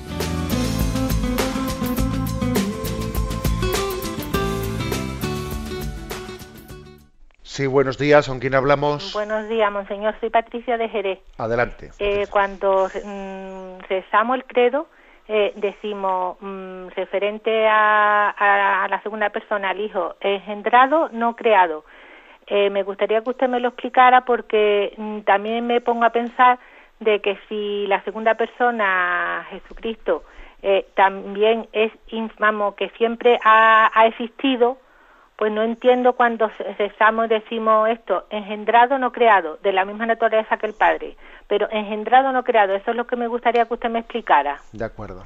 Sí, 7.51 7.67
buenos 7.67 7.97
días, 7.97 8.29
¿con 8.29 8.39
quién 8.39 8.55
hablamos? 8.55 9.11
Buenos 9.11 9.49
días, 9.49 9.69
monseñor. 9.69 10.15
Soy 10.21 10.29
Patricia 10.29 10.77
de 10.77 10.87
Jerez. 10.87 11.19
Adelante. 11.37 11.91
Eh, 11.99 12.25
cuando 12.31 12.87
mm, 12.87 13.79
rezamos 13.89 14.37
el 14.37 14.45
credo, 14.45 14.87
eh, 15.27 15.51
decimos 15.57 16.37
mm, 16.39 16.87
referente 16.95 17.67
a, 17.67 18.87
la 18.89 19.01
segunda 19.03 19.31
persona, 19.31 19.71
al 19.71 19.81
hijo, 19.81 20.15
engendrado, 20.21 21.09
no 21.11 21.35
creado. 21.35 21.83
Eh, 22.47 22.69
me 22.69 22.83
gustaría 22.83 23.19
que 23.21 23.31
usted 23.31 23.49
me 23.49 23.59
lo 23.59 23.67
explicara 23.67 24.23
porque 24.23 24.93
mm, 24.95 25.19
también 25.23 25.67
me 25.67 25.81
pongo 25.81 26.05
a 26.05 26.11
pensar 26.11 26.57
de 27.01 27.19
que 27.19 27.37
si 27.49 27.85
la 27.87 28.01
segunda 28.05 28.35
persona, 28.35 29.45
Jesucristo, 29.49 30.23
eh, 30.61 30.87
también 30.95 31.67
es, 31.73 31.91
vamos, 32.39 32.75
que 32.75 32.87
siempre 32.91 33.37
ha, 33.43 33.91
existido, 34.05 34.77
pues 35.41 35.51
no 35.51 35.63
entiendo 35.63 36.13
cuando 36.13 36.51
rezamos 36.77 37.27
decimos 37.27 37.89
esto, 37.89 38.27
engendrado 38.29 38.99
no 38.99 39.11
creado, 39.11 39.57
de 39.63 39.73
la 39.73 39.85
misma 39.85 40.05
naturaleza 40.05 40.57
que 40.57 40.67
el 40.67 40.75
Padre, 40.75 41.17
pero 41.47 41.67
engendrado 41.71 42.31
no 42.31 42.43
creado, 42.43 42.75
eso 42.75 42.91
es 42.91 42.95
lo 42.95 43.07
que 43.07 43.15
me 43.15 43.25
gustaría 43.25 43.65
que 43.65 43.73
usted 43.73 43.89
me 43.89 44.01
explicara. 44.01 44.61
De 44.71 44.85
acuerdo. 44.85 45.25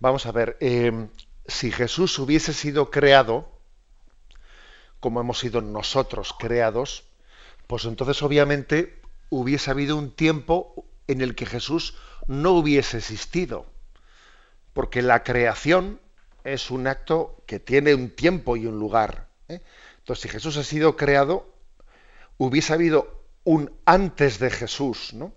Vamos 0.00 0.24
a 0.24 0.32
ver, 0.32 0.56
eh, 0.60 1.08
si 1.46 1.72
Jesús 1.72 2.18
hubiese 2.18 2.54
sido 2.54 2.90
creado, 2.90 3.50
como 4.98 5.20
hemos 5.20 5.40
sido 5.40 5.60
nosotros 5.60 6.32
creados, 6.32 7.06
pues 7.66 7.84
entonces 7.84 8.22
obviamente 8.22 8.98
hubiese 9.28 9.72
habido 9.72 9.98
un 9.98 10.10
tiempo 10.10 10.86
en 11.06 11.20
el 11.20 11.34
que 11.34 11.44
Jesús 11.44 11.98
no 12.28 12.52
hubiese 12.52 12.96
existido 12.96 13.66
porque 14.72 15.02
la 15.02 15.22
creación 15.22 16.00
es 16.44 16.70
un 16.70 16.86
acto 16.86 17.42
que 17.46 17.58
tiene 17.58 17.94
un 17.94 18.10
tiempo 18.10 18.56
y 18.56 18.66
un 18.66 18.78
lugar. 18.78 19.28
¿eh? 19.48 19.60
Entonces, 19.98 20.22
si 20.22 20.28
Jesús 20.28 20.56
ha 20.56 20.64
sido 20.64 20.96
creado, 20.96 21.52
hubiese 22.36 22.72
habido 22.72 23.24
un 23.44 23.72
antes 23.84 24.38
de 24.38 24.50
Jesús, 24.50 25.14
¿no? 25.14 25.32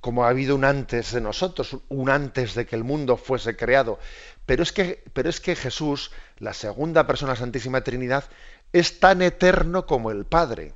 Como 0.00 0.24
ha 0.24 0.28
habido 0.28 0.54
un 0.54 0.64
antes 0.64 1.12
de 1.12 1.20
nosotros, 1.20 1.76
un 1.88 2.08
antes 2.08 2.54
de 2.54 2.64
que 2.64 2.76
el 2.76 2.84
mundo 2.84 3.16
fuese 3.16 3.56
creado. 3.56 3.98
Pero 4.44 4.62
es 4.62 4.72
que, 4.72 5.02
pero 5.12 5.28
es 5.28 5.40
que 5.40 5.56
Jesús, 5.56 6.12
la 6.38 6.54
segunda 6.54 7.06
persona 7.06 7.32
de 7.32 7.38
la 7.38 7.44
Santísima 7.44 7.82
Trinidad, 7.82 8.24
es 8.72 9.00
tan 9.00 9.20
eterno 9.20 9.86
como 9.86 10.12
el 10.12 10.24
Padre. 10.24 10.74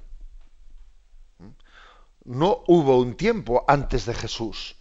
No 2.25 2.65
hubo 2.67 2.99
un 2.99 3.17
tiempo 3.17 3.65
antes 3.69 4.05
de 4.07 4.15
Jesús 4.15 4.77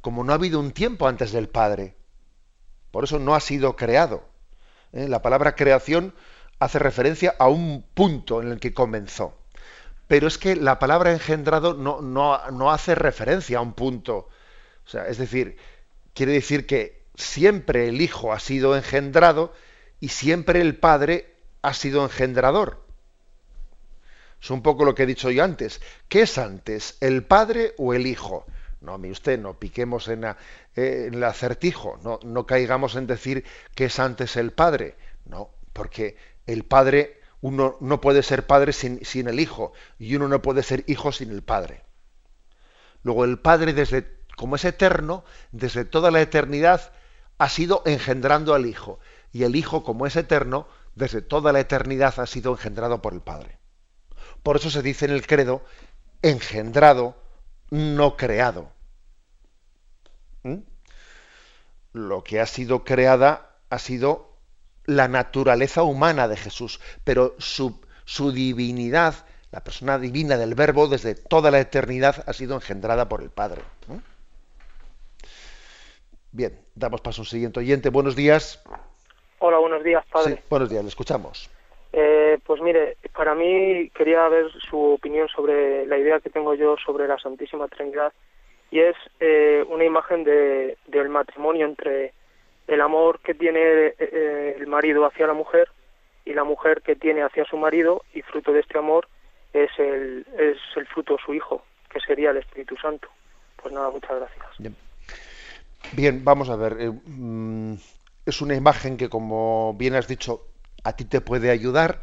como 0.00 0.24
no 0.24 0.32
ha 0.32 0.36
habido 0.36 0.60
un 0.60 0.72
tiempo 0.72 1.06
antes 1.06 1.32
del 1.32 1.48
Padre. 1.48 1.94
Por 2.90 3.04
eso 3.04 3.18
no 3.18 3.34
ha 3.34 3.40
sido 3.40 3.76
creado. 3.76 4.24
¿eh? 4.92 5.08
La 5.08 5.22
palabra 5.22 5.54
creación 5.54 6.14
hace 6.58 6.78
referencia 6.78 7.34
a 7.38 7.48
un 7.48 7.82
punto 7.94 8.42
en 8.42 8.48
el 8.48 8.60
que 8.60 8.74
comenzó. 8.74 9.36
Pero 10.08 10.26
es 10.26 10.38
que 10.38 10.56
la 10.56 10.78
palabra 10.78 11.12
engendrado 11.12 11.74
no, 11.74 12.00
no, 12.00 12.70
hace 12.70 12.94
referencia 12.94 13.58
a 13.58 13.60
un 13.60 13.74
punto. 13.74 14.28
O 14.84 14.88
sea, 14.88 15.06
es 15.06 15.18
decir, 15.18 15.56
quiere 16.14 16.32
decir 16.32 16.66
que 16.66 17.04
siempre 17.14 17.88
el 17.88 18.00
Hijo 18.00 18.32
ha 18.32 18.40
sido 18.40 18.76
engendrado 18.76 19.54
y 20.00 20.08
siempre 20.08 20.60
el 20.60 20.76
Padre 20.76 21.32
ha 21.62 21.74
sido 21.74 22.02
engendrador. 22.02 22.84
Es 24.42 24.50
un 24.50 24.62
poco 24.62 24.84
lo 24.84 24.94
que 24.94 25.04
he 25.04 25.06
dicho 25.06 25.30
yo 25.30 25.44
antes. 25.44 25.80
¿Qué 26.08 26.22
es 26.22 26.38
antes, 26.38 26.96
el 27.00 27.22
Padre 27.24 27.74
o 27.78 27.94
el 27.94 28.06
Hijo? 28.06 28.46
No, 28.80 28.96
mi 28.96 29.10
usted, 29.10 29.38
no 29.38 29.58
piquemos 29.58 30.08
en, 30.08 30.24
eh, 30.24 31.10
el 31.12 31.22
acertijo, 31.22 31.98
no, 32.02 32.18
no 32.22 32.46
caigamos 32.46 32.96
en 32.96 33.06
decir 33.06 33.44
que 33.74 33.86
es 33.86 33.98
antes 33.98 34.36
el 34.36 34.52
Padre. 34.52 34.96
No, 35.26 35.50
porque 35.72 36.16
el 36.46 36.64
Padre, 36.64 37.20
uno 37.42 37.76
no 37.80 38.00
puede 38.00 38.22
ser 38.22 38.46
Padre 38.46 38.72
sin, 38.72 39.04
sin 39.04 39.28
el 39.28 39.38
Hijo, 39.38 39.72
y 39.98 40.16
uno 40.16 40.28
no 40.28 40.40
puede 40.40 40.62
ser 40.62 40.84
Hijo 40.86 41.12
sin 41.12 41.30
el 41.30 41.42
Padre. 41.42 41.82
Luego 43.02 43.24
el 43.24 43.38
Padre, 43.38 43.74
desde, 43.74 44.18
como 44.36 44.56
es 44.56 44.64
eterno, 44.64 45.24
desde 45.52 45.84
toda 45.84 46.10
la 46.10 46.22
eternidad, 46.22 46.92
ha 47.38 47.48
sido 47.48 47.82
engendrando 47.84 48.54
al 48.54 48.66
Hijo. 48.66 48.98
Y 49.32 49.44
el 49.44 49.56
Hijo, 49.56 49.84
como 49.84 50.06
es 50.06 50.16
eterno, 50.16 50.66
desde 50.94 51.20
toda 51.22 51.52
la 51.52 51.60
eternidad 51.60 52.18
ha 52.18 52.26
sido 52.26 52.52
engendrado 52.52 53.02
por 53.02 53.12
el 53.12 53.20
Padre. 53.20 53.58
Por 54.42 54.56
eso 54.56 54.70
se 54.70 54.82
dice 54.82 55.04
en 55.04 55.12
el 55.12 55.26
credo, 55.26 55.62
engendrado 56.22 57.19
no 57.70 58.16
creado. 58.16 58.70
¿Mm? 60.42 60.58
Lo 61.92 62.22
que 62.22 62.40
ha 62.40 62.46
sido 62.46 62.84
creada 62.84 63.56
ha 63.68 63.78
sido 63.78 64.36
la 64.84 65.08
naturaleza 65.08 65.82
humana 65.82 66.28
de 66.28 66.36
Jesús, 66.36 66.80
pero 67.04 67.34
su, 67.38 67.80
su 68.04 68.32
divinidad, 68.32 69.14
la 69.52 69.62
persona 69.62 69.98
divina 69.98 70.36
del 70.36 70.54
Verbo, 70.54 70.88
desde 70.88 71.14
toda 71.14 71.50
la 71.50 71.60
eternidad 71.60 72.24
ha 72.26 72.32
sido 72.32 72.54
engendrada 72.54 73.08
por 73.08 73.22
el 73.22 73.30
Padre. 73.30 73.62
¿Mm? 73.88 73.98
Bien, 76.32 76.60
damos 76.74 77.00
paso 77.00 77.20
a 77.20 77.22
un 77.22 77.26
siguiente 77.26 77.60
oyente. 77.60 77.88
Buenos 77.88 78.14
días. 78.14 78.62
Hola, 79.38 79.58
buenos 79.58 79.82
días, 79.82 80.04
padre. 80.12 80.42
buenos 80.50 80.68
días, 80.68 80.82
le 80.82 80.88
escuchamos. 80.90 81.50
Eh, 81.92 82.38
pues 82.44 82.60
mire, 82.60 82.98
para 83.14 83.34
mí 83.34 83.90
quería 83.90 84.28
ver 84.28 84.50
su 84.68 84.78
opinión 84.78 85.28
sobre 85.28 85.86
la 85.86 85.98
idea 85.98 86.20
que 86.20 86.30
tengo 86.30 86.54
yo 86.54 86.76
sobre 86.84 87.06
la 87.08 87.18
Santísima 87.18 87.68
Trinidad 87.68 88.12
y 88.70 88.80
es 88.80 88.96
eh, 89.18 89.64
una 89.68 89.84
imagen 89.84 90.24
de, 90.24 90.78
del 90.86 91.08
matrimonio 91.08 91.66
entre 91.66 92.12
el 92.66 92.80
amor 92.80 93.20
que 93.20 93.34
tiene 93.34 93.60
eh, 93.98 94.56
el 94.58 94.66
marido 94.66 95.04
hacia 95.04 95.26
la 95.26 95.34
mujer 95.34 95.68
y 96.24 96.34
la 96.34 96.44
mujer 96.44 96.82
que 96.82 96.94
tiene 96.94 97.22
hacia 97.22 97.44
su 97.44 97.56
marido 97.56 98.04
y 98.14 98.22
fruto 98.22 98.52
de 98.52 98.60
este 98.60 98.78
amor 98.78 99.08
es 99.52 99.70
el, 99.78 100.24
es 100.38 100.58
el 100.76 100.86
fruto 100.86 101.16
su 101.24 101.34
hijo, 101.34 101.64
que 101.88 102.00
sería 102.00 102.30
el 102.30 102.36
Espíritu 102.36 102.76
Santo. 102.76 103.08
Pues 103.60 103.74
nada, 103.74 103.90
muchas 103.90 104.16
gracias. 104.16 104.74
Bien, 105.92 106.24
vamos 106.24 106.48
a 106.50 106.56
ver. 106.56 106.76
Mm, 107.04 107.74
es 108.26 108.40
una 108.40 108.54
imagen 108.54 108.96
que, 108.96 109.08
como 109.08 109.74
bien 109.74 109.94
has 109.94 110.06
dicho, 110.06 110.46
a 110.84 110.94
ti 110.94 111.04
te 111.04 111.20
puede 111.20 111.50
ayudar, 111.50 112.02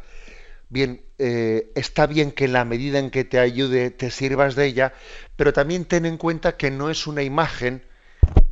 bien, 0.68 1.02
eh, 1.18 1.72
está 1.74 2.06
bien 2.06 2.32
que 2.32 2.44
en 2.46 2.52
la 2.52 2.64
medida 2.64 2.98
en 2.98 3.10
que 3.10 3.24
te 3.24 3.38
ayude 3.38 3.90
te 3.90 4.10
sirvas 4.10 4.54
de 4.54 4.66
ella, 4.66 4.92
pero 5.36 5.52
también 5.52 5.84
ten 5.84 6.06
en 6.06 6.16
cuenta 6.16 6.56
que 6.56 6.70
no 6.70 6.90
es 6.90 7.06
una 7.06 7.22
imagen 7.22 7.84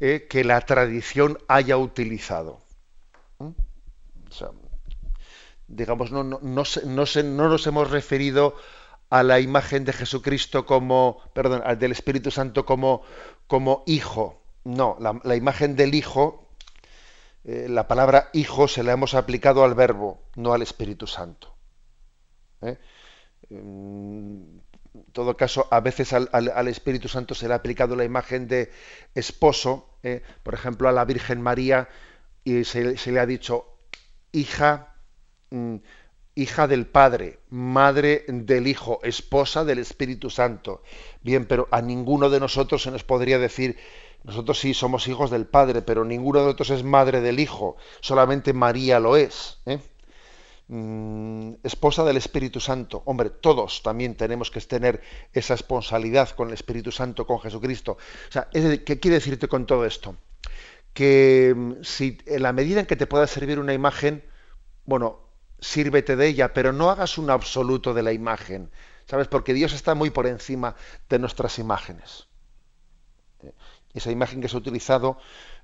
eh, 0.00 0.26
que 0.28 0.44
la 0.44 0.60
tradición 0.60 1.38
haya 1.48 1.76
utilizado. 1.76 2.60
digamos, 5.68 6.12
no, 6.12 6.22
no, 6.22 6.38
no, 6.42 6.64
no, 6.84 7.48
nos 7.48 7.66
hemos 7.66 7.90
referido 7.90 8.54
a 9.10 9.22
la 9.22 9.40
imagen 9.40 9.84
de 9.84 9.92
Jesucristo 9.92 10.66
como, 10.66 11.20
perdón, 11.32 11.62
del 11.78 11.92
Espíritu 11.92 12.30
Santo 12.30 12.64
como, 12.64 13.02
como 13.46 13.84
hijo. 13.86 14.42
No, 14.64 14.98
la 15.22 15.36
imagen 15.36 15.76
del 15.76 15.94
hijo 15.94 16.46
eh, 17.48 17.68
la 17.68 17.86
palabra 17.86 18.28
hijo 18.32 18.66
se 18.66 18.82
la 18.82 18.92
hemos 18.92 19.14
aplicado 19.14 19.62
al 19.62 19.74
verbo, 19.74 20.20
no 20.34 20.52
al 20.52 20.62
Espíritu 20.62 21.06
Santo. 21.06 21.55
¿Eh? 22.62 22.78
En 23.50 24.62
todo 25.12 25.36
caso, 25.36 25.68
a 25.70 25.80
veces 25.80 26.12
al, 26.12 26.68
Espíritu 26.68 27.08
Santo 27.08 27.34
se 27.34 27.46
le 27.46 27.54
ha 27.54 27.56
aplicado 27.56 27.96
la 27.96 28.04
imagen 28.04 28.48
de 28.48 28.70
esposo, 29.14 29.90
¿eh? 30.02 30.22
por 30.42 30.54
ejemplo, 30.54 30.88
a 30.88 30.92
la 30.92 31.04
Virgen 31.04 31.40
María, 31.40 31.88
y 32.44 32.64
se, 32.64 32.96
le 33.12 33.20
ha 33.20 33.26
dicho 33.26 33.78
hija, 34.32 34.94
mm, 35.50 35.76
hija 36.34 36.66
del 36.66 36.86
Padre, 36.86 37.40
madre 37.50 38.24
del 38.28 38.66
Hijo, 38.66 39.00
esposa 39.02 39.64
del 39.64 39.78
Espíritu 39.78 40.30
Santo. 40.30 40.82
Bien, 41.22 41.46
pero 41.46 41.68
a 41.70 41.82
ninguno 41.82 42.30
de 42.30 42.40
nosotros 42.40 42.82
se 42.82 42.90
nos 42.90 43.04
podría 43.04 43.38
decir 43.38 43.76
nosotros 44.26 44.58
sí 44.58 44.74
somos 44.74 45.06
hijos 45.06 45.30
del 45.30 45.46
Padre, 45.46 45.82
pero 45.82 46.04
ninguno 46.04 46.40
de 46.40 46.46
nosotros 46.46 46.70
es 46.70 46.82
madre 46.82 47.20
del 47.20 47.38
Hijo, 47.38 47.76
solamente 48.00 48.52
María 48.52 48.98
lo 48.98 49.16
es. 49.16 49.58
¿eh? 49.66 49.78
Mm, 50.68 51.54
esposa 51.62 52.04
del 52.04 52.16
Espíritu 52.16 52.60
Santo. 52.60 53.02
Hombre, 53.06 53.30
todos 53.30 53.82
también 53.82 54.16
tenemos 54.16 54.50
que 54.50 54.60
tener 54.60 55.02
esa 55.32 55.54
responsabilidad 55.54 56.30
con 56.30 56.48
el 56.48 56.54
Espíritu 56.54 56.90
Santo, 56.90 57.26
con 57.26 57.40
Jesucristo. 57.40 57.92
O 58.28 58.32
sea, 58.32 58.48
¿qué 58.50 59.00
quiere 59.00 59.16
decirte 59.16 59.48
con 59.48 59.66
todo 59.66 59.84
esto? 59.84 60.16
Que 60.92 61.54
mm, 61.56 61.82
si 61.82 62.18
en 62.26 62.42
la 62.42 62.52
medida 62.52 62.80
en 62.80 62.86
que 62.86 62.96
te 62.96 63.06
pueda 63.06 63.26
servir 63.26 63.58
una 63.58 63.74
imagen, 63.74 64.24
bueno, 64.84 65.20
sírvete 65.60 66.16
de 66.16 66.28
ella, 66.28 66.52
pero 66.54 66.72
no 66.72 66.90
hagas 66.90 67.18
un 67.18 67.30
absoluto 67.30 67.94
de 67.94 68.02
la 68.02 68.12
imagen. 68.12 68.70
¿Sabes? 69.06 69.28
Porque 69.28 69.54
Dios 69.54 69.72
está 69.72 69.94
muy 69.94 70.10
por 70.10 70.26
encima 70.26 70.74
de 71.08 71.18
nuestras 71.20 71.58
imágenes 71.60 72.26
esa 73.96 74.10
imagen 74.10 74.40
que 74.40 74.48
se 74.48 74.56
ha 74.56 74.58
utilizado, 74.58 75.18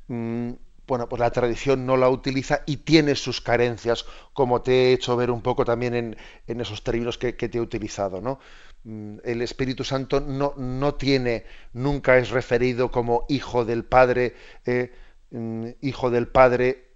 mm, 0.09 0.53
bueno, 0.87 1.09
pues 1.09 1.21
la 1.21 1.31
tradición 1.31 1.87
no 1.87 1.97
la 1.97 2.09
utiliza 2.09 2.63
y 2.67 2.79
tiene 2.79 3.15
sus 3.15 3.41
carencias, 3.41 4.05
como 4.33 4.63
te 4.63 4.73
he 4.73 4.93
hecho 4.93 5.17
ver 5.17 5.31
un 5.31 5.43
poco 5.43 5.65
también 5.65 6.17
en, 6.47 6.61
esos 6.61 6.83
términos 6.83 7.19
que, 7.19 7.33
te 7.33 7.59
he 7.59 7.61
utilizado, 7.61 8.21
¿no? 8.21 8.41
Mm, 8.85 9.19
el 9.25 9.43
Espíritu 9.43 9.85
Santo 9.85 10.21
no, 10.21 10.55
no, 10.57 10.95
tiene, 10.95 11.45
nunca 11.73 12.19
es 12.19 12.31
referido 12.31 12.91
como 12.91 13.27
hijo 13.29 13.65
del 13.65 13.85
Padre, 13.85 14.35
eh, 14.67 14.93
mm, 15.31 15.69
hijo 15.81 16.11
del 16.11 16.29
Padre 16.29 16.89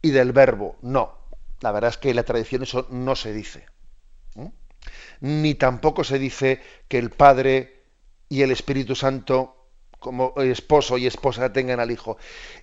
y 0.00 0.10
del 0.10 0.32
Verbo, 0.32 0.76
no. 0.82 1.18
la 1.60 1.72
verdad 1.72 1.90
es 1.90 1.98
que 1.98 2.10
en 2.10 2.16
la 2.16 2.24
tradición 2.24 2.62
eso 2.62 2.86
no 2.90 3.16
se 3.16 3.32
dice. 3.32 3.66
Ni 5.20 5.54
tampoco 5.54 6.04
se 6.04 6.18
dice 6.18 6.60
que 6.88 6.98
el 6.98 7.10
Padre 7.10 7.84
y 8.28 8.42
el 8.42 8.50
Espíritu 8.50 8.94
Santo 8.94 9.63
como 10.04 10.34
esposo 10.36 10.98
y 10.98 11.06
esposa 11.06 11.50
tengan 11.50 11.80
al 11.80 11.90
Hijo. 11.90 12.18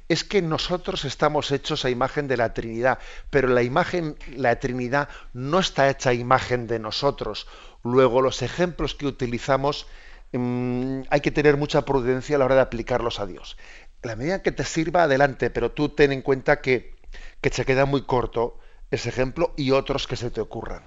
Es 0.08 0.24
que 0.24 0.44
nosotros 0.44 1.06
estamos 1.06 1.52
hechos 1.52 1.84
a 1.84 1.90
imagen 1.90 2.28
de 2.28 2.38
la 2.38 2.54
Trinidad, 2.54 3.00
pero 3.32 3.48
la 3.48 3.64
imagen, 3.64 4.16
la 4.36 4.60
Trinidad 4.60 5.10
no 5.34 5.58
está 5.58 5.90
hecha 5.90 6.12
a 6.12 6.14
imagen 6.14 6.68
de 6.68 6.78
nosotros. 6.78 7.48
Luego, 7.84 8.22
los 8.22 8.44
ejemplos 8.44 8.94
que 8.94 9.08
utilizamos 9.08 9.88
mm, 10.34 11.02
hay 11.10 11.22
que 11.22 11.32
tener 11.32 11.58
mucha 11.58 11.84
prudencia 11.84 12.36
a 12.36 12.40
la 12.40 12.46
hora 12.46 12.56
de 12.56 12.62
aplicarlos 12.62 13.20
a 13.20 13.26
Dios. 13.26 13.58
La 14.04 14.16
medida 14.16 14.44
que 14.44 14.52
te 14.52 14.64
sirva, 14.64 15.04
adelante, 15.04 15.50
pero 15.50 15.72
tú 15.72 15.90
ten 15.90 16.12
en 16.12 16.22
cuenta 16.22 16.62
que, 16.62 16.94
que 17.42 17.50
se 17.50 17.66
queda 17.66 17.86
muy 17.86 18.04
corto 18.04 18.60
ese 18.92 19.10
ejemplo 19.10 19.54
y 19.58 19.72
otros 19.72 20.06
que 20.06 20.16
se 20.16 20.30
te 20.30 20.42
ocurran. 20.42 20.84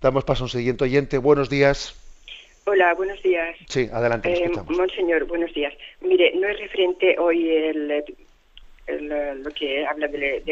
Damos 0.00 0.22
paso 0.22 0.44
a 0.44 0.46
un 0.46 0.50
siguiente 0.50 0.84
oyente. 0.84 1.18
Buenos 1.18 1.50
días. 1.50 1.94
Hola, 2.70 2.92
buenos 2.92 3.22
días. 3.22 3.56
Sí, 3.66 3.88
adelante. 3.90 4.30
Eh, 4.30 4.50
monseñor, 4.68 5.24
buenos 5.24 5.54
días. 5.54 5.72
Mire, 6.02 6.34
no 6.34 6.46
es 6.48 6.60
referente 6.60 7.16
hoy 7.18 7.48
el, 7.48 8.04
lo 9.42 9.50
que 9.52 9.86
habla 9.86 10.06
del, 10.06 10.44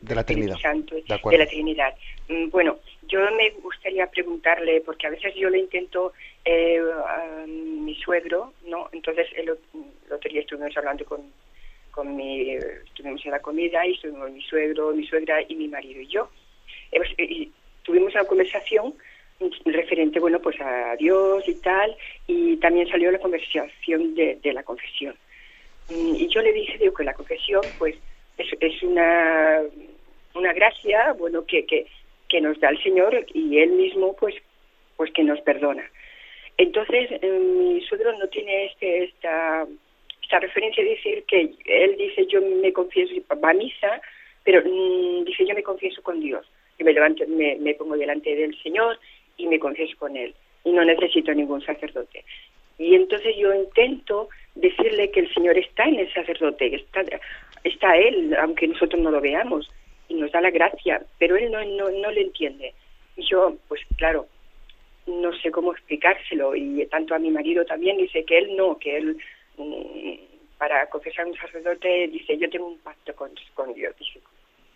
de 0.00 0.14
la 0.14 0.22
Trinidad. 0.22 0.56
Santo, 0.62 0.94
de, 0.94 1.38
la 1.38 1.46
Trinidad. 1.46 1.92
Mm, 2.28 2.50
bueno, 2.50 2.78
yo 3.08 3.18
me 3.32 3.50
gustaría 3.60 4.06
preguntarle, 4.06 4.82
porque 4.82 5.08
a 5.08 5.10
veces 5.10 5.34
yo 5.34 5.50
le 5.50 5.58
intento 5.58 6.12
eh, 6.44 6.80
a 7.08 7.44
mi 7.48 7.96
suegro, 7.96 8.52
¿no? 8.68 8.88
Entonces, 8.92 9.26
el, 9.34 9.48
el 9.48 10.12
otro 10.12 10.30
día 10.30 10.42
estuvimos 10.42 10.76
hablando 10.76 11.04
con, 11.04 11.22
con 11.90 12.14
mi, 12.14 12.52
estuvimos 12.52 13.24
en 13.24 13.32
la 13.32 13.40
comida 13.40 13.84
y 13.84 13.94
estuvimos 13.94 14.30
mi 14.30 14.42
suegro, 14.42 14.92
mi 14.92 15.04
suegra 15.08 15.42
y 15.48 15.56
mi 15.56 15.66
marido 15.66 16.00
y 16.00 16.06
yo. 16.06 16.30
Y 17.18 17.50
tuvimos 17.82 18.14
una 18.14 18.24
conversación 18.24 18.94
referente, 19.64 20.20
bueno, 20.20 20.40
pues 20.40 20.60
a 20.60 20.96
Dios 20.96 21.46
y 21.48 21.54
tal, 21.60 21.96
y 22.26 22.56
también 22.56 22.88
salió 22.88 23.10
la 23.10 23.18
conversación 23.18 24.14
de, 24.14 24.38
la 24.52 24.62
confesión. 24.62 25.14
Mm, 25.90 26.14
y 26.16 26.28
yo 26.28 26.42
le 26.42 26.52
dije, 26.52 26.78
digo, 26.78 26.94
que 26.94 27.04
la 27.04 27.14
confesión, 27.14 27.62
pues, 27.78 27.96
es, 28.38 28.48
es 28.60 28.82
una, 28.82 29.62
una 30.34 30.52
gracia, 30.52 31.12
bueno, 31.12 31.44
que, 31.46 31.66
que, 31.66 31.86
que 32.28 32.40
nos 32.40 32.58
da 32.60 32.70
el 32.70 32.82
Señor 32.82 33.24
y 33.32 33.58
Él 33.58 33.70
mismo, 33.70 34.14
pues, 34.16 34.34
pues 34.96 35.12
que 35.12 35.24
nos 35.24 35.40
perdona. 35.40 35.84
Entonces, 36.56 37.10
eh, 37.10 37.30
mi 37.30 37.80
suegro 37.82 38.16
no 38.18 38.28
tiene 38.28 38.66
este, 38.66 39.04
esta, 39.04 39.66
esta 40.22 40.40
referencia 40.40 40.84
de 40.84 40.90
decir 40.90 41.24
que 41.26 41.52
él 41.64 41.96
dice, 41.98 42.26
yo 42.26 42.40
me 42.40 42.72
confieso, 42.72 43.12
va 43.42 43.50
a 43.50 43.54
misa, 43.54 44.00
pero 44.44 44.62
mm, 44.64 45.24
dice, 45.24 45.46
yo 45.46 45.54
me 45.54 45.62
confieso 45.62 46.02
con 46.02 46.20
Dios. 46.20 46.46
Y 46.78 46.84
me, 46.84 46.92
levanto, 46.92 47.24
me, 47.28 47.56
me 47.56 47.74
pongo 47.74 47.96
delante 47.96 48.34
del 48.34 48.56
Señor 48.62 48.98
y 49.36 49.46
me 49.46 49.58
confieso 49.58 49.96
con 49.98 50.16
él 50.16 50.34
y 50.64 50.72
no 50.72 50.84
necesito 50.84 51.32
ningún 51.32 51.62
sacerdote. 51.62 52.24
Y 52.78 52.94
entonces 52.94 53.36
yo 53.36 53.54
intento 53.54 54.28
decirle 54.54 55.10
que 55.10 55.20
el 55.20 55.32
Señor 55.32 55.56
está 55.58 55.84
en 55.84 56.00
el 56.00 56.12
sacerdote, 56.12 56.74
está, 56.74 57.04
está 57.62 57.96
Él, 57.96 58.34
aunque 58.40 58.66
nosotros 58.66 59.00
no 59.00 59.10
lo 59.10 59.20
veamos, 59.20 59.70
y 60.08 60.14
nos 60.14 60.32
da 60.32 60.40
la 60.40 60.50
gracia, 60.50 61.02
pero 61.18 61.36
Él 61.36 61.50
no, 61.52 61.64
no, 61.64 61.90
no 61.90 62.10
le 62.10 62.22
entiende. 62.22 62.74
Y 63.16 63.24
yo, 63.26 63.56
pues 63.68 63.80
claro, 63.96 64.26
no 65.06 65.32
sé 65.38 65.50
cómo 65.50 65.72
explicárselo, 65.72 66.56
y 66.56 66.84
tanto 66.86 67.14
a 67.14 67.18
mi 67.18 67.30
marido 67.30 67.64
también 67.64 67.96
dice 67.98 68.24
que 68.24 68.38
Él 68.38 68.56
no, 68.56 68.78
que 68.78 68.96
Él, 68.96 69.16
mm, 69.56 70.14
para 70.58 70.88
confesar 70.88 71.26
a 71.26 71.28
un 71.28 71.36
sacerdote, 71.36 72.08
dice, 72.08 72.36
yo 72.38 72.50
tengo 72.50 72.66
un 72.66 72.78
pacto 72.78 73.14
con, 73.14 73.30
con 73.54 73.72
Dios, 73.74 73.94
dice, 73.98 74.20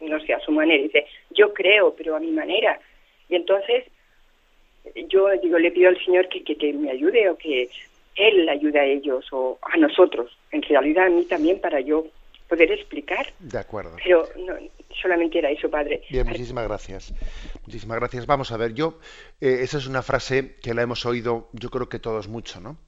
no 0.00 0.20
sé, 0.20 0.34
a 0.34 0.40
su 0.40 0.52
manera, 0.52 0.82
dice, 0.82 1.06
yo 1.30 1.52
creo, 1.52 1.94
pero 1.96 2.14
a 2.14 2.20
mi 2.20 2.30
manera. 2.30 2.78
Y 3.28 3.34
entonces 3.34 3.84
yo 5.08 5.28
digo, 5.42 5.58
le 5.58 5.70
pido 5.70 5.88
al 5.88 6.04
Señor 6.04 6.28
que, 6.28 6.42
que, 6.42 6.72
me 6.72 6.90
ayude 6.90 7.28
o 7.28 7.36
que 7.36 7.68
Él 8.16 8.48
ayude 8.48 8.78
a 8.78 8.84
ellos 8.84 9.26
o 9.32 9.58
a 9.62 9.76
nosotros, 9.76 10.36
en 10.52 10.62
realidad 10.62 11.06
a 11.06 11.10
mí 11.10 11.24
también 11.24 11.60
para 11.60 11.80
yo 11.80 12.06
poder 12.48 12.72
explicar. 12.72 13.26
De 13.38 13.58
acuerdo. 13.58 13.96
Pero 14.02 14.26
no, 14.36 14.54
solamente 15.00 15.38
era 15.38 15.50
eso, 15.50 15.70
Padre. 15.70 16.02
Bien, 16.10 16.26
muchísimas 16.26 16.66
gracias. 16.66 17.14
Muchísimas 17.66 17.98
gracias. 17.98 18.26
Vamos 18.26 18.50
a 18.52 18.56
ver, 18.56 18.74
yo, 18.74 18.98
eh, 19.40 19.58
esa 19.60 19.78
es 19.78 19.86
una 19.86 20.02
frase 20.02 20.56
que 20.62 20.74
la 20.74 20.82
hemos 20.82 21.04
oído, 21.06 21.48
yo 21.52 21.70
creo 21.70 21.88
que 21.88 21.98
todos 21.98 22.28
mucho, 22.28 22.60
¿no? 22.60 22.78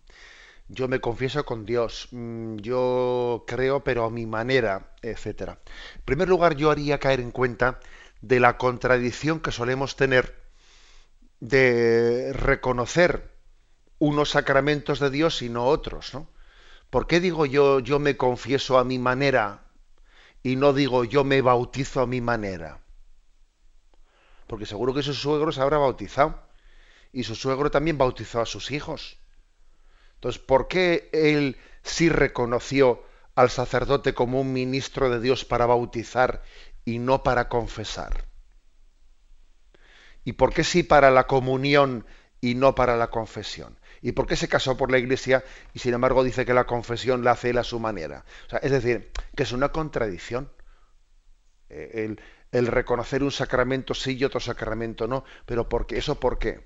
Yo 0.68 0.86
me 0.86 1.00
confieso 1.00 1.44
con 1.44 1.66
Dios, 1.66 2.08
mm, 2.12 2.58
yo 2.58 3.44
creo, 3.46 3.82
pero 3.82 4.04
a 4.04 4.10
mi 4.10 4.24
manera, 4.24 4.92
etcétera. 5.02 5.58
En 5.96 6.02
primer 6.04 6.28
lugar, 6.28 6.56
yo 6.56 6.70
haría 6.70 6.98
caer 6.98 7.20
en 7.20 7.32
cuenta 7.32 7.80
de 8.20 8.38
la 8.38 8.56
contradicción 8.56 9.40
que 9.40 9.50
solemos 9.50 9.96
tener 9.96 10.34
de 11.40 12.32
reconocer 12.34 13.34
unos 13.98 14.30
sacramentos 14.30 15.00
de 15.00 15.10
Dios 15.10 15.42
y 15.42 15.48
no 15.48 15.66
otros, 15.66 16.14
¿no? 16.14 16.28
¿Por 16.90 17.06
qué 17.06 17.20
digo 17.20 17.46
yo 17.46 17.80
yo 17.80 17.98
me 17.98 18.16
confieso 18.16 18.78
a 18.78 18.84
mi 18.84 18.98
manera 18.98 19.64
y 20.42 20.56
no 20.56 20.72
digo 20.72 21.04
yo 21.04 21.24
me 21.24 21.40
bautizo 21.40 22.00
a 22.00 22.06
mi 22.06 22.20
manera? 22.20 22.80
Porque 24.46 24.66
seguro 24.66 24.92
que 24.92 25.02
su 25.02 25.14
suegro 25.14 25.52
se 25.52 25.60
habrá 25.60 25.78
bautizado 25.78 26.42
y 27.12 27.24
su 27.24 27.34
suegro 27.34 27.70
también 27.70 27.98
bautizó 27.98 28.40
a 28.40 28.46
sus 28.46 28.70
hijos. 28.70 29.18
Entonces, 30.14 30.42
¿por 30.42 30.68
qué 30.68 31.08
él 31.12 31.56
sí 31.82 32.08
reconoció 32.08 33.02
al 33.34 33.50
sacerdote 33.50 34.12
como 34.12 34.40
un 34.40 34.52
ministro 34.52 35.08
de 35.08 35.20
Dios 35.20 35.44
para 35.44 35.66
bautizar 35.66 36.42
y 36.84 36.98
no 36.98 37.22
para 37.22 37.48
confesar? 37.48 38.29
¿Y 40.30 40.34
por 40.34 40.54
qué 40.54 40.62
sí 40.62 40.84
para 40.84 41.10
la 41.10 41.26
comunión 41.26 42.06
y 42.40 42.54
no 42.54 42.76
para 42.76 42.96
la 42.96 43.10
confesión? 43.10 43.76
¿Y 44.00 44.12
por 44.12 44.28
qué 44.28 44.36
se 44.36 44.46
casó 44.46 44.76
por 44.76 44.92
la 44.92 44.98
iglesia 44.98 45.42
y 45.74 45.80
sin 45.80 45.92
embargo 45.92 46.22
dice 46.22 46.46
que 46.46 46.54
la 46.54 46.68
confesión 46.68 47.24
la 47.24 47.32
hace 47.32 47.50
él 47.50 47.58
a 47.58 47.64
su 47.64 47.80
manera? 47.80 48.24
es 48.62 48.70
decir, 48.70 49.10
que 49.34 49.42
es 49.42 49.50
una 49.50 49.70
contradicción. 49.70 50.48
Eh, 51.68 52.14
el, 52.52 52.66
reconocer 52.68 53.24
un 53.24 53.32
sacramento 53.32 53.92
sí 53.92 54.16
y 54.16 54.24
otro 54.24 54.38
sacramento 54.38 55.08
no. 55.08 55.24
Pero. 55.46 55.68
¿Eso 55.88 56.20
por 56.20 56.38
qué? 56.38 56.64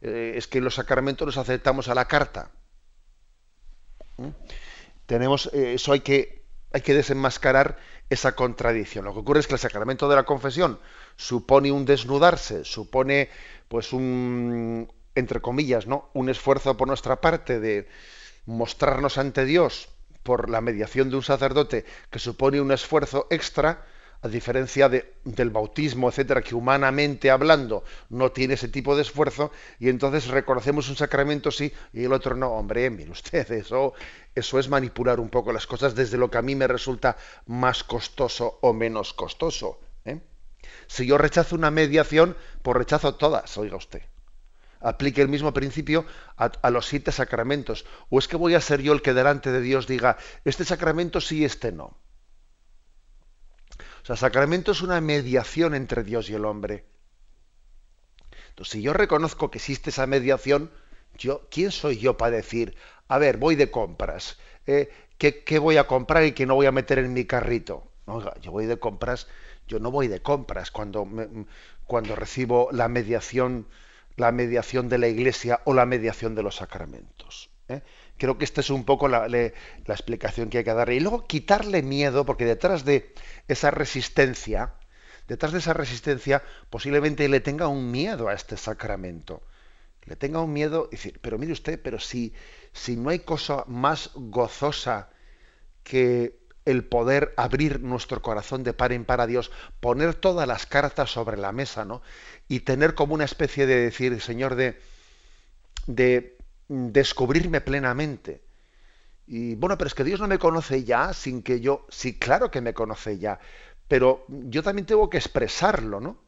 Eh, 0.00 0.34
es 0.36 0.46
que 0.46 0.60
los 0.60 0.76
sacramentos 0.76 1.26
los 1.26 1.36
aceptamos 1.36 1.88
a 1.88 1.96
la 1.96 2.06
carta. 2.06 2.52
¿Mm? 4.18 4.28
Tenemos, 5.06 5.50
eh, 5.52 5.74
eso 5.74 5.90
hay 5.90 6.00
que, 6.00 6.44
hay 6.72 6.82
que 6.82 6.94
desenmascarar 6.94 7.76
esa 8.08 8.36
contradicción. 8.36 9.04
Lo 9.04 9.14
que 9.14 9.18
ocurre 9.18 9.40
es 9.40 9.48
que 9.48 9.54
el 9.54 9.58
sacramento 9.58 10.08
de 10.08 10.14
la 10.14 10.22
confesión 10.22 10.78
supone 11.18 11.70
un 11.70 11.84
desnudarse, 11.84 12.64
supone 12.64 13.28
pues 13.68 13.92
un 13.92 14.90
entre 15.14 15.40
comillas, 15.40 15.86
¿no? 15.86 16.10
un 16.14 16.28
esfuerzo 16.30 16.76
por 16.76 16.86
nuestra 16.86 17.20
parte 17.20 17.58
de 17.58 17.88
mostrarnos 18.46 19.18
ante 19.18 19.44
Dios 19.44 19.88
por 20.22 20.48
la 20.48 20.60
mediación 20.60 21.10
de 21.10 21.16
un 21.16 21.22
sacerdote 21.22 21.84
que 22.08 22.20
supone 22.20 22.60
un 22.60 22.70
esfuerzo 22.70 23.26
extra, 23.30 23.84
a 24.22 24.28
diferencia 24.28 24.88
de, 24.88 25.14
del 25.24 25.50
bautismo, 25.50 26.08
etcétera, 26.08 26.42
que 26.42 26.54
humanamente 26.54 27.30
hablando 27.30 27.84
no 28.10 28.30
tiene 28.32 28.54
ese 28.54 28.68
tipo 28.68 28.94
de 28.94 29.02
esfuerzo, 29.02 29.52
y 29.78 29.88
entonces 29.88 30.26
reconocemos 30.28 30.88
un 30.88 30.96
sacramento 30.96 31.50
sí 31.50 31.72
y 31.92 32.04
el 32.04 32.12
otro 32.12 32.36
no. 32.36 32.50
Hombre, 32.52 32.90
mire 32.90 33.10
usted, 33.10 33.50
eso, 33.52 33.94
eso 34.34 34.58
es 34.58 34.68
manipular 34.68 35.18
un 35.18 35.30
poco 35.30 35.52
las 35.52 35.66
cosas 35.66 35.94
desde 35.94 36.18
lo 36.18 36.30
que 36.30 36.38
a 36.38 36.42
mí 36.42 36.54
me 36.54 36.66
resulta 36.68 37.16
más 37.46 37.82
costoso 37.84 38.58
o 38.62 38.72
menos 38.72 39.14
costoso. 39.14 39.80
Si 40.86 41.06
yo 41.06 41.18
rechazo 41.18 41.54
una 41.54 41.70
mediación, 41.70 42.36
pues 42.62 42.76
rechazo 42.76 43.14
todas, 43.14 43.56
oiga 43.58 43.76
usted. 43.76 44.02
Aplique 44.80 45.20
el 45.20 45.28
mismo 45.28 45.52
principio 45.52 46.06
a, 46.36 46.52
a, 46.62 46.70
los 46.70 46.86
siete 46.86 47.10
sacramentos. 47.10 47.84
¿O 48.10 48.18
es 48.18 48.28
que 48.28 48.36
voy 48.36 48.54
a 48.54 48.60
ser 48.60 48.80
yo 48.80 48.92
el 48.92 49.02
que 49.02 49.14
delante 49.14 49.50
de 49.50 49.60
Dios 49.60 49.86
diga, 49.86 50.18
este 50.44 50.64
sacramento 50.64 51.20
sí, 51.20 51.44
este 51.44 51.72
no? 51.72 51.96
O 54.02 54.06
sea, 54.06 54.16
sacramento 54.16 54.72
es 54.72 54.80
una 54.80 55.00
mediación 55.00 55.74
entre 55.74 56.04
Dios 56.04 56.30
y 56.30 56.34
el 56.34 56.44
hombre. 56.44 56.86
Entonces, 58.50 58.72
si 58.72 58.82
yo 58.82 58.92
reconozco 58.92 59.50
que 59.50 59.58
existe 59.58 59.90
esa 59.90 60.06
mediación, 60.06 60.70
yo, 61.16 61.46
¿quién 61.50 61.70
soy 61.70 61.98
yo 61.98 62.16
para 62.16 62.36
decir, 62.36 62.76
a 63.08 63.18
ver, 63.18 63.36
voy 63.36 63.54
de 63.54 63.70
compras, 63.70 64.38
eh, 64.66 64.90
¿qué, 65.18 65.58
voy 65.58 65.76
a 65.76 65.86
comprar 65.86 66.24
y 66.24 66.32
qué 66.32 66.46
no 66.46 66.54
voy 66.54 66.66
a 66.66 66.72
meter 66.72 66.98
en 66.98 67.12
mi 67.12 67.24
carrito? 67.24 67.86
No, 68.06 68.34
yo 68.40 68.50
voy 68.50 68.66
de 68.66 68.78
compras, 68.78 69.28
yo 69.68 69.78
no 69.78 69.90
voy 69.90 70.08
de 70.08 70.20
compras 70.20 70.70
cuando, 70.70 71.06
cuando 71.84 72.16
recibo 72.16 72.70
la 72.72 72.88
mediación, 72.88 73.68
la 74.16 74.32
mediación 74.32 74.88
de 74.88 74.98
la 74.98 75.08
Iglesia 75.08 75.60
o 75.64 75.74
la 75.74 75.86
mediación 75.86 76.34
de 76.34 76.42
los 76.42 76.56
sacramentos. 76.56 77.50
¿eh? 77.68 77.82
Creo 78.16 78.38
que 78.38 78.44
esta 78.44 78.62
es 78.62 78.70
un 78.70 78.84
poco 78.84 79.08
la, 79.08 79.26
explicación 79.86 80.50
que 80.50 80.58
hay 80.58 80.64
que 80.64 80.74
darle. 80.74 80.96
Y 80.96 81.00
luego 81.00 81.26
quitarle 81.26 81.82
miedo, 81.82 82.24
porque 82.24 82.44
detrás 82.44 82.84
de 82.84 83.14
esa 83.46 83.70
resistencia, 83.70 84.74
detrás 85.28 85.52
de 85.52 85.58
esa 85.58 85.74
resistencia, 85.74 86.42
posiblemente 86.70 87.28
le 87.28 87.40
tenga 87.40 87.68
un 87.68 87.90
miedo 87.90 88.28
a 88.28 88.34
este 88.34 88.56
sacramento. 88.56 89.42
Le 90.04 90.16
tenga 90.16 90.40
un 90.40 90.52
miedo, 90.52 90.88
decir, 90.90 91.20
pero 91.20 91.38
mire 91.38 91.52
usted, 91.52 91.80
pero 91.80 92.00
si, 92.00 92.32
si 92.72 92.96
no 92.96 93.10
hay 93.10 93.18
cosa 93.20 93.64
más 93.66 94.10
gozosa 94.14 95.10
que 95.84 96.37
el 96.68 96.84
poder 96.84 97.32
abrir 97.36 97.80
nuestro 97.80 98.20
corazón 98.20 98.62
de 98.62 98.74
par 98.74 98.92
en 98.92 99.04
par 99.04 99.20
a 99.20 99.26
Dios, 99.26 99.50
poner 99.80 100.14
todas 100.14 100.46
las 100.46 100.66
cartas 100.66 101.10
sobre 101.10 101.38
la 101.38 101.50
mesa, 101.50 101.84
¿no? 101.84 102.02
Y 102.46 102.60
tener 102.60 102.94
como 102.94 103.14
una 103.14 103.24
especie 103.24 103.66
de 103.66 103.76
decir, 103.76 104.20
Señor, 104.20 104.54
de, 104.54 104.78
de 105.86 106.36
descubrirme 106.68 107.60
plenamente. 107.62 108.42
Y 109.26 109.54
bueno, 109.54 109.78
pero 109.78 109.88
es 109.88 109.94
que 109.94 110.04
Dios 110.04 110.20
no 110.20 110.28
me 110.28 110.38
conoce 110.38 110.84
ya 110.84 111.12
sin 111.14 111.42
que 111.42 111.60
yo, 111.60 111.86
sí, 111.88 112.18
claro 112.18 112.50
que 112.50 112.60
me 112.60 112.74
conoce 112.74 113.18
ya, 113.18 113.40
pero 113.88 114.24
yo 114.28 114.62
también 114.62 114.86
tengo 114.86 115.08
que 115.08 115.18
expresarlo, 115.18 116.00
¿no? 116.00 116.18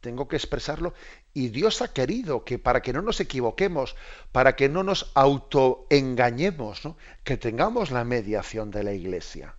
Tengo 0.00 0.28
que 0.28 0.36
expresarlo 0.36 0.92
y 1.32 1.48
Dios 1.48 1.82
ha 1.82 1.92
querido 1.92 2.44
que 2.44 2.58
para 2.58 2.80
que 2.80 2.92
no 2.92 3.02
nos 3.02 3.20
equivoquemos, 3.20 3.96
para 4.30 4.56
que 4.56 4.68
no 4.68 4.82
nos 4.82 5.10
autoengañemos, 5.14 6.84
¿no? 6.84 6.96
que 7.24 7.36
tengamos 7.36 7.90
la 7.90 8.04
mediación 8.04 8.70
de 8.70 8.84
la 8.84 8.92
Iglesia. 8.92 9.56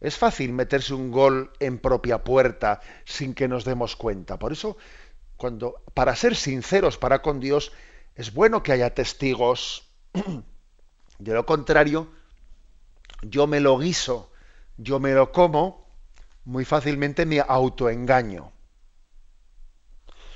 Es 0.00 0.16
fácil 0.16 0.52
meterse 0.52 0.94
un 0.94 1.10
gol 1.10 1.52
en 1.58 1.78
propia 1.78 2.22
puerta 2.22 2.80
sin 3.04 3.34
que 3.34 3.48
nos 3.48 3.64
demos 3.64 3.96
cuenta. 3.96 4.38
Por 4.38 4.52
eso, 4.52 4.76
cuando 5.36 5.82
para 5.94 6.14
ser 6.14 6.36
sinceros 6.36 6.98
para 6.98 7.20
con 7.20 7.40
Dios, 7.40 7.72
es 8.14 8.32
bueno 8.32 8.62
que 8.62 8.72
haya 8.72 8.94
testigos. 8.94 9.90
De 11.18 11.34
lo 11.34 11.46
contrario, 11.46 12.08
yo 13.22 13.48
me 13.48 13.58
lo 13.58 13.76
guiso, 13.78 14.30
yo 14.76 15.00
me 15.00 15.12
lo 15.12 15.32
como, 15.32 15.88
muy 16.44 16.64
fácilmente 16.64 17.26
me 17.26 17.40
autoengaño. 17.40 18.52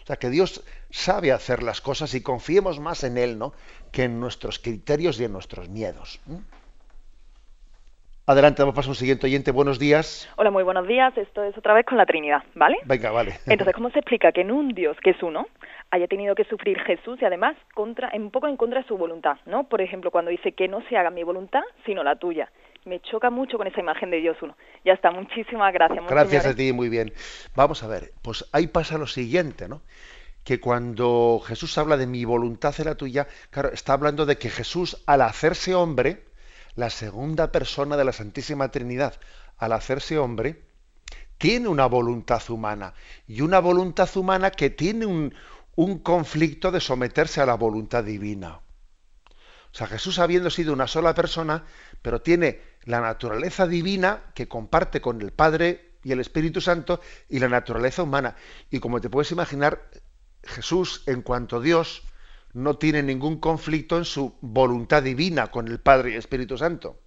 O 0.02 0.06
sea, 0.06 0.16
que 0.16 0.30
Dios 0.30 0.64
sabe 0.90 1.30
hacer 1.30 1.62
las 1.62 1.80
cosas 1.80 2.14
y 2.14 2.20
confiemos 2.20 2.80
más 2.80 3.04
en 3.04 3.16
Él, 3.16 3.38
¿no? 3.38 3.52
Que 3.92 4.04
en 4.04 4.18
nuestros 4.18 4.58
criterios 4.58 5.20
y 5.20 5.24
en 5.24 5.32
nuestros 5.32 5.68
miedos. 5.68 6.20
Adelante, 8.32 8.62
vamos 8.62 8.72
a 8.72 8.76
pasar 8.76 8.88
un 8.88 8.94
siguiente 8.94 9.26
oyente. 9.26 9.50
Buenos 9.50 9.78
días. 9.78 10.26
Hola, 10.36 10.50
muy 10.50 10.62
buenos 10.62 10.88
días. 10.88 11.14
Esto 11.18 11.44
es 11.44 11.56
otra 11.58 11.74
vez 11.74 11.84
con 11.84 11.98
la 11.98 12.06
Trinidad, 12.06 12.42
¿vale? 12.54 12.78
Venga, 12.86 13.10
vale. 13.10 13.34
Entonces, 13.46 13.74
¿cómo 13.74 13.90
se 13.90 13.98
explica 13.98 14.32
que 14.32 14.40
en 14.40 14.50
un 14.50 14.70
Dios 14.70 14.96
que 15.04 15.10
es 15.10 15.22
uno 15.22 15.48
haya 15.90 16.06
tenido 16.06 16.34
que 16.34 16.44
sufrir 16.44 16.80
Jesús 16.80 17.18
y 17.20 17.26
además 17.26 17.56
contra, 17.74 18.10
un 18.14 18.30
poco 18.30 18.48
en 18.48 18.56
contra 18.56 18.80
de 18.80 18.88
su 18.88 18.96
voluntad, 18.96 19.36
¿no? 19.44 19.64
Por 19.64 19.82
ejemplo, 19.82 20.10
cuando 20.10 20.30
dice 20.30 20.52
que 20.52 20.66
no 20.66 20.80
se 20.88 20.96
haga 20.96 21.10
mi 21.10 21.22
voluntad, 21.24 21.60
sino 21.84 22.02
la 22.02 22.16
tuya. 22.16 22.50
Me 22.86 23.00
choca 23.00 23.28
mucho 23.28 23.58
con 23.58 23.66
esa 23.66 23.80
imagen 23.80 24.10
de 24.10 24.16
Dios 24.16 24.38
uno. 24.40 24.56
Ya 24.82 24.94
está, 24.94 25.10
muchísimas 25.10 25.70
gracias. 25.74 26.02
Gracias 26.08 26.46
a 26.46 26.54
ti, 26.56 26.72
muy 26.72 26.88
bien. 26.88 27.12
Vamos 27.54 27.82
a 27.82 27.86
ver, 27.86 28.12
pues 28.22 28.48
ahí 28.52 28.66
pasa 28.66 28.96
lo 28.96 29.06
siguiente, 29.06 29.68
¿no? 29.68 29.82
que 30.42 30.58
cuando 30.58 31.40
Jesús 31.46 31.76
habla 31.76 31.98
de 31.98 32.06
mi 32.06 32.24
voluntad 32.24 32.74
y 32.78 32.82
la 32.82 32.94
tuya, 32.94 33.28
claro, 33.50 33.68
está 33.72 33.92
hablando 33.92 34.24
de 34.24 34.38
que 34.38 34.48
Jesús, 34.48 35.00
al 35.06 35.20
hacerse 35.20 35.74
hombre, 35.74 36.31
la 36.74 36.90
segunda 36.90 37.52
persona 37.52 37.96
de 37.96 38.04
la 38.04 38.12
Santísima 38.12 38.70
Trinidad, 38.70 39.14
al 39.58 39.72
hacerse 39.72 40.18
hombre, 40.18 40.62
tiene 41.38 41.68
una 41.68 41.86
voluntad 41.86 42.42
humana 42.50 42.94
y 43.26 43.40
una 43.40 43.58
voluntad 43.58 44.08
humana 44.16 44.50
que 44.52 44.70
tiene 44.70 45.06
un, 45.06 45.34
conflicto 46.02 46.70
de 46.70 46.80
someterse 46.80 47.40
a 47.40 47.46
la 47.46 47.54
voluntad 47.54 48.04
divina. 48.04 48.60
O 49.72 49.74
sea, 49.74 49.86
Jesús 49.86 50.18
habiendo 50.18 50.50
sido 50.50 50.72
una 50.72 50.86
sola 50.86 51.14
persona, 51.14 51.64
pero 52.02 52.20
tiene 52.20 52.60
la 52.84 53.00
naturaleza 53.00 53.66
divina 53.66 54.22
que 54.34 54.48
comparte 54.48 55.00
con 55.00 55.20
el 55.20 55.32
Padre 55.32 55.96
y 56.04 56.12
el 56.12 56.20
Espíritu 56.20 56.60
Santo 56.60 57.00
y 57.28 57.38
la 57.38 57.48
naturaleza 57.48 58.02
humana. 58.02 58.36
Y 58.70 58.80
como 58.80 59.00
te 59.00 59.08
puedes 59.08 59.32
imaginar, 59.32 59.90
Jesús, 60.44 61.02
en 61.06 61.22
cuanto 61.22 61.60
Dios, 61.60 62.02
no 62.54 62.76
tiene 62.76 63.02
ningún 63.02 63.38
conflicto 63.38 63.96
en 63.96 64.04
su 64.04 64.34
voluntad 64.40 65.02
divina 65.02 65.50
con 65.50 65.68
el 65.68 65.80
Padre 65.80 66.12
y 66.12 66.16
Espíritu 66.16 66.58
Santo. 66.58 66.98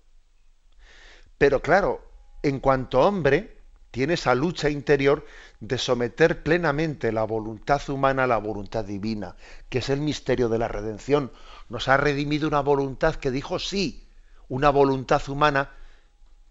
Pero 1.37 1.61
claro, 1.61 2.01
en 2.41 2.59
cuanto 2.59 3.01
hombre, 3.01 3.55
tiene 3.91 4.15
esa 4.15 4.35
lucha 4.35 4.69
interior 4.69 5.25
de 5.59 5.77
someter 5.77 6.43
plenamente 6.43 7.11
la 7.11 7.23
voluntad 7.23 7.81
humana 7.89 8.25
a 8.25 8.27
la 8.27 8.37
voluntad 8.37 8.83
divina, 8.83 9.35
que 9.69 9.77
es 9.77 9.89
el 9.89 10.01
misterio 10.01 10.49
de 10.49 10.57
la 10.57 10.67
redención. 10.67 11.31
Nos 11.69 11.87
ha 11.87 11.97
redimido 11.97 12.47
una 12.47 12.61
voluntad 12.61 13.15
que 13.15 13.31
dijo 13.31 13.59
sí, 13.59 14.07
una 14.49 14.69
voluntad 14.69 15.21
humana 15.29 15.71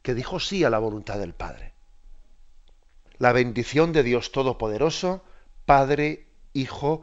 que 0.02 0.14
dijo 0.14 0.40
sí 0.40 0.64
a 0.64 0.70
la 0.70 0.78
voluntad 0.78 1.18
del 1.18 1.34
Padre. 1.34 1.74
La 3.18 3.32
bendición 3.32 3.92
de 3.92 4.02
Dios 4.02 4.32
Todopoderoso, 4.32 5.22
Padre, 5.66 6.28
Hijo 6.52 7.02